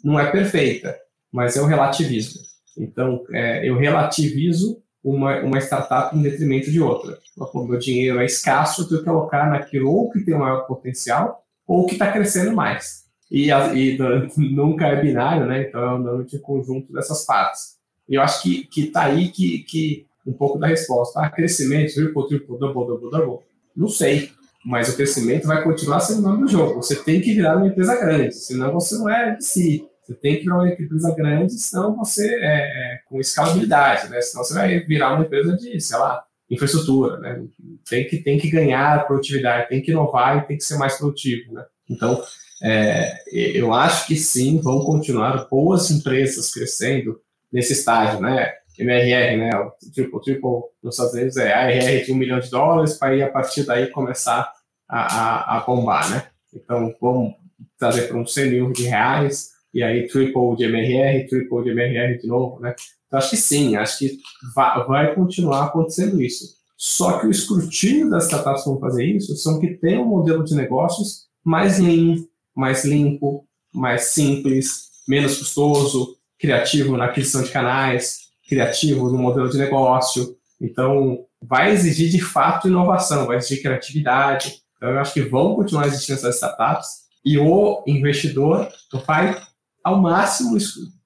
não 0.03 0.20
é 0.20 0.32
perfeita, 0.32 0.95
mas 1.32 1.58
é 1.58 1.62
o 1.62 1.66
relativismo. 1.66 2.47
Então, 2.78 3.24
é, 3.32 3.68
eu 3.68 3.78
relativizo 3.78 4.78
uma, 5.04 5.40
uma 5.40 5.58
startup 5.60 6.16
em 6.16 6.22
detrimento 6.22 6.70
de 6.70 6.82
outra. 6.82 7.18
O 7.38 7.64
meu 7.64 7.80
dinheiro 7.80 8.20
é 8.20 8.26
escasso, 8.26 8.82
eu 8.82 8.88
tenho 8.88 9.04
que 9.04 9.10
alocar 9.10 9.50
naquilo 9.50 9.92
ou 9.92 10.10
que 10.10 10.20
tem 10.20 10.34
o 10.34 10.40
maior 10.40 10.66
potencial 10.68 11.42
ou 11.68 11.86
que 11.86 11.94
está 11.94 12.12
crescendo 12.12 12.54
mais. 12.54 13.04
E, 13.32 13.50
e, 13.50 13.98
nunca 14.38 14.88
é 14.88 15.02
binário, 15.02 15.46
né? 15.46 15.68
Então 15.68 15.82
é 15.82 15.90
normalmente 15.98 16.38
um 16.38 16.42
conjunto 16.42 16.94
dessas 16.94 17.26
partes. 17.26 17.76
E 18.08 18.16
eu 18.16 18.22
acho 18.22 18.42
que 18.42 18.66
que 18.66 18.88
tá 18.88 19.04
aí 19.04 19.30
que, 19.30 19.60
que 19.60 20.06
um 20.26 20.34
pouco 20.34 20.58
da 20.60 20.68
resposta. 20.68 21.20
Ah, 21.20 21.30
crescimento, 21.30 21.94
triple, 21.94 22.28
triple, 22.28 22.60
double, 22.60 22.88
double, 22.88 23.10
double. 23.12 23.46
Não 23.76 23.90
sei, 23.90 24.32
mas 24.66 24.90
o 24.90 24.96
crescimento 24.96 25.48
vai 25.48 25.64
continuar 25.64 26.00
sendo 26.00 26.20
o 26.20 26.30
nome 26.30 26.42
do 26.42 26.48
jogo. 26.48 26.82
Você 26.82 26.96
tem 26.96 27.22
que 27.22 27.34
virar 27.34 27.58
uma 27.58 27.68
empresa 27.68 27.96
grande, 27.96 28.36
senão 28.36 28.74
você 28.74 28.96
não 28.96 29.10
é 29.10 29.36
de 29.36 29.46
si. 29.46 29.86
Você 30.08 30.14
tem 30.14 30.38
que 30.38 30.43
virar 30.43 30.55
uma 30.55 30.70
empresa 30.70 31.14
grande, 31.14 31.53
senão 31.60 31.95
você 31.97 32.26
é, 32.36 32.93
é 32.93 32.99
com 33.05 33.20
escalabilidade, 33.20 34.10
né? 34.10 34.22
Senão 34.22 34.43
você 34.43 34.53
vai 34.53 34.80
virar 34.80 35.14
uma 35.14 35.26
empresa 35.26 35.58
de, 35.58 35.82
sei 35.82 35.97
lá, 35.97 36.24
infraestrutura, 36.49 37.18
né? 37.18 37.43
Tem 37.89 38.08
que, 38.08 38.18
tem 38.18 38.39
que 38.39 38.49
ganhar 38.49 39.05
produtividade, 39.05 39.68
tem 39.68 39.82
que 39.82 39.91
inovar 39.91 40.38
e 40.38 40.47
tem 40.47 40.58
que 40.58 40.64
ser 40.64 40.78
mais 40.78 40.97
produtivo, 40.97 41.53
né? 41.53 41.66
Então, 41.89 42.24
é, 42.64 43.22
eu 43.34 43.74
acho 43.74 44.08
que 44.08 44.16
sim, 44.16 44.62
vão 44.62 44.80
continuar 44.80 45.45
boas 45.49 45.91
empresas 45.91 46.53
crescendo 46.53 47.20
nesse 47.51 47.74
estágio, 47.74 48.22
né? 48.22 48.53
MRR, 48.80 49.38
né? 49.38 49.49
O 49.58 49.72
triple, 49.93 50.22
triple 50.22 50.62
nos 50.82 50.95
Estados 50.95 51.14
Unidos 51.16 51.36
é 51.36 51.51
ARR 51.51 52.05
de 52.05 52.14
um 52.14 52.16
milhão 52.16 52.39
de 52.39 52.49
dólares 52.49 52.93
para 52.93 53.14
ir 53.14 53.24
a 53.24 53.30
partir 53.30 53.64
daí 53.64 53.88
começar 53.88 54.53
a, 54.88 55.01
a, 55.01 55.58
a 55.58 55.60
bombar, 55.62 56.10
né? 56.10 56.28
Então, 56.53 56.95
vamos 57.01 57.34
trazer 57.78 58.03
para 58.03 58.18
uns 58.18 58.34
100 58.34 58.49
mil 58.51 58.72
de 58.72 58.84
reais, 58.84 59.57
e 59.78 59.84
aí 59.84 60.08
triple 60.08 60.56
de 60.56 60.64
MRR, 60.64 61.28
triple 61.28 61.64
de 61.64 61.70
MRR 61.70 62.18
de 62.20 62.26
novo, 62.26 62.60
né? 62.60 62.74
Então, 63.06 63.20
acho 63.20 63.30
que 63.30 63.38
sim, 63.38 63.76
acho 63.76 64.00
que 64.00 64.18
vai, 64.56 65.14
continuar 65.14 65.66
acontecendo 65.66 66.20
isso. 66.20 66.58
Só 66.76 67.20
que 67.20 67.28
o 67.28 67.30
escrutínio 67.30 68.10
das 68.10 68.24
startups 68.24 68.64
que 68.64 68.70
vão 68.72 68.80
fazer 68.80 69.06
isso 69.06 69.36
são 69.36 69.60
que 69.60 69.76
tem 69.76 70.00
um 70.00 70.06
modelo 70.06 70.44
de 70.44 70.56
negócios 70.56 71.28
mais 71.44 71.78
lean, 71.78 72.16
mais 72.56 72.86
limpo, 72.86 73.46
mais 73.72 74.06
simples, 74.06 74.88
menos 75.08 75.38
custoso, 75.38 76.18
criativo 76.40 76.98
na 76.98 77.06
aquisição 77.06 77.44
de 77.44 77.52
canais, 77.52 78.30
criativo 78.50 79.12
no 79.12 79.20
modelo 79.20 79.48
de 79.48 79.60
negócio. 79.60 80.36
Então, 80.60 81.20
vai 81.40 81.72
exigir 81.72 82.10
de 82.10 82.20
fato 82.20 82.68
inovação, 82.68 83.28
vai 83.28 83.38
exigir 83.38 83.62
criatividade. 83.62 84.60
Então, 84.76 84.90
eu 84.90 85.00
acho 85.00 85.14
que 85.14 85.22
vão 85.22 85.54
continuar 85.54 85.86
existindo 85.86 86.18
essas 86.18 86.34
startups 86.34 87.06
e 87.24 87.38
o 87.38 87.84
investidor 87.86 88.68
vai 89.06 89.40
ao 89.88 90.02
máximo 90.02 90.58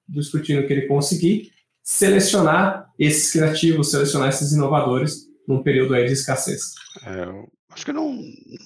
do 0.08 0.20
escrutínio 0.20 0.66
que 0.66 0.72
ele 0.72 0.88
conseguir, 0.88 1.52
selecionar 1.82 2.86
esses 2.98 3.32
criativos, 3.32 3.90
selecionar 3.90 4.28
esses 4.28 4.52
inovadores 4.52 5.26
num 5.46 5.62
período 5.62 5.94
aí 5.94 6.06
de 6.06 6.12
escassez. 6.12 6.74
É, 7.04 7.44
acho 7.70 7.84
que 7.84 7.92
não, 7.92 8.12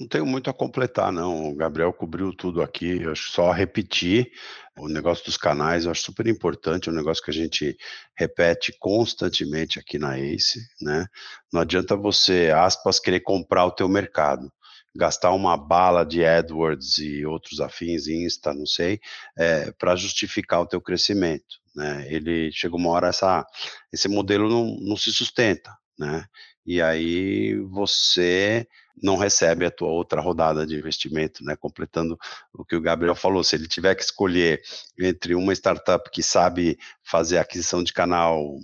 não 0.00 0.08
tenho 0.08 0.26
muito 0.26 0.50
a 0.50 0.54
completar, 0.54 1.12
não. 1.12 1.50
O 1.50 1.54
Gabriel 1.54 1.92
cobriu 1.92 2.32
tudo 2.32 2.62
aqui. 2.62 3.02
Eu 3.02 3.12
acho 3.12 3.30
só 3.30 3.52
repetir 3.52 4.30
o 4.78 4.88
negócio 4.88 5.24
dos 5.24 5.38
canais, 5.38 5.84
eu 5.84 5.90
acho 5.90 6.02
super 6.02 6.26
importante, 6.26 6.88
é 6.88 6.92
um 6.92 6.94
negócio 6.94 7.24
que 7.24 7.30
a 7.30 7.34
gente 7.34 7.76
repete 8.14 8.74
constantemente 8.78 9.78
aqui 9.78 9.98
na 9.98 10.18
ACE, 10.18 10.60
né? 10.82 11.06
Não 11.50 11.62
adianta 11.62 11.96
você, 11.96 12.52
aspas, 12.54 13.00
querer 13.00 13.20
comprar 13.20 13.64
o 13.64 13.70
teu 13.70 13.88
mercado 13.88 14.52
gastar 14.96 15.32
uma 15.32 15.56
bala 15.56 16.04
de 16.04 16.24
AdWords 16.24 16.98
e 16.98 17.24
outros 17.26 17.60
afins, 17.60 18.06
Insta, 18.08 18.54
não 18.54 18.66
sei, 18.66 19.00
é, 19.36 19.70
para 19.72 19.96
justificar 19.96 20.60
o 20.60 20.66
teu 20.66 20.80
crescimento. 20.80 21.56
Né? 21.74 22.06
Ele 22.08 22.50
chega 22.52 22.74
uma 22.74 22.90
hora 22.90 23.08
essa, 23.08 23.46
esse 23.92 24.08
modelo 24.08 24.48
não, 24.48 24.76
não 24.80 24.96
se 24.96 25.12
sustenta, 25.12 25.70
né? 25.98 26.24
E 26.64 26.82
aí 26.82 27.54
você 27.70 28.66
não 29.00 29.16
recebe 29.16 29.64
a 29.64 29.70
tua 29.70 29.88
outra 29.88 30.20
rodada 30.20 30.66
de 30.66 30.74
investimento, 30.74 31.44
né? 31.44 31.54
Completando 31.54 32.18
o 32.52 32.64
que 32.64 32.74
o 32.74 32.80
Gabriel 32.80 33.14
falou, 33.14 33.44
se 33.44 33.54
ele 33.54 33.68
tiver 33.68 33.94
que 33.94 34.02
escolher 34.02 34.60
entre 34.98 35.34
uma 35.34 35.52
startup 35.52 36.10
que 36.10 36.22
sabe 36.22 36.78
fazer 37.04 37.38
aquisição 37.38 37.84
de 37.84 37.92
canal 37.92 38.58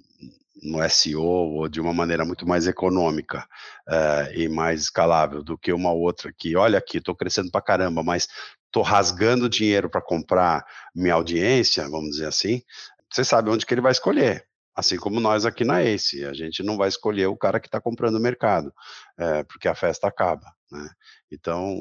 no 0.63 0.89
SEO 0.89 1.23
ou 1.23 1.69
de 1.69 1.81
uma 1.81 1.93
maneira 1.93 2.25
muito 2.25 2.47
mais 2.47 2.67
econômica 2.67 3.47
uh, 3.89 4.33
e 4.35 4.49
mais 4.49 4.83
escalável 4.83 5.43
do 5.43 5.57
que 5.57 5.73
uma 5.73 5.93
outra 5.93 6.33
que, 6.33 6.57
olha 6.57 6.79
aqui, 6.79 6.99
estou 6.99 7.15
crescendo 7.15 7.51
para 7.51 7.63
caramba, 7.63 8.03
mas 8.03 8.29
estou 8.67 8.83
rasgando 8.83 9.49
dinheiro 9.49 9.89
para 9.89 10.03
comprar 10.03 10.65
minha 10.95 11.15
audiência, 11.15 11.89
vamos 11.89 12.11
dizer 12.11 12.27
assim, 12.27 12.63
você 13.11 13.25
sabe 13.25 13.51
onde 13.51 13.67
que 13.67 13.75
ele 13.75 13.81
vai 13.81 13.93
escolher. 13.93 14.47
Assim 14.75 14.97
como 14.97 15.21
nós 15.21 15.45
aqui 15.45 15.65
na 15.65 15.83
ACE, 15.83 16.25
a 16.25 16.33
gente 16.33 16.63
não 16.63 16.79
vai 16.79 16.89
escolher 16.89 17.27
o 17.27 17.37
cara 17.37 17.61
que 17.61 17.69
está 17.69 17.79
comprando 17.79 18.17
o 18.17 18.21
mercado, 18.21 18.73
é, 19.19 19.45
porque 19.45 19.69
a 19.69 19.75
festa 19.75 20.09
acaba. 20.09 20.51
Né? 20.71 20.89
Então, 21.31 21.77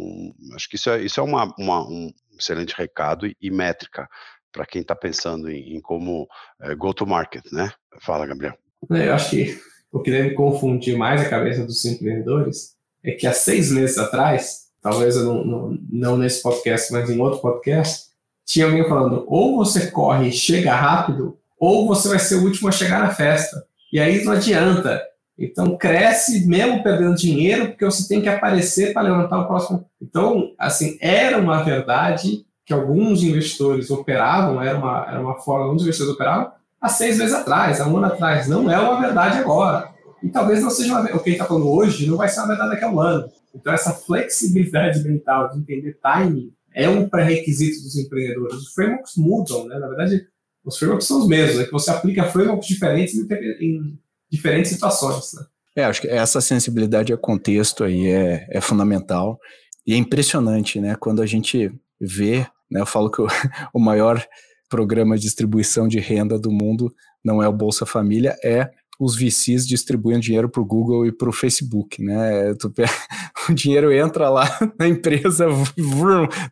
acho 0.54 0.68
que 0.68 0.76
isso 0.76 0.90
é, 0.90 1.02
isso 1.02 1.20
é 1.22 1.24
uma, 1.24 1.54
uma, 1.58 1.88
um 1.88 2.12
excelente 2.38 2.76
recado 2.76 3.26
e 3.40 3.50
métrica 3.50 4.10
para 4.52 4.66
quem 4.66 4.82
está 4.82 4.96
pensando 4.96 5.50
em, 5.50 5.76
em 5.76 5.82
como 5.82 6.28
é, 6.62 6.76
go 6.76 6.94
to 6.94 7.06
market, 7.06 7.46
né? 7.52 7.72
Fala, 8.00 8.26
Gabriel. 8.26 8.54
É, 8.92 9.08
eu 9.08 9.14
acho 9.14 9.30
que 9.30 9.60
o 9.92 10.00
que 10.00 10.12
deve 10.12 10.32
confundir 10.32 10.98
mais 10.98 11.22
a 11.22 11.30
cabeça 11.30 11.66
dos 11.66 11.84
empreendedores 11.86 12.74
é 13.04 13.12
que 13.12 13.28
há 13.28 13.34
seis 13.34 13.72
meses 13.72 13.98
atrás, 13.98 14.68
talvez 14.82 15.16
não, 15.16 15.44
não, 15.44 15.78
não 15.90 16.18
nesse 16.18 16.42
podcast, 16.42 16.92
mas 16.94 17.10
em 17.10 17.20
outro 17.20 17.40
podcast, 17.40 18.06
tinha 18.46 18.66
alguém 18.66 18.88
falando: 18.88 19.26
ou 19.28 19.58
você 19.58 19.92
corre 19.92 20.30
e 20.30 20.32
chega 20.32 20.74
rápido, 20.74 21.38
ou 21.60 21.88
você 21.88 22.08
vai 22.08 22.20
ser 22.20 22.36
o 22.36 22.44
último 22.44 22.70
a 22.70 22.72
chegar 22.72 23.00
na 23.00 23.14
festa. 23.14 23.66
E 23.92 24.00
aí 24.00 24.24
não 24.24 24.34
adianta. 24.34 25.02
Então 25.38 25.76
cresce 25.78 26.48
mesmo 26.48 26.84
perdendo 26.84 27.16
dinheiro, 27.16 27.70
porque 27.70 27.86
você 27.86 28.08
tem 28.08 28.22
que 28.22 28.30
aparecer 28.30 28.94
para 28.94 29.02
levantar 29.02 29.40
o 29.40 29.48
próximo. 29.48 29.86
Então, 30.02 30.54
assim, 30.58 30.98
era 31.02 31.38
uma 31.38 31.64
verdade 31.64 32.46
que 32.66 32.74
alguns 32.74 33.24
investidores 33.24 33.90
operavam, 33.90 34.62
era 34.62 34.78
uma, 34.78 35.06
era 35.08 35.20
uma 35.20 35.36
forma, 35.36 35.66
alguns 35.66 35.82
investidores 35.82 36.16
operavam, 36.16 36.52
há 36.80 36.90
seis 36.90 37.18
meses 37.18 37.34
atrás, 37.34 37.80
há 37.80 37.88
um 37.88 37.98
ano 37.98 38.08
atrás. 38.08 38.48
Não 38.48 38.70
é 38.72 38.80
uma 38.80 39.00
verdade 39.00 39.38
agora. 39.38 39.90
E 40.24 40.30
talvez 40.30 40.62
não 40.62 40.70
seja 40.70 41.00
uma, 41.00 41.16
o 41.16 41.20
que 41.20 41.32
está 41.32 41.46
falando 41.46 41.70
hoje, 41.70 42.08
não 42.08 42.18
vai 42.18 42.30
ser 42.30 42.40
uma 42.40 42.50
verdade 42.50 42.72
daqui 42.72 42.86
a 42.86 42.90
um 42.90 43.00
ano. 43.00 43.30
Então, 43.54 43.74
essa 43.74 43.92
flexibilidade 43.94 45.04
mental 45.08 45.50
de 45.50 45.60
entender 45.60 45.98
timing 46.02 46.52
é 46.74 46.88
um 46.88 47.10
pré-requisito 47.10 47.84
dos 47.84 47.98
empreendedores. 47.98 48.56
Os 48.56 48.74
frameworks 48.74 49.18
mudam, 49.18 49.68
né? 49.68 49.78
Na 49.78 49.88
verdade, 49.88 50.26
os 50.64 50.78
frameworks 50.78 51.08
são 51.08 51.20
os 51.20 51.28
mesmos, 51.28 51.60
é 51.60 51.66
que 51.66 51.72
você 51.72 51.90
aplica 51.92 52.24
frameworks 52.24 52.68
diferentes 52.68 53.16
em, 53.16 53.28
em 53.60 54.00
diferentes 54.32 54.72
situações, 54.72 55.34
né? 55.34 55.46
É, 55.76 55.86
acho 55.86 56.02
que 56.02 56.08
essa 56.08 56.42
sensibilidade 56.42 57.14
a 57.14 57.18
contexto 57.18 57.84
aí 57.84 58.08
é, 58.08 58.46
é 58.50 58.60
fundamental 58.60 59.40
e 59.88 59.94
é 59.94 59.98
impressionante, 59.98 60.80
né? 60.82 60.96
Quando 61.00 61.22
a 61.22 61.26
gente 61.26 61.72
vê, 62.02 62.48
né? 62.70 62.82
Eu 62.82 62.86
falo 62.86 63.12
que 63.12 63.22
o, 63.22 63.28
o 63.74 63.80
maior 63.80 64.24
programa 64.70 65.16
de 65.16 65.24
distribuição 65.24 65.88
de 65.88 66.00
renda 66.00 66.40
do 66.40 66.50
mundo 66.50 66.94
não 67.24 67.44
é 67.44 67.48
o 67.48 67.54
Bolsa 67.54 67.86
Família, 67.86 68.36
é 68.44 68.70
os 69.00 69.16
VCs 69.16 69.68
distribuem 69.68 70.20
dinheiro 70.20 70.48
para 70.48 70.62
o 70.62 70.66
Google 70.66 71.08
e 71.08 71.12
para 71.12 71.28
o 71.28 71.34
Facebook, 71.34 72.04
né? 72.04 72.54
Tu, 72.54 72.72
o 73.50 73.54
dinheiro 73.54 73.92
entra 73.92 74.30
lá 74.30 74.46
na 74.80 74.88
empresa, 74.88 75.48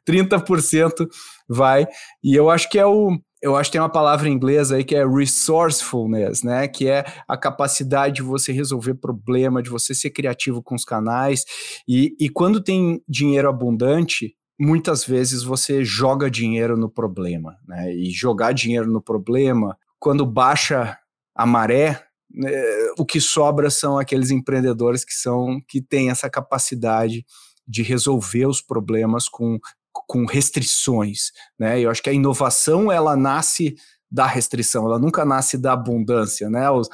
30% 0.07 1.07
vai, 1.47 1.87
e 2.23 2.35
eu 2.35 2.49
acho 2.49 2.69
que 2.69 2.79
é 2.79 2.85
o, 2.85 3.15
eu 3.41 3.55
acho 3.55 3.69
que 3.69 3.73
tem 3.73 3.81
uma 3.81 3.89
palavra 3.89 4.27
em 4.27 4.33
inglês 4.33 4.71
aí 4.71 4.83
que 4.83 4.95
é 4.95 5.07
resourcefulness, 5.07 6.43
né? 6.43 6.67
Que 6.67 6.89
é 6.89 7.05
a 7.27 7.37
capacidade 7.37 8.15
de 8.15 8.21
você 8.21 8.51
resolver 8.51 8.95
problema, 8.95 9.61
de 9.61 9.69
você 9.69 9.93
ser 9.93 10.09
criativo 10.09 10.61
com 10.61 10.75
os 10.75 10.83
canais. 10.83 11.45
E, 11.87 12.15
e 12.19 12.29
quando 12.29 12.61
tem 12.61 13.01
dinheiro 13.07 13.47
abundante, 13.47 14.35
muitas 14.59 15.05
vezes 15.05 15.41
você 15.41 15.85
joga 15.85 16.29
dinheiro 16.29 16.75
no 16.75 16.89
problema, 16.89 17.57
né? 17.65 17.93
E 17.93 18.11
jogar 18.11 18.51
dinheiro 18.51 18.91
no 18.91 19.01
problema, 19.01 19.77
quando 19.97 20.25
baixa 20.25 20.97
a 21.33 21.45
maré, 21.45 22.03
né, 22.29 22.51
o 22.97 23.05
que 23.05 23.21
sobra 23.21 23.69
são 23.69 23.97
aqueles 23.97 24.29
empreendedores 24.29 25.05
que 25.05 25.13
são 25.13 25.61
que 25.67 25.81
têm 25.81 26.09
essa 26.09 26.29
capacidade 26.29 27.25
de 27.65 27.81
resolver 27.81 28.45
os 28.45 28.61
problemas 28.61 29.29
com, 29.29 29.57
com 29.91 30.25
restrições, 30.25 31.31
né? 31.57 31.79
Eu 31.79 31.89
acho 31.89 32.03
que 32.03 32.09
a 32.09 32.13
inovação 32.13 32.91
ela 32.91 33.15
nasce 33.15 33.75
da 34.11 34.25
restrição, 34.25 34.85
ela 34.85 34.99
nunca 34.99 35.23
nasce 35.23 35.57
da 35.57 35.73
abundância, 35.73 36.49
né? 36.49 36.69
Os, 36.69 36.89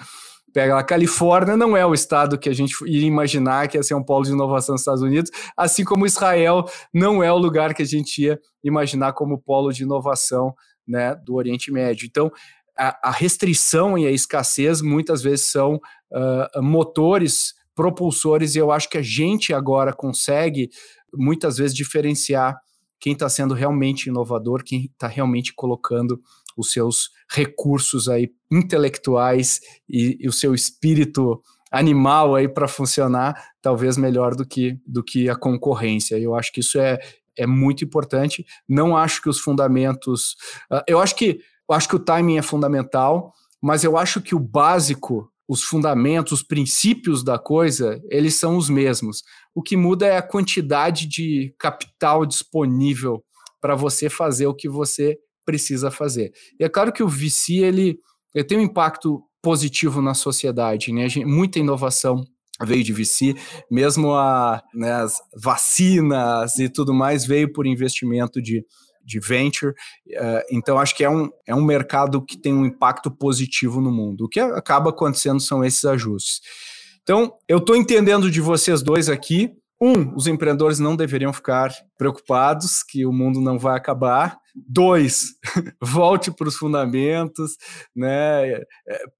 pega 0.55 0.79
a 0.79 0.83
Califórnia 0.85 1.57
não 1.57 1.75
é 1.75 1.85
o 1.85 1.93
estado 1.93 2.39
que 2.39 2.47
a 2.47 2.53
gente 2.53 2.73
ia 2.87 3.05
imaginar 3.05 3.67
que 3.67 3.75
ia 3.75 3.83
ser 3.83 3.93
um 3.93 4.01
polo 4.01 4.23
de 4.23 4.31
inovação 4.31 4.71
nos 4.71 4.83
Estados 4.83 5.01
Unidos, 5.01 5.29
assim 5.57 5.83
como 5.83 6.05
Israel 6.05 6.63
não 6.93 7.21
é 7.21 7.29
o 7.29 7.37
lugar 7.37 7.73
que 7.73 7.81
a 7.81 7.85
gente 7.85 8.23
ia 8.23 8.39
imaginar 8.63 9.11
como 9.11 9.37
polo 9.37 9.73
de 9.73 9.83
inovação 9.83 10.55
né, 10.87 11.13
do 11.13 11.35
Oriente 11.35 11.73
Médio. 11.73 12.05
Então, 12.05 12.31
a, 12.77 13.09
a 13.09 13.11
restrição 13.11 13.97
e 13.97 14.07
a 14.07 14.11
escassez 14.11 14.81
muitas 14.81 15.21
vezes 15.21 15.45
são 15.45 15.75
uh, 15.75 16.63
motores 16.63 17.53
propulsores 17.75 18.55
e 18.55 18.59
eu 18.59 18.71
acho 18.71 18.89
que 18.89 18.97
a 18.97 19.03
gente 19.03 19.53
agora 19.53 19.91
consegue 19.91 20.69
muitas 21.13 21.57
vezes 21.57 21.75
diferenciar 21.75 22.57
quem 22.97 23.11
está 23.11 23.27
sendo 23.27 23.53
realmente 23.53 24.07
inovador, 24.07 24.63
quem 24.63 24.85
está 24.85 25.07
realmente 25.07 25.53
colocando 25.53 26.17
os 26.55 26.71
seus 26.71 27.09
recursos 27.29 28.07
aí 28.07 28.31
intelectuais 28.51 29.59
e, 29.89 30.17
e 30.19 30.27
o 30.27 30.33
seu 30.33 30.53
espírito 30.53 31.41
animal 31.71 32.35
aí 32.35 32.47
para 32.47 32.67
funcionar, 32.67 33.51
talvez 33.61 33.97
melhor 33.97 34.35
do 34.35 34.45
que, 34.45 34.79
do 34.87 35.03
que 35.03 35.29
a 35.29 35.35
concorrência. 35.35 36.17
Eu 36.17 36.35
acho 36.35 36.51
que 36.51 36.61
isso 36.61 36.79
é, 36.79 36.99
é 37.37 37.45
muito 37.45 37.83
importante. 37.83 38.45
Não 38.67 38.95
acho 38.95 39.21
que 39.21 39.29
os 39.29 39.39
fundamentos. 39.39 40.35
Uh, 40.71 40.83
eu 40.87 40.99
acho 40.99 41.15
que 41.15 41.41
eu 41.67 41.75
acho 41.75 41.89
que 41.89 41.95
o 41.95 41.99
timing 41.99 42.37
é 42.37 42.43
fundamental, 42.43 43.33
mas 43.61 43.83
eu 43.83 43.97
acho 43.97 44.21
que 44.21 44.35
o 44.35 44.39
básico, 44.39 45.27
os 45.47 45.63
fundamentos, 45.63 46.31
os 46.33 46.43
princípios 46.43 47.23
da 47.23 47.39
coisa, 47.39 47.99
eles 48.09 48.35
são 48.35 48.55
os 48.55 48.69
mesmos. 48.69 49.23
O 49.53 49.63
que 49.63 49.75
muda 49.75 50.05
é 50.05 50.17
a 50.17 50.21
quantidade 50.21 51.07
de 51.07 51.55
capital 51.57 52.23
disponível 52.25 53.23
para 53.59 53.73
você 53.73 54.09
fazer 54.09 54.45
o 54.45 54.53
que 54.53 54.69
você 54.69 55.17
precisa 55.45 55.91
fazer. 55.91 56.31
E 56.59 56.63
é 56.63 56.69
claro 56.69 56.91
que 56.91 57.03
o 57.03 57.07
VC 57.07 57.55
ele, 57.55 57.99
ele 58.33 58.43
tem 58.43 58.57
um 58.57 58.61
impacto 58.61 59.21
positivo 59.41 60.01
na 60.01 60.13
sociedade, 60.13 60.91
né? 60.91 61.07
Muita 61.23 61.59
inovação 61.59 62.25
veio 62.63 62.83
de 62.83 62.93
VC, 62.93 63.35
mesmo 63.69 64.13
a, 64.13 64.63
né, 64.73 64.91
as 64.93 65.21
vacinas 65.35 66.57
e 66.57 66.69
tudo 66.69 66.93
mais 66.93 67.25
veio 67.25 67.51
por 67.51 67.67
investimento 67.67 68.41
de, 68.41 68.65
de 69.03 69.19
venture. 69.19 69.71
Uh, 69.71 70.41
então, 70.49 70.79
acho 70.79 70.95
que 70.95 71.03
é 71.03 71.09
um, 71.09 71.29
é 71.45 71.53
um 71.53 71.63
mercado 71.63 72.23
que 72.23 72.37
tem 72.37 72.53
um 72.53 72.65
impacto 72.65 73.11
positivo 73.11 73.81
no 73.81 73.91
mundo. 73.91 74.25
O 74.25 74.29
que 74.29 74.39
acaba 74.39 74.89
acontecendo 74.89 75.39
são 75.39 75.63
esses 75.63 75.83
ajustes. 75.83 76.41
Então, 77.03 77.33
eu 77.47 77.57
estou 77.57 77.75
entendendo 77.75 78.31
de 78.31 78.41
vocês 78.41 78.81
dois 78.81 79.09
aqui. 79.09 79.51
Um, 79.79 80.15
os 80.15 80.25
empreendedores 80.25 80.79
não 80.79 80.95
deveriam 80.95 81.33
ficar 81.33 81.71
preocupados 81.97 82.81
que 82.81 83.05
o 83.05 83.11
mundo 83.11 83.41
não 83.41 83.59
vai 83.59 83.77
acabar. 83.77 84.37
Dois, 84.55 85.35
volte 85.81 86.31
para 86.31 86.47
os 86.47 86.55
fundamentos, 86.55 87.57
né? 87.93 88.53
É, 88.53 88.63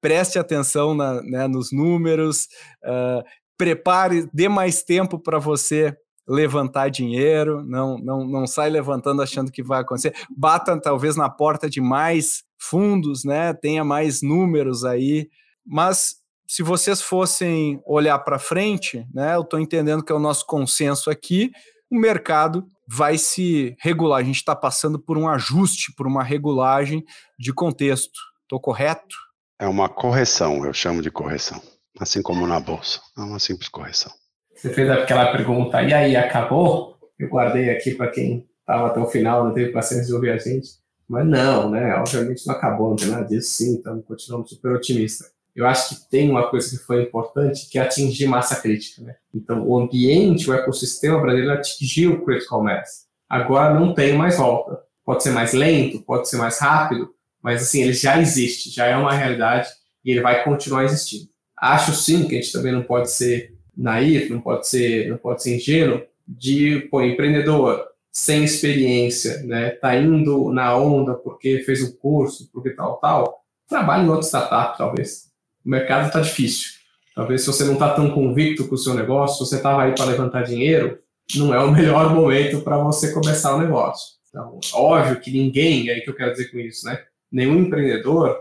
preste 0.00 0.38
atenção 0.38 0.94
na, 0.94 1.22
né, 1.22 1.46
nos 1.46 1.70
números, 1.70 2.48
uh, 2.82 3.22
prepare, 3.58 4.28
dê 4.32 4.48
mais 4.48 4.82
tempo 4.82 5.18
para 5.18 5.38
você 5.38 5.94
levantar 6.26 6.88
dinheiro, 6.88 7.62
não, 7.64 7.98
não, 7.98 8.26
não 8.26 8.46
sai 8.46 8.68
levantando 8.68 9.22
achando 9.22 9.52
que 9.52 9.62
vai 9.62 9.80
acontecer. 9.80 10.14
Bata 10.36 10.80
talvez 10.80 11.16
na 11.16 11.28
porta 11.28 11.68
de 11.68 11.80
mais 11.80 12.42
fundos, 12.58 13.24
né? 13.24 13.52
Tenha 13.52 13.84
mais 13.84 14.22
números 14.22 14.84
aí, 14.84 15.28
mas 15.64 16.16
se 16.48 16.62
vocês 16.62 17.00
fossem 17.00 17.80
olhar 17.84 18.18
para 18.20 18.38
frente, 18.38 19.06
né? 19.12 19.34
Eu 19.34 19.42
estou 19.42 19.60
entendendo 19.60 20.02
que 20.02 20.12
é 20.12 20.14
o 20.14 20.20
nosso 20.20 20.46
consenso 20.46 21.10
aqui, 21.10 21.52
o 21.90 21.98
mercado 21.98 22.66
vai 22.88 23.18
se 23.18 23.76
regular. 23.80 24.20
A 24.20 24.24
gente 24.24 24.36
está 24.36 24.54
passando 24.54 24.98
por 24.98 25.18
um 25.18 25.28
ajuste, 25.28 25.92
por 25.96 26.06
uma 26.06 26.22
regulagem 26.22 27.04
de 27.38 27.52
contexto. 27.52 28.18
Estou 28.42 28.60
correto? 28.60 29.16
É 29.58 29.66
uma 29.66 29.88
correção, 29.88 30.64
eu 30.64 30.72
chamo 30.72 31.02
de 31.02 31.10
correção. 31.10 31.60
Assim 31.98 32.22
como 32.22 32.46
na 32.46 32.60
bolsa. 32.60 33.00
É 33.16 33.20
uma 33.22 33.38
simples 33.38 33.68
correção. 33.68 34.12
Você 34.54 34.72
fez 34.72 34.90
aquela 34.90 35.32
pergunta, 35.32 35.82
e 35.82 35.92
aí, 35.92 36.16
acabou? 36.16 36.96
Eu 37.18 37.28
guardei 37.28 37.70
aqui 37.70 37.94
para 37.94 38.10
quem 38.10 38.46
estava 38.60 38.88
até 38.88 39.00
o 39.00 39.06
final, 39.06 39.44
não 39.44 39.54
teve 39.54 39.72
paciência 39.72 40.06
de 40.06 40.14
ouvir 40.14 40.30
a 40.30 40.38
gente. 40.38 40.68
Mas 41.08 41.26
não, 41.26 41.70
né? 41.70 41.94
Obviamente 41.96 42.46
não 42.46 42.54
acabou, 42.54 42.90
não 42.90 42.96
tem 42.96 43.08
nada 43.08 43.24
disso, 43.24 43.50
sim, 43.50 43.76
estamos 43.76 44.04
continuando 44.04 44.48
super 44.48 44.72
otimistas 44.72 45.35
eu 45.56 45.66
acho 45.66 45.88
que 45.88 46.10
tem 46.10 46.30
uma 46.30 46.48
coisa 46.48 46.68
que 46.68 46.84
foi 46.84 47.02
importante, 47.02 47.66
que 47.70 47.78
é 47.78 47.82
atingir 47.82 48.26
massa 48.26 48.56
crítica. 48.56 49.00
Né? 49.00 49.16
Então, 49.34 49.66
o 49.66 49.78
ambiente, 49.78 50.50
o 50.50 50.54
ecossistema 50.54 51.18
brasileiro 51.18 51.54
atingiu 51.54 52.12
o 52.12 52.24
critical 52.26 52.62
mass. 52.62 53.06
Agora 53.26 53.72
não 53.72 53.94
tem 53.94 54.12
mais 54.12 54.36
volta. 54.36 54.78
Pode 55.02 55.22
ser 55.22 55.30
mais 55.30 55.54
lento, 55.54 56.02
pode 56.02 56.28
ser 56.28 56.36
mais 56.36 56.58
rápido, 56.58 57.10
mas 57.42 57.62
assim, 57.62 57.82
ele 57.82 57.94
já 57.94 58.20
existe, 58.20 58.68
já 58.70 58.86
é 58.86 58.96
uma 58.96 59.12
realidade 59.12 59.68
e 60.04 60.10
ele 60.10 60.20
vai 60.20 60.44
continuar 60.44 60.84
existindo. 60.84 61.28
Acho 61.56 61.92
sim 61.94 62.28
que 62.28 62.36
a 62.36 62.40
gente 62.40 62.52
também 62.52 62.72
não 62.72 62.82
pode 62.82 63.10
ser 63.10 63.54
naif, 63.74 64.28
não 64.30 64.40
pode 64.40 64.68
ser, 64.68 65.08
não 65.08 65.16
pode 65.16 65.42
ser 65.42 65.56
ingênuo 65.56 66.02
de, 66.28 66.86
pô, 66.90 67.00
empreendedor 67.00 67.86
sem 68.12 68.44
experiência, 68.44 69.42
né, 69.42 69.70
tá 69.70 69.94
indo 69.94 70.50
na 70.50 70.76
onda 70.76 71.14
porque 71.14 71.60
fez 71.60 71.82
um 71.82 71.92
curso, 71.92 72.48
porque 72.52 72.70
tal, 72.70 72.96
tal, 72.96 73.42
trabalhe 73.68 74.06
em 74.06 74.08
outra 74.08 74.26
startup, 74.26 74.76
talvez 74.76 75.26
o 75.66 75.70
mercado 75.70 76.06
está 76.06 76.20
difícil. 76.20 76.76
Talvez 77.14 77.40
se 77.40 77.46
você 77.48 77.64
não 77.64 77.72
está 77.72 77.92
tão 77.92 78.10
convicto 78.10 78.68
com 78.68 78.76
o 78.76 78.78
seu 78.78 78.94
negócio, 78.94 79.44
se 79.44 79.50
você 79.50 79.56
estava 79.56 79.82
aí 79.82 79.94
para 79.94 80.04
levantar 80.04 80.44
dinheiro, 80.44 80.98
não 81.34 81.52
é 81.52 81.58
o 81.58 81.70
melhor 81.72 82.14
momento 82.14 82.60
para 82.60 82.78
você 82.78 83.12
começar 83.12 83.54
o 83.56 83.58
negócio. 83.58 84.14
Então, 84.28 84.60
óbvio 84.74 85.18
que 85.18 85.30
ninguém, 85.30 85.88
é 85.88 85.94
aí 85.94 86.00
que 86.02 86.10
eu 86.10 86.14
quero 86.14 86.32
dizer 86.32 86.50
com 86.50 86.58
isso, 86.58 86.86
né? 86.86 87.02
Nenhum 87.32 87.58
empreendedor 87.58 88.36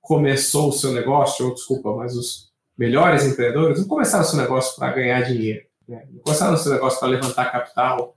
começou 0.00 0.68
o 0.68 0.72
seu 0.72 0.92
negócio, 0.92 1.46
ou 1.46 1.54
desculpa, 1.54 1.94
mas 1.96 2.14
os 2.16 2.48
melhores 2.76 3.24
empreendedores 3.24 3.80
não 3.80 3.88
começaram 3.88 4.24
o 4.24 4.26
seu 4.26 4.38
negócio 4.38 4.76
para 4.76 4.92
ganhar 4.92 5.22
dinheiro. 5.22 5.62
Né? 5.88 6.04
Não 6.12 6.20
começaram 6.20 6.54
o 6.54 6.58
seu 6.58 6.72
negócio 6.72 7.00
para 7.00 7.08
levantar 7.08 7.50
capital 7.50 8.14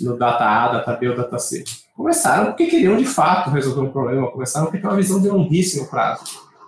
no 0.00 0.16
data 0.16 0.44
A, 0.44 0.68
data 0.68 0.92
B 0.94 1.08
ou 1.08 1.16
data 1.16 1.38
C. 1.38 1.64
Começaram 1.94 2.46
porque 2.46 2.66
queriam 2.66 2.96
de 2.96 3.04
fato 3.04 3.50
resolver 3.50 3.82
um 3.82 3.90
problema, 3.90 4.30
começaram 4.30 4.66
porque 4.66 4.78
tem 4.78 4.88
uma 4.88 4.96
visão 4.96 5.20
de 5.20 5.28
longuíssimo 5.28 5.88
prazo. 5.88 6.24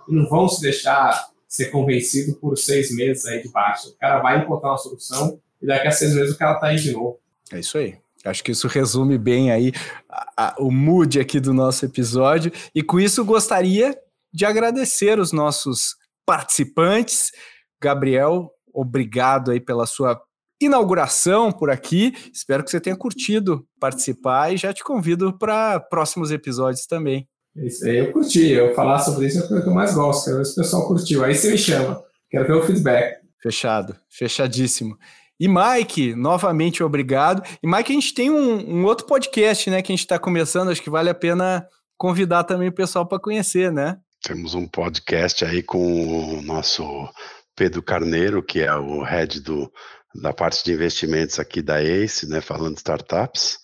E 0.07 0.13
não 0.13 0.27
vão 0.27 0.47
se 0.47 0.61
deixar 0.61 1.30
ser 1.51 1.65
convencido 1.65 2.33
por 2.35 2.57
seis 2.57 2.95
meses 2.95 3.25
aí 3.25 3.43
de 3.43 3.49
baixo. 3.49 3.89
O 3.89 3.97
cara 3.97 4.21
vai 4.21 4.41
encontrar 4.41 4.69
uma 4.69 4.77
solução 4.77 5.37
e 5.61 5.67
daqui 5.67 5.85
a 5.85 5.91
seis 5.91 6.15
meses 6.15 6.33
o 6.33 6.37
cara 6.37 6.57
tá 6.57 6.67
aí 6.67 6.77
de 6.77 6.93
novo. 6.93 7.19
É 7.51 7.59
isso 7.59 7.77
aí. 7.77 7.97
Acho 8.23 8.41
que 8.41 8.53
isso 8.53 8.69
resume 8.69 9.17
bem 9.17 9.51
aí 9.51 9.73
a, 10.09 10.31
a, 10.37 10.55
o 10.59 10.71
mood 10.71 11.19
aqui 11.19 11.41
do 11.41 11.53
nosso 11.53 11.83
episódio. 11.83 12.53
E 12.73 12.81
com 12.81 13.01
isso 13.01 13.25
gostaria 13.25 13.97
de 14.33 14.45
agradecer 14.45 15.19
os 15.19 15.33
nossos 15.33 15.97
participantes. 16.25 17.33
Gabriel, 17.81 18.49
obrigado 18.73 19.51
aí 19.51 19.59
pela 19.59 19.85
sua 19.85 20.21
inauguração 20.61 21.51
por 21.51 21.69
aqui. 21.69 22.13
Espero 22.31 22.63
que 22.63 22.71
você 22.71 22.79
tenha 22.79 22.95
curtido 22.95 23.67
participar 23.77 24.53
e 24.53 24.57
já 24.57 24.73
te 24.73 24.85
convido 24.85 25.37
para 25.37 25.81
próximos 25.81 26.31
episódios 26.31 26.85
também. 26.85 27.27
Isso 27.55 27.85
aí 27.85 27.97
eu 27.97 28.11
curti. 28.11 28.49
Eu 28.49 28.73
falar 28.73 28.99
sobre 28.99 29.27
isso 29.27 29.39
é 29.39 29.43
a 29.43 29.47
coisa 29.47 29.63
que 29.63 29.69
eu 29.69 29.73
mais 29.73 29.93
gosto. 29.93 30.25
Quero 30.25 30.37
ver 30.37 30.45
se 30.45 30.51
o 30.53 30.55
pessoal 30.55 30.87
curtiu. 30.87 31.23
Aí 31.23 31.35
você 31.35 31.51
me 31.51 31.57
chama. 31.57 32.01
Quero 32.29 32.47
ver 32.47 32.53
o 32.53 32.63
feedback. 32.63 33.17
Fechado. 33.41 33.95
Fechadíssimo. 34.09 34.97
E 35.39 35.47
Mike, 35.47 36.13
novamente 36.13 36.83
obrigado. 36.83 37.41
E 37.63 37.67
Mike, 37.67 37.91
a 37.91 37.95
gente 37.95 38.13
tem 38.13 38.29
um, 38.29 38.77
um 38.77 38.85
outro 38.85 39.07
podcast, 39.07 39.69
né, 39.69 39.81
que 39.81 39.91
a 39.91 39.95
gente 39.95 40.05
está 40.05 40.19
começando. 40.19 40.69
Acho 40.69 40.83
que 40.83 40.89
vale 40.89 41.09
a 41.09 41.15
pena 41.15 41.65
convidar 41.97 42.43
também 42.43 42.69
o 42.69 42.73
pessoal 42.73 43.07
para 43.07 43.19
conhecer, 43.19 43.71
né? 43.71 43.97
Temos 44.23 44.53
um 44.53 44.67
podcast 44.67 45.43
aí 45.43 45.63
com 45.63 46.37
o 46.37 46.41
nosso 46.43 46.83
Pedro 47.55 47.81
Carneiro, 47.81 48.43
que 48.43 48.61
é 48.61 48.75
o 48.75 49.01
head 49.01 49.39
do, 49.41 49.71
da 50.21 50.31
parte 50.31 50.63
de 50.63 50.73
investimentos 50.73 51.39
aqui 51.39 51.61
da 51.61 51.81
ACE, 51.81 52.27
né, 52.27 52.39
falando 52.39 52.73
de 52.73 52.79
startups. 52.79 53.57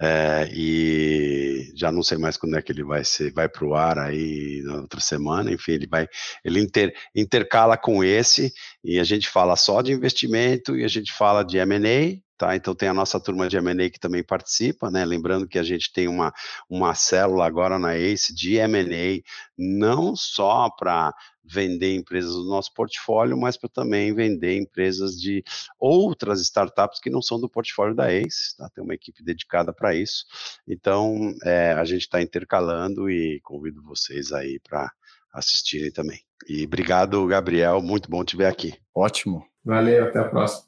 É, 0.00 0.48
e 0.52 1.72
já 1.76 1.92
não 1.92 2.02
sei 2.02 2.18
mais 2.18 2.36
quando 2.36 2.56
é 2.56 2.62
que 2.62 2.72
ele 2.72 2.82
vai 2.82 3.04
ser, 3.04 3.32
vai 3.32 3.48
para 3.48 3.64
o 3.64 3.74
ar 3.74 3.98
aí 3.98 4.60
na 4.64 4.76
outra 4.76 5.00
semana, 5.00 5.52
enfim, 5.52 5.72
ele 5.72 5.86
vai, 5.86 6.08
ele 6.44 6.60
inter, 6.60 6.94
intercala 7.14 7.76
com 7.76 8.02
esse, 8.02 8.52
e 8.82 8.98
a 8.98 9.04
gente 9.04 9.28
fala 9.28 9.54
só 9.56 9.82
de 9.82 9.92
investimento 9.92 10.76
e 10.76 10.84
a 10.84 10.88
gente 10.88 11.12
fala 11.12 11.44
de 11.44 11.58
M&A, 11.58 12.24
Tá, 12.36 12.56
então 12.56 12.74
tem 12.74 12.88
a 12.88 12.94
nossa 12.94 13.20
turma 13.20 13.48
de 13.48 13.56
M&A 13.56 13.88
que 13.88 14.00
também 14.00 14.24
participa, 14.24 14.90
né? 14.90 15.04
Lembrando 15.04 15.46
que 15.46 15.56
a 15.56 15.62
gente 15.62 15.92
tem 15.92 16.08
uma, 16.08 16.32
uma 16.68 16.92
célula 16.92 17.46
agora 17.46 17.78
na 17.78 17.94
ACE 17.96 18.34
de 18.34 18.56
M&A, 18.56 19.22
não 19.56 20.16
só 20.16 20.68
para 20.76 21.14
vender 21.44 21.94
empresas 21.94 22.32
do 22.32 22.44
nosso 22.44 22.72
portfólio, 22.72 23.36
mas 23.36 23.56
para 23.56 23.68
também 23.68 24.14
vender 24.14 24.56
empresas 24.56 25.20
de 25.20 25.44
outras 25.78 26.40
startups 26.40 27.00
que 27.00 27.10
não 27.10 27.20
são 27.20 27.40
do 27.40 27.48
portfólio 27.48 27.94
da 27.94 28.12
ACE, 28.12 28.56
tá? 28.56 28.68
Tem 28.70 28.82
uma 28.82 28.94
equipe 28.94 29.22
dedicada 29.22 29.72
para 29.72 29.94
isso. 29.94 30.24
Então, 30.66 31.34
é, 31.44 31.72
a 31.72 31.84
gente 31.84 32.02
está 32.02 32.22
intercalando 32.22 33.10
e 33.10 33.40
convido 33.42 33.82
vocês 33.82 34.32
aí 34.32 34.58
para 34.60 34.90
assistirem 35.32 35.90
também. 35.90 36.20
E 36.48 36.64
obrigado, 36.64 37.26
Gabriel, 37.26 37.80
muito 37.82 38.10
bom 38.10 38.24
te 38.24 38.36
ver 38.36 38.46
aqui. 38.46 38.74
Ótimo. 38.94 39.44
Valeu, 39.64 40.04
até 40.04 40.20
a 40.20 40.24
próxima. 40.24 40.64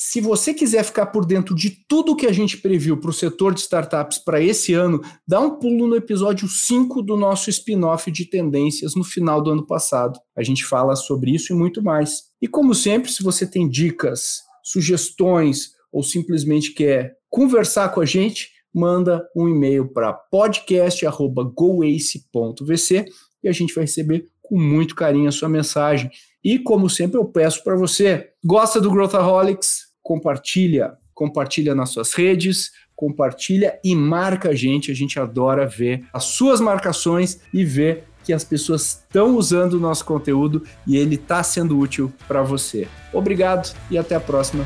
Se 0.00 0.20
você 0.20 0.54
quiser 0.54 0.84
ficar 0.84 1.06
por 1.06 1.26
dentro 1.26 1.56
de 1.56 1.70
tudo 1.70 2.14
que 2.14 2.28
a 2.28 2.32
gente 2.32 2.58
previu 2.58 3.00
para 3.00 3.10
o 3.10 3.12
setor 3.12 3.52
de 3.52 3.58
startups 3.58 4.16
para 4.16 4.40
esse 4.40 4.72
ano, 4.72 5.02
dá 5.26 5.40
um 5.40 5.58
pulo 5.58 5.88
no 5.88 5.96
episódio 5.96 6.46
5 6.46 7.02
do 7.02 7.16
nosso 7.16 7.50
spin-off 7.50 8.08
de 8.08 8.24
tendências 8.24 8.94
no 8.94 9.02
final 9.02 9.42
do 9.42 9.50
ano 9.50 9.66
passado. 9.66 10.16
A 10.36 10.44
gente 10.44 10.64
fala 10.64 10.94
sobre 10.94 11.32
isso 11.32 11.52
e 11.52 11.56
muito 11.56 11.82
mais. 11.82 12.26
E 12.40 12.46
como 12.46 12.76
sempre, 12.76 13.10
se 13.10 13.24
você 13.24 13.44
tem 13.44 13.68
dicas, 13.68 14.42
sugestões 14.62 15.70
ou 15.90 16.04
simplesmente 16.04 16.74
quer 16.74 17.16
conversar 17.28 17.88
com 17.88 18.00
a 18.00 18.06
gente, 18.06 18.50
manda 18.72 19.28
um 19.34 19.48
e-mail 19.48 19.92
para 19.92 20.12
podcast@goace.vc 20.12 23.04
e 23.42 23.48
a 23.48 23.52
gente 23.52 23.74
vai 23.74 23.82
receber 23.82 24.28
com 24.40 24.60
muito 24.60 24.94
carinho 24.94 25.28
a 25.28 25.32
sua 25.32 25.48
mensagem. 25.48 26.08
E 26.44 26.56
como 26.56 26.88
sempre 26.88 27.18
eu 27.18 27.24
peço 27.24 27.64
para 27.64 27.74
você, 27.74 28.28
gosta 28.44 28.80
do 28.80 28.92
Growthaholics? 28.92 29.87
Compartilha, 30.08 30.94
compartilha 31.12 31.74
nas 31.74 31.90
suas 31.90 32.14
redes, 32.14 32.72
compartilha 32.96 33.78
e 33.84 33.94
marca 33.94 34.48
a 34.48 34.54
gente. 34.54 34.90
A 34.90 34.94
gente 34.94 35.20
adora 35.20 35.66
ver 35.66 36.02
as 36.14 36.24
suas 36.24 36.62
marcações 36.62 37.42
e 37.52 37.62
ver 37.62 38.04
que 38.24 38.32
as 38.32 38.42
pessoas 38.42 38.86
estão 38.86 39.36
usando 39.36 39.74
o 39.74 39.80
nosso 39.80 40.06
conteúdo 40.06 40.62
e 40.86 40.96
ele 40.96 41.16
está 41.16 41.42
sendo 41.42 41.78
útil 41.78 42.10
para 42.26 42.42
você. 42.42 42.88
Obrigado 43.12 43.76
e 43.90 43.98
até 43.98 44.14
a 44.14 44.20
próxima. 44.20 44.64